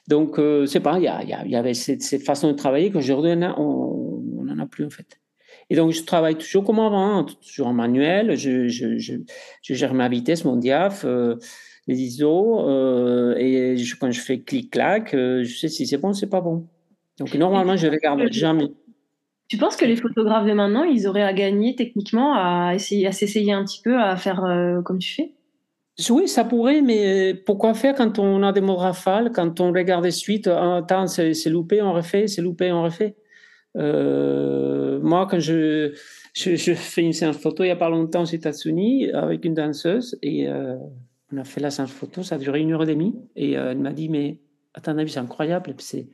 Donc, 0.07 0.39
euh, 0.39 0.65
c'est 0.65 0.79
pas, 0.79 0.97
il 0.97 1.03
y, 1.03 1.07
a, 1.07 1.21
il 1.23 1.51
y 1.51 1.55
avait 1.55 1.73
cette, 1.73 2.01
cette, 2.01 2.23
façon 2.23 2.51
de 2.51 2.53
travailler 2.53 2.91
qu'aujourd'hui, 2.91 3.31
on 3.31 4.43
n'en 4.43 4.59
a 4.59 4.65
plus, 4.65 4.85
en 4.85 4.89
fait. 4.89 5.19
Et 5.69 5.75
donc, 5.75 5.91
je 5.91 6.03
travaille 6.03 6.35
toujours 6.35 6.63
comme 6.63 6.79
avant, 6.79 7.19
hein, 7.19 7.25
toujours 7.45 7.67
en 7.67 7.73
manuel. 7.73 8.35
Je, 8.37 8.67
je, 8.67 8.97
je, 8.97 9.15
je 9.61 9.73
gère 9.73 9.93
ma 9.93 10.07
vitesse, 10.07 10.45
mon 10.45 10.55
diaph, 10.55 11.03
euh, 11.05 11.35
les 11.87 11.99
ISO. 11.99 12.67
Euh, 12.69 13.35
et 13.37 13.77
je, 13.77 13.95
quand 13.97 14.11
je 14.11 14.21
fais 14.21 14.39
clic-clac, 14.39 15.13
euh, 15.13 15.43
je 15.43 15.57
sais 15.57 15.67
si 15.67 15.85
c'est 15.85 15.97
bon, 15.97 16.13
c'est 16.13 16.29
pas 16.29 16.41
bon. 16.41 16.67
Donc, 17.19 17.33
normalement, 17.35 17.75
je 17.75 17.87
regarde 17.87 18.31
jamais. 18.31 18.67
Tu 19.47 19.57
penses 19.57 19.77
que 19.77 19.85
les 19.85 19.95
photographes 19.95 20.45
de 20.45 20.53
maintenant, 20.53 20.83
ils 20.83 21.07
auraient 21.07 21.23
à 21.23 21.33
gagner 21.33 21.75
techniquement 21.75 22.33
à 22.35 22.73
essayer, 22.75 23.07
à 23.07 23.11
s'essayer 23.13 23.53
un 23.53 23.63
petit 23.63 23.81
peu 23.81 23.97
à 23.97 24.17
faire 24.17 24.43
euh, 24.43 24.81
comme 24.81 24.99
tu 24.99 25.13
fais? 25.13 25.33
Oui, 26.09 26.27
ça 26.27 26.43
pourrait, 26.43 26.81
mais 26.81 27.33
pourquoi 27.33 27.73
faire 27.73 27.95
quand 27.95 28.19
on 28.19 28.43
a 28.43 28.51
des 28.51 28.61
mots 28.61 28.75
rafales, 28.75 29.31
quand 29.31 29.59
on 29.61 29.71
regarde 29.71 30.03
des 30.03 30.11
suites, 30.11 30.47
ah, 30.47 30.77
attends, 30.77 31.07
c'est 31.07 31.49
loupé, 31.49 31.81
on 31.81 31.93
refait, 31.93 32.27
c'est 32.27 32.41
loupé, 32.41 32.71
on 32.71 32.83
refait. 32.83 33.15
Euh, 33.77 34.99
moi, 35.01 35.27
quand 35.29 35.39
je, 35.39 35.93
fais 36.35 37.01
une 37.01 37.13
séance 37.13 37.37
photo 37.37 37.63
il 37.63 37.67
n'y 37.67 37.71
a 37.71 37.75
pas 37.75 37.89
longtemps 37.89 38.21
aux 38.21 38.25
États-Unis 38.25 39.11
avec 39.11 39.45
une 39.45 39.53
danseuse 39.53 40.17
et 40.21 40.47
euh, 40.47 40.75
on 41.31 41.37
a 41.37 41.43
fait 41.43 41.61
la 41.61 41.71
séance 41.71 41.91
photo, 41.91 42.21
ça 42.21 42.35
a 42.35 42.37
duré 42.37 42.59
une 42.59 42.73
heure 42.73 42.83
et 42.83 42.87
demie 42.87 43.15
et 43.35 43.53
elle 43.53 43.79
m'a 43.79 43.91
dit 43.91 44.09
mais 44.09 44.39
avis 44.73 45.11
c'est 45.11 45.19
incroyable, 45.19 45.73
c'est 45.79 46.07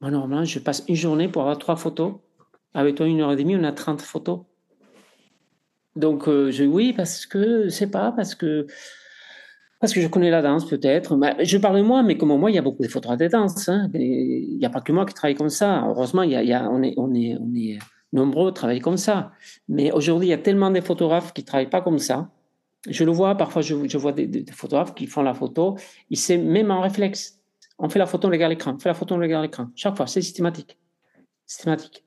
moi 0.00 0.10
normalement 0.10 0.44
je 0.44 0.58
passe 0.58 0.84
une 0.88 0.94
journée 0.94 1.28
pour 1.28 1.42
avoir 1.42 1.58
trois 1.58 1.76
photos, 1.76 2.14
avec 2.74 2.96
toi 2.96 3.06
une 3.06 3.20
heure 3.20 3.32
et 3.32 3.36
demie 3.36 3.56
on 3.56 3.64
a 3.64 3.72
30 3.72 4.00
photos. 4.02 4.40
Donc 5.96 6.26
je 6.26 6.64
oui 6.64 6.92
parce 6.92 7.26
que 7.26 7.68
c'est 7.68 7.90
pas 7.90 8.12
parce 8.12 8.34
que 8.34 8.66
parce 9.80 9.94
que 9.94 10.02
je 10.02 10.08
connais 10.08 10.30
la 10.30 10.42
danse, 10.42 10.68
peut-être. 10.68 11.18
Je 11.42 11.56
parle 11.56 11.78
de 11.78 11.82
moi, 11.82 12.02
mais 12.02 12.18
comme 12.18 12.38
moi, 12.38 12.50
il 12.50 12.54
y 12.54 12.58
a 12.58 12.62
beaucoup 12.62 12.82
de 12.82 12.88
photographes 12.88 13.18
de 13.18 13.28
danse. 13.28 13.66
Hein. 13.70 13.88
Il 13.94 14.58
n'y 14.58 14.66
a 14.66 14.68
pas 14.68 14.82
que 14.82 14.92
moi 14.92 15.06
qui 15.06 15.14
travaille 15.14 15.34
comme 15.34 15.48
ça. 15.48 15.86
Heureusement, 15.88 16.22
y 16.22 16.52
a, 16.52 16.70
on, 16.70 16.82
est, 16.82 16.92
on, 16.98 17.14
est, 17.14 17.38
on 17.40 17.54
est 17.54 17.78
nombreux 18.12 18.50
à 18.50 18.52
travailler 18.52 18.80
comme 18.80 18.98
ça. 18.98 19.32
Mais 19.68 19.90
aujourd'hui, 19.90 20.28
il 20.28 20.30
y 20.30 20.34
a 20.34 20.38
tellement 20.38 20.70
de 20.70 20.82
photographes 20.82 21.32
qui 21.32 21.40
ne 21.40 21.46
travaillent 21.46 21.70
pas 21.70 21.80
comme 21.80 21.98
ça. 21.98 22.30
Je 22.90 23.04
le 23.04 23.10
vois, 23.10 23.34
parfois, 23.36 23.62
je, 23.62 23.88
je 23.88 23.96
vois 23.96 24.12
des, 24.12 24.44
photographes 24.52 24.94
qui 24.94 25.06
font 25.06 25.22
la 25.22 25.32
photo. 25.32 25.78
Ils 26.10 26.18
savent 26.18 26.40
même 26.40 26.70
en 26.70 26.82
réflexe. 26.82 27.40
On 27.78 27.88
fait 27.88 27.98
la 27.98 28.06
photo, 28.06 28.28
on 28.28 28.30
regarde 28.30 28.50
l'écran. 28.50 28.74
On 28.74 28.78
fait 28.78 28.90
la 28.90 28.94
photo, 28.94 29.14
on 29.14 29.18
regarde 29.18 29.44
l'écran. 29.44 29.68
Chaque 29.74 29.96
fois, 29.96 30.06
c'est 30.06 30.20
systématique. 30.20 30.78
Systématique. 31.46 32.04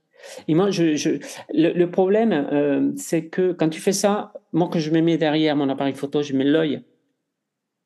Et 0.47 0.55
moi, 0.55 0.69
je, 0.71 0.95
je 0.95 1.19
le, 1.53 1.85
problème, 1.85 2.31
euh, 2.31 2.91
c'est 2.95 3.27
que 3.27 3.51
quand 3.51 3.69
tu 3.69 3.81
fais 3.81 3.91
ça, 3.91 4.33
moi, 4.51 4.69
que 4.69 4.79
je 4.79 4.91
me 4.91 5.01
mets 5.01 5.17
derrière 5.17 5.55
mon 5.55 5.69
appareil 5.69 5.95
photo, 5.95 6.21
je 6.21 6.33
mets 6.33 6.45
l'œil 6.45 6.83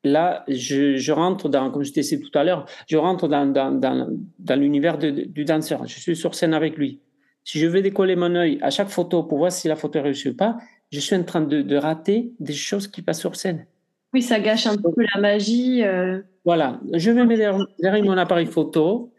là, 0.04 0.44
je, 0.48 1.12
rentre 1.12 1.48
dans, 1.48 1.70
comme 1.70 1.84
je 1.84 1.92
t'ai 1.92 2.00
dit 2.00 2.20
tout 2.20 2.36
à 2.38 2.44
l'heure, 2.44 2.66
je 2.86 2.96
rentre 2.96 3.28
dans, 3.28 3.46
dans, 3.46 4.60
l'univers 4.60 4.98
du 4.98 5.44
danseur. 5.44 5.86
Je 5.86 5.98
suis 5.98 6.16
sur 6.16 6.34
scène 6.34 6.54
avec 6.54 6.76
lui. 6.76 7.00
Si 7.44 7.58
je 7.58 7.66
vais 7.66 7.82
décoller 7.82 8.16
mon 8.16 8.34
œil 8.34 8.58
à 8.60 8.70
chaque 8.70 8.88
photo 8.88 9.22
pour 9.22 9.38
voir 9.38 9.52
si 9.52 9.68
la 9.68 9.76
photo 9.76 9.98
est 9.98 10.02
réussie 10.02 10.28
ou 10.30 10.36
pas, 10.36 10.58
je 10.90 11.00
suis 11.00 11.16
en 11.16 11.24
train 11.24 11.40
de, 11.40 11.76
rater 11.76 12.32
des 12.40 12.52
choses 12.52 12.88
qui 12.88 13.02
passent 13.02 13.20
sur 13.20 13.36
scène. 13.36 13.66
Oui, 14.14 14.22
ça 14.22 14.40
gâche 14.40 14.66
un 14.66 14.76
peu 14.76 14.90
la 15.14 15.20
magie. 15.20 15.82
Euh. 15.84 16.20
Voilà, 16.44 16.80
je 16.94 17.10
vais 17.10 17.24
mettre 17.26 17.66
derrière, 17.78 18.04
mon 18.04 18.16
appareil 18.16 18.46
photo 18.46 19.12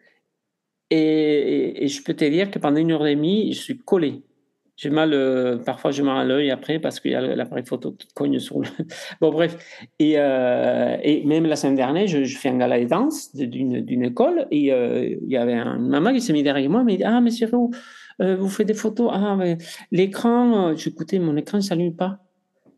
et, 0.89 1.84
et, 1.84 1.88
je 1.88 2.04
peux 2.04 2.13
te 2.13 2.25
dire 2.25 2.49
que 2.52 2.60
pendant 2.60 2.78
une 2.78 2.91
heure 2.91 3.06
et 3.06 3.15
demie, 3.15 3.54
je 3.54 3.60
suis 3.60 3.78
collé. 3.78 4.23
J'ai 4.80 4.89
mal, 4.89 5.13
euh, 5.13 5.58
parfois 5.58 5.91
j'ai 5.91 6.04
mal 6.04 6.17
à 6.17 6.23
l'œil 6.23 6.52
après 6.52 6.80
parce 6.80 7.02
qu'il 7.02 7.12
y 7.12 7.15
a 7.15 7.19
l'appareil 7.19 7.65
photo 7.65 7.91
qui 7.91 8.08
cogne 8.13 8.39
sur 8.39 8.62
le. 8.62 8.67
bon, 9.21 9.30
bref. 9.30 9.58
Et, 9.99 10.13
euh, 10.15 10.95
et 11.04 11.25
même 11.25 11.45
la 11.45 11.58
semaine 11.58 11.75
dernière, 11.75 12.08
je, 12.08 12.23
fais 12.23 12.47
un 12.47 12.58
gala 12.58 12.80
de 12.80 12.86
danse 12.86 13.36
d'une 13.36 14.06
école 14.06 14.47
et 14.52 14.71
euh, 14.71 15.17
il 15.21 15.30
y 15.30 15.36
avait 15.36 15.56
une 15.56 15.89
maman 15.89 16.13
qui 16.13 16.21
s'est 16.21 16.32
mise 16.32 16.45
derrière 16.45 16.69
moi 16.69 16.80
et 16.80 16.84
m'a 16.86 16.95
dit 16.95 17.04
Ah, 17.04 17.19
monsieur 17.19 17.49
Roux, 17.52 17.71
vous 18.19 18.47
faites 18.47 18.67
des 18.67 18.73
photos 18.73 19.12
Ah, 19.13 19.36
mais 19.38 19.58
l'écran, 19.91 20.73
j'écoutais, 20.78 21.19
mon 21.19 21.36
écran 21.36 21.58
ne 21.58 21.63
s'allume 21.63 21.97
pas. 21.97 22.19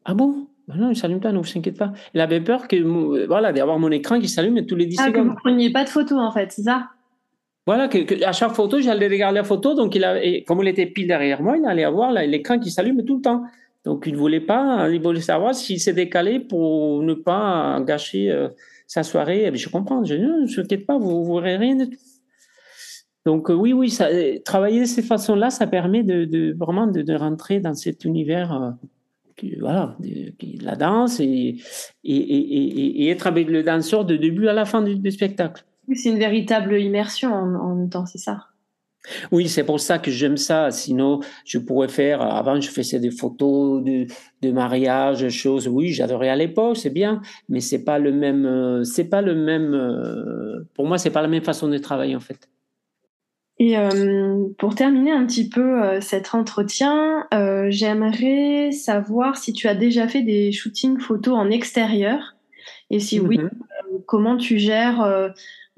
Ah 0.04 0.16
bon? 0.16 0.48
Ben 0.68 0.78
non, 0.78 0.88
il 0.88 0.94
ne 0.94 0.96
s'allume 0.96 1.20
pas, 1.20 1.32
ne 1.32 1.38
vous 1.38 1.50
inquiétez 1.56 1.78
pas. 1.78 1.94
Elle 2.16 2.22
avait 2.22 2.42
peur 2.42 2.68
que, 2.68 3.28
voilà, 3.28 3.54
d'avoir 3.54 3.78
mon 3.78 3.92
écran 3.92 4.20
qui 4.20 4.28
s'allume 4.28 4.66
tous 4.66 4.76
les 4.76 4.88
10 4.88 4.98
ah, 5.02 5.06
secondes. 5.06 5.16
Ah, 5.16 5.20
que 5.20 5.28
vous 5.28 5.34
ne 5.34 5.40
preniez 5.40 5.72
pas 5.72 5.84
de 5.84 5.90
photos 5.90 6.18
en 6.18 6.32
fait, 6.32 6.52
c'est 6.52 6.64
ça? 6.64 6.90
Voilà, 7.74 7.88
que, 7.88 8.26
à 8.26 8.34
chaque 8.34 8.52
photo, 8.52 8.82
j'allais 8.82 9.08
regarder 9.08 9.38
la 9.38 9.46
photo, 9.46 9.74
donc 9.74 9.96
il 9.96 10.44
comme 10.46 10.62
il 10.62 10.68
était 10.68 10.88
pile 10.88 11.08
derrière 11.08 11.42
moi, 11.42 11.56
il 11.58 11.66
allait 11.66 11.86
avoir 11.86 12.12
l'écran 12.12 12.60
qui 12.60 12.70
s'allume 12.70 13.06
tout 13.06 13.16
le 13.16 13.22
temps. 13.22 13.44
Donc 13.86 14.04
il 14.08 14.12
ne 14.12 14.18
voulait 14.18 14.42
pas, 14.42 14.90
il 14.90 15.02
voulait 15.02 15.22
savoir 15.22 15.56
s'il 15.56 15.80
s'est 15.80 15.94
décalé 15.94 16.42
pour 16.42 17.02
ne 17.02 17.14
pas 17.14 17.80
gâcher 17.88 18.30
euh, 18.30 18.50
sa 18.88 19.04
soirée. 19.04 19.46
Et 19.46 19.56
je 19.56 19.70
comprends, 19.70 20.04
je 20.04 20.16
ne 20.16 20.46
vous 20.46 20.60
inquiète 20.60 20.86
pas, 20.86 20.98
vous 20.98 21.34
ne 21.34 21.42
verrez 21.42 21.56
rien 21.56 21.76
de 21.78 21.86
tout. 21.86 21.98
Donc 23.26 23.50
euh, 23.50 23.54
oui, 23.54 23.72
oui, 23.72 23.90
ça, 23.90 24.10
travailler 24.44 24.82
de 24.82 24.86
cette 24.86 25.06
façon-là, 25.06 25.50
ça 25.50 25.66
permet 25.66 26.04
de, 26.04 26.54
vraiment 26.60 26.88
de, 26.88 27.14
rentrer 27.16 27.62
dans 27.62 27.74
cet 27.74 28.04
univers, 28.04 28.52
euh, 28.52 29.48
voilà, 29.62 29.96
de, 30.00 30.34
la 30.62 30.76
danse 30.76 31.22
et, 31.22 31.56
et, 32.04 33.08
être 33.08 33.28
avec 33.28 33.50
le 33.50 33.64
danseur 33.64 34.04
de 34.04 34.18
début 34.18 34.50
à 34.50 34.54
la 34.54 34.66
fin 34.66 34.82
du 34.82 35.10
spectacle. 35.10 35.64
C'est 35.94 36.10
une 36.10 36.20
véritable 36.20 36.80
immersion 36.80 37.34
en, 37.34 37.76
même 37.76 37.90
temps, 37.90 38.06
c'est 38.06 38.18
ça. 38.18 38.46
Oui, 39.32 39.50
c'est 39.50 39.64
pour 39.64 39.80
ça 39.80 39.98
que 39.98 40.12
j'aime 40.12 40.38
ça. 40.38 40.70
Sinon, 40.70 41.22
je 41.44 41.58
pourrais 41.58 41.88
faire. 41.88 42.22
Avant, 42.22 42.60
je 42.62 42.70
faisais 42.70 43.00
des 43.00 43.10
photos 43.10 43.84
de, 43.84 44.06
de 44.42 44.52
mariage, 44.52 45.28
choses. 45.30 45.68
Oui, 45.68 45.90
j'adorais 45.90 46.30
à 46.30 46.36
l'époque, 46.36 46.78
c'est 46.78 46.92
bien, 46.92 47.22
mais 47.50 47.62
c'est 47.62 47.84
pas 47.84 47.98
le 47.98 48.12
même. 48.12 48.46
Euh, 48.46 48.84
c'est 48.84 49.10
pas 49.10 49.22
le 49.22 49.34
même. 49.34 49.74
Euh, 49.74 50.68
pour 50.76 50.86
moi, 50.86 51.00
c'est 51.00 51.10
pas 51.10 51.24
la 51.24 51.28
même 51.28 51.44
façon 51.44 51.68
de 51.68 51.78
travailler 51.80 52.16
en 52.16 52.20
fait. 52.20 52.48
Et 53.58 53.78
euh, 53.78 54.46
pour 54.58 54.76
terminer 54.76 55.12
un 55.12 55.26
petit 55.26 55.50
peu 55.50 56.00
cet 56.00 56.34
entretien, 56.34 57.28
j'aimerais 57.70 58.72
savoir 58.72 59.38
si 59.38 59.54
tu 59.54 59.68
as 59.68 59.76
déjà 59.76 60.08
fait 60.08 60.24
des 60.24 60.52
shootings 60.52 61.00
photos 61.00 61.36
en 61.36 61.52
extérieur 61.52 62.36
et 62.90 63.00
si 63.00 63.20
oui, 63.20 63.38
mm-hmm. 63.38 64.04
comment 64.08 64.38
tu 64.38 64.58
gères 64.58 65.32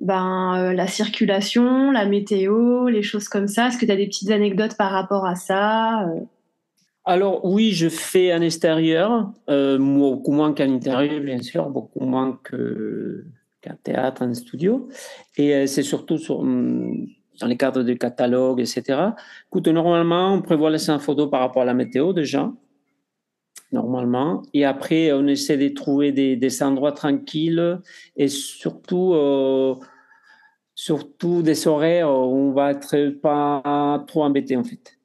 ben, 0.03 0.57
euh, 0.57 0.73
la 0.73 0.87
circulation, 0.87 1.89
la 1.89 2.05
météo, 2.05 2.89
les 2.89 3.03
choses 3.03 3.29
comme 3.29 3.47
ça. 3.47 3.69
Est-ce 3.69 3.77
que 3.77 3.85
tu 3.85 3.91
as 3.91 3.95
des 3.95 4.05
petites 4.05 4.31
anecdotes 4.31 4.75
par 4.77 4.91
rapport 4.91 5.25
à 5.25 5.35
ça 5.35 6.03
euh? 6.09 6.19
Alors 7.05 7.45
oui, 7.45 7.71
je 7.71 7.87
fais 7.87 8.31
un 8.31 8.41
extérieur, 8.41 9.31
euh, 9.49 9.77
beaucoup 9.77 10.31
moins 10.31 10.53
qu'un 10.53 10.73
intérieur, 10.73 11.21
bien 11.21 11.41
sûr, 11.41 11.69
beaucoup 11.69 12.01
moins 12.01 12.37
qu'un 12.43 13.75
théâtre, 13.81 14.23
un 14.23 14.33
studio. 14.33 14.89
Et 15.37 15.67
c'est 15.67 15.83
surtout 15.83 16.17
sur, 16.17 16.39
hum, 16.39 17.07
dans 17.39 17.47
les 17.47 17.57
cadres 17.57 17.83
de 17.83 17.93
catalogue, 17.93 18.59
etc. 18.59 18.99
Écoute, 19.47 19.67
normalement, 19.69 20.33
on 20.33 20.41
prévoit 20.41 20.69
laisser 20.69 20.91
un 20.91 20.99
photo 20.99 21.27
par 21.27 21.39
rapport 21.39 21.61
à 21.61 21.65
la 21.65 21.73
météo 21.73 22.13
déjà, 22.13 22.51
normalement. 23.71 24.41
Et 24.53 24.63
après, 24.63 25.11
on 25.13 25.27
essaie 25.27 25.57
de 25.57 25.69
trouver 25.69 26.11
des 26.11 26.63
endroits 26.63 26.93
tranquilles 26.93 27.79
et 28.15 28.29
surtout 28.29 29.13
surtout 30.75 31.41
des 31.41 31.67
horaires 31.67 32.09
où 32.09 32.49
on 32.49 32.51
va 32.51 32.71
être 32.71 33.09
pas 33.21 34.03
trop 34.07 34.23
embêté 34.23 34.57
en 34.57 34.63
fait. 34.63 34.97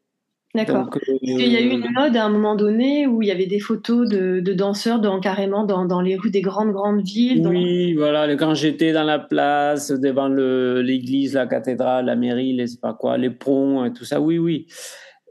D'accord. 0.54 0.88
Il 1.20 1.46
y 1.46 1.56
a 1.56 1.60
eu 1.60 1.68
une 1.68 1.84
euh, 1.84 1.90
mode 1.94 2.16
à 2.16 2.24
un 2.24 2.30
moment 2.30 2.56
donné 2.56 3.06
où 3.06 3.20
il 3.20 3.28
y 3.28 3.30
avait 3.30 3.46
des 3.46 3.60
photos 3.60 4.08
de, 4.08 4.40
danseurs 4.40 4.98
dans, 4.98 5.20
carrément 5.20 5.64
dans, 5.64 5.84
dans, 5.84 6.00
les 6.00 6.16
rues 6.16 6.30
des 6.30 6.40
grandes 6.40 6.72
grandes 6.72 7.02
villes. 7.02 7.46
Oui, 7.46 7.94
voilà, 7.94 8.34
quand 8.34 8.54
j'étais 8.54 8.92
dans 8.92 9.04
la 9.04 9.18
place, 9.18 9.90
devant 9.90 10.28
l'église, 10.28 11.34
la 11.34 11.46
cathédrale, 11.46 12.06
la 12.06 12.16
mairie, 12.16 12.54
les, 12.54 12.64
pas 12.80 12.94
quoi, 12.94 13.18
les 13.18 13.30
ponts 13.30 13.84
et 13.84 13.92
tout 13.92 14.04
ça, 14.04 14.20
oui, 14.20 14.38
oui. 14.38 14.66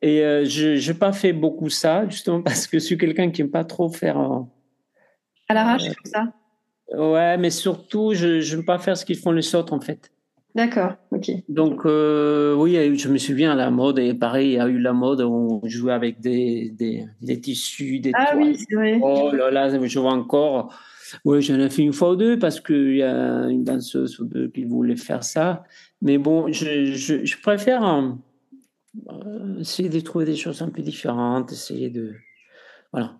Et 0.03 0.21
euh, 0.21 0.45
je 0.45 0.87
n'ai 0.87 0.97
pas 0.97 1.11
fait 1.11 1.33
beaucoup 1.33 1.69
ça, 1.69 2.07
justement 2.07 2.41
parce 2.43 2.67
que 2.67 2.77
je 2.77 2.85
suis 2.85 2.97
quelqu'un 2.97 3.31
qui 3.31 3.41
n'aime 3.41 3.51
pas 3.51 3.63
trop 3.63 3.89
faire... 3.89 4.19
Euh, 4.19 4.41
à 5.49 5.55
l'arrache, 5.55 5.87
comme 5.87 6.11
ça 6.11 6.33
Ouais, 6.95 7.37
mais 7.37 7.49
surtout, 7.49 8.13
je 8.13 8.55
n'aime 8.55 8.65
pas 8.65 8.77
faire 8.77 8.95
ce 8.95 9.03
qu'ils 9.03 9.17
font 9.17 9.31
les 9.31 9.55
autres, 9.55 9.73
en 9.73 9.81
fait. 9.81 10.11
D'accord, 10.57 10.93
ok. 11.11 11.29
Donc, 11.49 11.85
euh, 11.85 12.55
oui, 12.55 12.97
je 12.97 13.09
me 13.09 13.19
souviens 13.19 13.51
à 13.51 13.55
la 13.55 13.69
mode, 13.69 13.99
et 13.99 14.15
pareil, 14.15 14.47
il 14.47 14.53
y 14.53 14.59
a 14.59 14.67
eu 14.67 14.79
la 14.79 14.91
mode 14.91 15.21
où 15.21 15.61
on 15.63 15.67
jouait 15.69 15.93
avec 15.93 16.19
des, 16.19 16.71
des, 16.71 17.05
des 17.21 17.39
tissus, 17.39 17.99
des 17.99 18.11
Ah 18.15 18.33
oui, 18.35 18.57
c'est 18.57 18.73
vrai. 18.75 18.99
Oh 19.03 19.29
là 19.31 19.51
là, 19.51 19.85
je 19.85 19.99
vois 19.99 20.13
encore. 20.13 20.73
Oui, 21.23 21.43
j'en 21.43 21.59
ai 21.59 21.69
fait 21.69 21.83
une 21.83 21.93
fois 21.93 22.13
ou 22.13 22.15
deux 22.15 22.39
parce 22.39 22.59
qu'il 22.59 22.95
y 22.95 23.03
a 23.03 23.43
une 23.49 23.63
danseuse 23.63 24.19
ou 24.19 24.25
deux 24.25 24.47
qui 24.47 24.63
voulait 24.63 24.95
faire 24.95 25.23
ça. 25.23 25.63
Mais 26.01 26.17
bon, 26.17 26.51
je, 26.51 26.85
je, 26.85 27.23
je 27.23 27.37
préfère 27.39 27.83
euh, 27.85 29.59
essayer 29.59 29.89
de 29.89 29.99
trouver 29.99 30.25
des 30.25 30.35
choses 30.35 30.63
un 30.63 30.69
peu 30.69 30.81
différentes, 30.81 31.51
essayer 31.51 31.91
de, 31.91 32.15
voilà, 32.91 33.19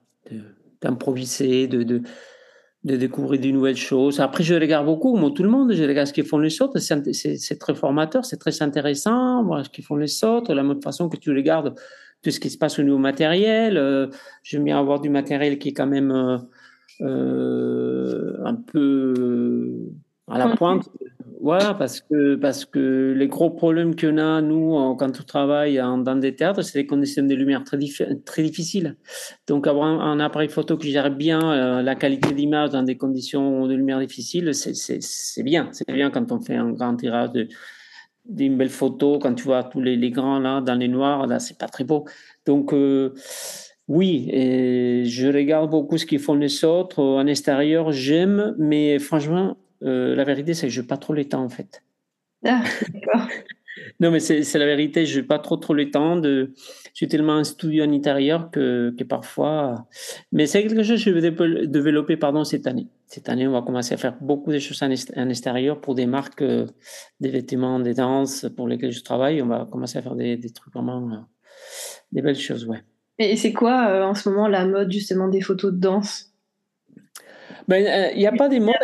d'improviser, 0.82 1.68
de, 1.68 1.84
de, 1.84 2.02
de 2.88 2.96
découvrir 2.96 3.42
de 3.42 3.50
nouvelles 3.50 3.76
choses. 3.76 4.20
Après, 4.20 4.44
je 4.44 4.56
regarde 4.56 4.86
beaucoup, 4.86 5.16
moi, 5.18 5.30
tout 5.36 5.44
le 5.44 5.50
monde, 5.50 5.74
je 5.74 5.84
regarde 5.84 6.08
ce 6.08 6.14
qu'ils 6.14 6.26
font 6.26 6.40
les 6.40 6.62
autres. 6.62 6.80
C'est 6.80 7.60
très 7.60 7.76
formateur, 7.76 8.24
c'est 8.24 8.38
très 8.38 8.62
intéressant, 8.62 9.44
voir 9.44 9.66
ce 9.66 9.70
qu'ils 9.70 9.84
font 9.84 9.98
les 9.98 10.24
autres, 10.24 10.54
la 10.54 10.64
même 10.64 10.82
façon 10.82 11.10
que 11.10 11.18
tu 11.18 11.32
regardes 11.32 11.76
tout 12.24 12.32
ce 12.32 12.40
qui 12.40 12.50
se 12.50 12.58
passe 12.58 12.80
au 12.80 12.84
niveau 12.84 12.98
matériel. 12.98 13.78
Euh, 13.78 14.08
J'aime 14.42 14.64
bien 14.64 14.80
avoir 14.80 15.02
du 15.02 15.10
matériel 15.10 15.60
qui 15.60 15.70
est 15.70 15.74
quand 15.74 15.88
même 15.88 16.12
euh, 16.12 16.38
euh 17.02 18.38
un 18.46 18.56
peu 18.56 19.92
à 20.30 20.38
la 20.38 20.56
pointe 20.56 20.90
voilà, 21.40 21.76
parce 21.76 22.02
que, 22.02 22.36
parce 22.36 22.66
que 22.66 23.14
les 23.16 23.28
gros 23.28 23.52
problèmes 23.52 23.96
qu'on 23.96 24.18
a, 24.18 24.42
nous, 24.42 24.96
quand 24.96 25.20
on 25.20 25.24
travaille 25.24 25.76
dans 25.76 26.16
des 26.16 26.36
théâtres, 26.36 26.64
c'est 26.64 26.80
des 26.80 26.88
conditions 26.88 27.24
de 27.24 27.36
lumière 27.36 27.64
très, 27.64 27.78
très 28.26 28.42
difficiles. 28.42 28.96
Donc, 29.46 29.68
avoir 29.68 29.88
un, 29.88 30.20
appareil 30.20 30.50
photo 30.50 30.78
qui 30.78 30.92
gère 30.92 31.12
bien 31.12 31.42
euh, 31.52 31.82
la 31.84 31.96
qualité 31.96 32.34
d'image 32.34 32.72
dans 32.72 32.82
des 32.82 32.98
conditions 32.98 33.68
de 33.68 33.76
lumière 33.76 34.00
difficiles, 34.00 34.54
c'est 34.54 35.44
bien. 35.44 35.70
C'est 35.74 35.92
bien 35.92 36.10
quand 36.10 36.32
on 36.32 36.42
fait 36.42 36.56
un 36.56 36.72
grand 36.72 36.96
tirage 36.96 37.30
d'une 38.26 38.58
belle 38.58 38.70
photo, 38.70 39.20
quand 39.20 39.36
tu 39.36 39.44
vois 39.44 39.64
tous 39.64 39.80
les, 39.80 39.96
les, 39.96 40.10
grands 40.10 40.40
là, 40.40 40.62
dans 40.62 40.76
les 40.76 40.88
noirs, 40.88 41.28
là, 41.28 41.40
c'est 41.40 41.58
pas 41.58 41.68
très 41.68 41.84
beau. 41.84 42.06
Donc, 42.48 42.74
euh, 42.74 43.14
Oui, 43.88 44.28
je 44.34 45.32
regarde 45.32 45.70
beaucoup 45.70 45.98
ce 46.00 46.06
qu'ils 46.06 46.20
font 46.20 46.36
les 46.36 46.66
autres. 46.66 47.02
En 47.04 47.28
extérieur, 47.28 47.92
j'aime, 47.92 48.56
mais 48.58 48.98
franchement, 49.00 49.58
euh, 49.84 50.16
la 50.16 50.24
vérité, 50.24 50.54
c'est 50.54 50.68
que 50.68 50.74
je 50.74 50.82
n'ai 50.82 50.88
pas 50.88 50.98
trop 50.98 51.14
le 51.14 51.26
temps, 51.26 51.44
en 51.44 51.50
fait. 51.50 51.84
Ah, 52.46 52.64
d'accord. 52.94 53.28
non, 54.00 54.12
mais 54.12 54.20
c'est 54.20 54.58
la 54.58 54.66
vérité, 54.66 55.06
je 55.06 55.20
n'ai 55.20 55.26
pas 55.26 55.40
trop, 55.40 55.58
trop 55.58 55.74
le 55.74 55.90
temps. 55.90 56.16
De... 56.16 56.54
Je 56.56 56.92
suis 56.94 57.08
tellement 57.08 57.36
un 57.36 57.44
studio 57.44 57.84
en 57.84 57.92
intérieur 57.92 58.52
que, 58.52 58.94
que 58.98 59.04
parfois. 59.04 59.88
Mais 60.32 60.46
c'est 60.46 60.62
quelque 60.64 60.84
chose 60.84 61.04
que 61.04 61.12
je 61.12 61.18
vais 61.18 61.68
développer 61.68 62.18
pardon, 62.18 62.44
cette 62.44 62.68
année. 62.68 62.88
Cette 63.08 63.30
année, 63.30 63.48
on 63.48 63.54
va 63.54 63.62
commencer 63.62 63.94
à 63.94 63.98
faire 63.98 64.18
beaucoup 64.20 64.52
de 64.52 64.60
choses 64.60 64.82
en, 64.84 65.30
extérieur 65.30 65.80
pour 65.80 65.96
des 65.96 66.06
marques, 66.06 66.42
euh, 66.42 66.68
des 67.20 67.30
vêtements, 67.30 67.80
des 67.80 67.94
danses 67.94 68.46
pour 68.56 68.68
lesquelles 68.68 68.92
je 68.92 69.04
travaille. 69.04 69.42
On 69.42 69.48
va 69.48 69.68
commencer 69.72 69.98
à 69.98 70.02
faire 70.02 70.16
des, 70.16 70.38
des 70.38 70.50
trucs 70.50 70.74
vraiment. 70.74 71.10
Euh, 71.12 71.18
des 72.12 72.22
belles 72.22 72.38
choses, 72.38 72.66
ouais. 72.66 72.84
Et 73.20 73.36
c'est 73.36 73.52
quoi 73.52 74.08
en 74.08 74.14
ce 74.14 74.30
moment 74.30 74.48
la 74.48 74.66
mode 74.66 74.92
justement 74.92 75.28
des 75.28 75.42
photos 75.42 75.74
de 75.74 75.80
danse? 75.80 76.32
Ben, 77.68 77.86
euh, 77.86 78.12
Il 78.14 78.20
n'y 78.20 78.28
a 78.28 78.32
pas 78.32 78.50
de 78.50 78.60
mode. 78.60 78.76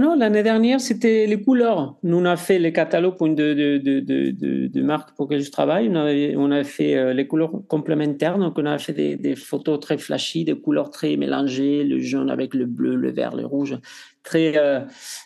non, 0.00 0.16
l'année 0.16 0.42
dernière, 0.42 0.80
c'était 0.80 1.26
les 1.26 1.42
couleurs. 1.42 1.96
Nous, 2.02 2.16
on 2.16 2.24
a 2.24 2.36
fait 2.36 2.58
les 2.58 2.72
catalogues 2.72 3.16
pour 3.16 3.26
une 3.26 3.34
de, 3.34 3.54
de, 3.54 3.78
de, 3.78 4.66
de, 4.66 4.82
marques 4.82 5.14
pour 5.16 5.26
lesquelles 5.26 5.44
je 5.44 5.50
travaille. 5.50 5.88
On, 5.88 5.94
avait, 5.94 6.34
on 6.36 6.50
a 6.50 6.64
fait 6.64 6.96
euh, 6.96 7.12
les 7.12 7.26
couleurs 7.26 7.52
complémentaires. 7.68 8.38
Donc, 8.38 8.58
on 8.58 8.66
a 8.66 8.78
fait 8.78 8.92
des, 8.92 9.16
des, 9.16 9.36
photos 9.36 9.80
très 9.80 9.98
flashy, 9.98 10.44
des 10.44 10.54
couleurs 10.54 10.90
très 10.90 11.16
mélangées, 11.16 11.84
le 11.84 12.00
jaune 12.00 12.30
avec 12.30 12.54
le 12.54 12.66
bleu, 12.66 12.94
le 12.96 13.10
vert, 13.10 13.34
le 13.34 13.46
rouge. 13.46 13.78
Très, 14.22 14.52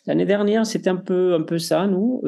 l'année 0.07 0.25
dernière, 0.25 0.64
c'était 0.64 0.89
un 0.89 0.97
peu, 0.97 1.35
un 1.35 1.43
peu 1.43 1.59
ça, 1.59 1.87
nous. 1.87 2.23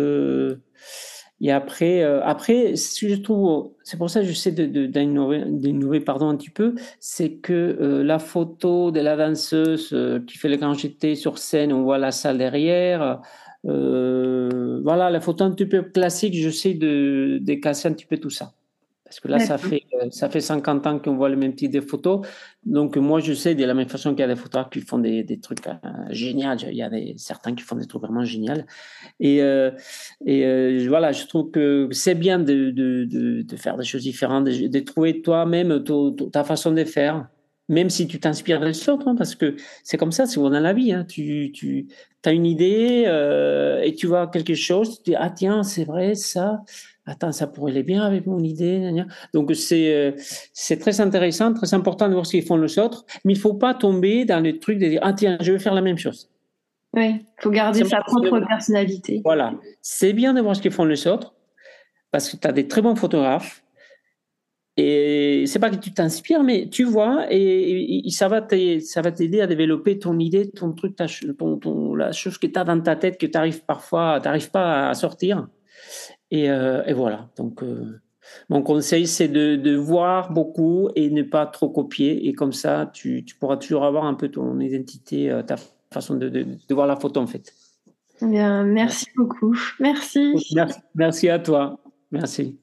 Et 1.40 1.52
après, 1.52 2.02
euh, 2.02 2.20
après, 2.24 2.74
je 2.74 3.14
trouve, 3.14 3.72
c'est 3.84 3.96
pour 3.96 4.10
ça 4.10 4.20
que 4.20 4.26
j'essaie 4.26 4.50
d'innover, 4.50 5.44
d'innover, 5.46 6.00
pardon, 6.00 6.28
un 6.28 6.36
petit 6.36 6.50
peu, 6.50 6.74
c'est 6.98 7.34
que 7.34 7.52
euh, 7.80 8.02
la 8.02 8.18
photo 8.18 8.90
de 8.90 9.00
la 9.00 9.16
danseuse 9.16 9.90
euh, 9.92 10.20
qui 10.26 10.36
fait 10.36 10.48
le 10.48 10.56
grand 10.56 10.74
jeté 10.74 11.14
sur 11.14 11.38
scène, 11.38 11.72
on 11.72 11.82
voit 11.84 11.98
la 11.98 12.10
salle 12.10 12.38
derrière. 12.38 13.20
voilà, 13.64 15.10
la 15.10 15.20
photo 15.20 15.44
un 15.44 15.52
petit 15.52 15.66
peu 15.66 15.82
classique, 15.82 16.34
j'essaie 16.34 16.74
de, 16.74 17.38
de 17.40 17.54
casser 17.54 17.88
un 17.88 17.92
petit 17.92 18.06
peu 18.06 18.18
tout 18.18 18.30
ça. 18.30 18.57
Parce 19.08 19.20
que 19.20 19.28
là, 19.28 19.38
ça 19.38 19.56
fait, 19.56 19.84
euh, 19.94 20.10
ça 20.10 20.28
fait 20.28 20.42
50 20.42 20.86
ans 20.86 20.98
qu'on 20.98 21.16
voit 21.16 21.30
le 21.30 21.36
même 21.36 21.54
type 21.54 21.72
de 21.72 21.80
photos. 21.80 22.26
Donc, 22.66 22.98
moi, 22.98 23.20
je 23.20 23.32
sais 23.32 23.54
de 23.54 23.64
la 23.64 23.72
même 23.72 23.88
façon 23.88 24.10
qu'il 24.10 24.20
y 24.20 24.22
a 24.22 24.28
des 24.28 24.36
photographes 24.36 24.68
qui 24.68 24.82
font 24.82 24.98
des, 24.98 25.24
des 25.24 25.40
trucs 25.40 25.66
euh, 25.66 25.72
géniaux. 26.10 26.50
Il 26.68 26.76
y 26.76 26.82
a 26.82 26.90
des, 26.90 27.14
certains 27.16 27.54
qui 27.54 27.62
font 27.62 27.76
des 27.76 27.86
trucs 27.86 28.02
vraiment 28.02 28.22
géniaux. 28.22 28.52
Et, 29.18 29.42
euh, 29.42 29.70
et 30.26 30.86
voilà, 30.88 31.12
je 31.12 31.24
trouve 31.24 31.50
que 31.50 31.88
c'est 31.90 32.14
bien 32.14 32.38
de, 32.38 32.70
de, 32.70 33.06
de, 33.42 33.56
faire 33.56 33.78
des 33.78 33.84
choses 33.84 34.02
différentes, 34.02 34.44
de, 34.44 34.80
trouver 34.80 35.22
toi-même 35.22 35.82
ta 36.30 36.44
façon 36.44 36.72
de 36.72 36.84
faire. 36.84 37.28
Même 37.70 37.90
si 37.90 38.06
tu 38.06 38.18
t'inspires 38.20 38.60
des 38.60 38.88
autres, 38.88 39.08
hein, 39.08 39.14
parce 39.16 39.34
que 39.34 39.56
c'est 39.84 39.96
comme 39.96 40.12
ça, 40.12 40.26
c'est 40.26 40.40
dans 40.40 40.50
la 40.50 40.72
vie. 40.74 40.92
Hein. 40.92 41.04
Tu, 41.06 41.50
tu 41.52 41.86
as 42.24 42.32
une 42.32 42.46
idée 42.46 43.04
et 43.82 43.94
tu 43.94 44.06
vois 44.06 44.26
quelque 44.26 44.54
chose, 44.54 45.02
tu 45.02 45.10
dis, 45.10 45.16
ah 45.16 45.30
tiens, 45.30 45.62
c'est 45.62 45.84
vrai, 45.84 46.14
ça 46.14 46.60
attends, 47.08 47.32
ça 47.32 47.46
pourrait 47.46 47.72
aller 47.72 47.82
bien 47.82 48.02
avec 48.02 48.26
mon 48.26 48.42
idée. 48.42 48.92
Donc, 49.32 49.54
c'est, 49.54 49.94
euh, 49.94 50.12
c'est 50.52 50.78
très 50.78 51.00
intéressant, 51.00 51.52
très 51.54 51.74
important 51.74 52.08
de 52.08 52.12
voir 52.12 52.26
ce 52.26 52.32
qu'ils 52.32 52.44
font 52.44 52.56
les 52.56 52.78
autres, 52.78 53.04
mais 53.24 53.32
il 53.32 53.36
ne 53.36 53.40
faut 53.42 53.54
pas 53.54 53.74
tomber 53.74 54.24
dans 54.24 54.40
le 54.40 54.58
truc 54.58 54.78
de 54.78 54.86
dire, 54.86 55.00
ah 55.02 55.12
tiens, 55.12 55.38
je 55.40 55.52
vais 55.52 55.58
faire 55.58 55.74
la 55.74 55.82
même 55.82 55.98
chose. 55.98 56.30
Oui, 56.94 57.16
il 57.20 57.42
faut 57.42 57.50
garder 57.50 57.84
sa 57.84 58.00
propre 58.00 58.40
personnalité. 58.46 59.20
Voilà, 59.24 59.54
c'est 59.82 60.12
bien 60.12 60.34
de 60.34 60.40
voir 60.40 60.56
ce 60.56 60.62
qu'ils 60.62 60.72
font 60.72 60.84
les 60.84 61.06
autres, 61.06 61.34
parce 62.10 62.30
que 62.30 62.36
tu 62.36 62.46
as 62.46 62.52
des 62.52 62.66
très 62.66 62.80
bons 62.80 62.96
photographes, 62.96 63.62
et 64.80 65.44
c'est 65.46 65.58
pas 65.58 65.70
que 65.70 65.76
tu 65.76 65.92
t'inspires, 65.92 66.44
mais 66.44 66.68
tu 66.70 66.84
vois, 66.84 67.26
et, 67.30 68.00
ça 68.10 68.28
va 68.28 68.40
t'aider 68.40 69.40
à 69.40 69.46
développer 69.48 69.98
ton 69.98 70.18
idée, 70.20 70.50
ton 70.50 70.72
truc, 70.72 70.96
ton, 70.96 71.94
la 71.94 72.12
chose 72.12 72.38
que 72.38 72.46
tu 72.46 72.58
as 72.58 72.64
dans 72.64 72.80
ta 72.80 72.94
tête 72.94 73.18
que 73.18 73.26
tu 73.26 73.36
arrives 73.36 73.64
parfois, 73.64 74.20
tu 74.22 74.50
pas 74.50 74.88
à 74.88 74.94
sortir. 74.94 75.48
Euh, 76.32 76.84
et, 76.86 76.92
voilà. 76.92 77.28
Donc, 77.36 77.62
euh, 77.62 78.00
mon 78.48 78.62
conseil, 78.62 79.06
c'est 79.06 79.28
de, 79.28 79.76
voir 79.76 80.32
beaucoup 80.32 80.90
et 80.94 81.10
ne 81.10 81.22
pas 81.22 81.46
trop 81.46 81.68
copier. 81.68 82.28
Et 82.28 82.32
comme 82.32 82.52
ça, 82.52 82.90
tu, 82.92 83.24
pourras 83.38 83.56
toujours 83.56 83.84
avoir 83.84 84.04
un 84.04 84.14
peu 84.14 84.28
ton 84.28 84.58
identité, 84.60 85.30
euh, 85.30 85.42
ta 85.42 85.56
façon 85.92 86.14
de, 86.14 86.46
voir 86.70 86.86
la 86.86 86.96
photo, 86.96 87.20
en 87.20 87.26
fait. 87.26 87.52
Bien, 88.20 88.64
merci 88.64 89.06
beaucoup. 89.16 89.56
Merci. 89.78 90.34
Merci, 90.54 90.80
merci 90.94 91.28
à 91.28 91.38
toi. 91.38 91.78
Merci. 92.10 92.58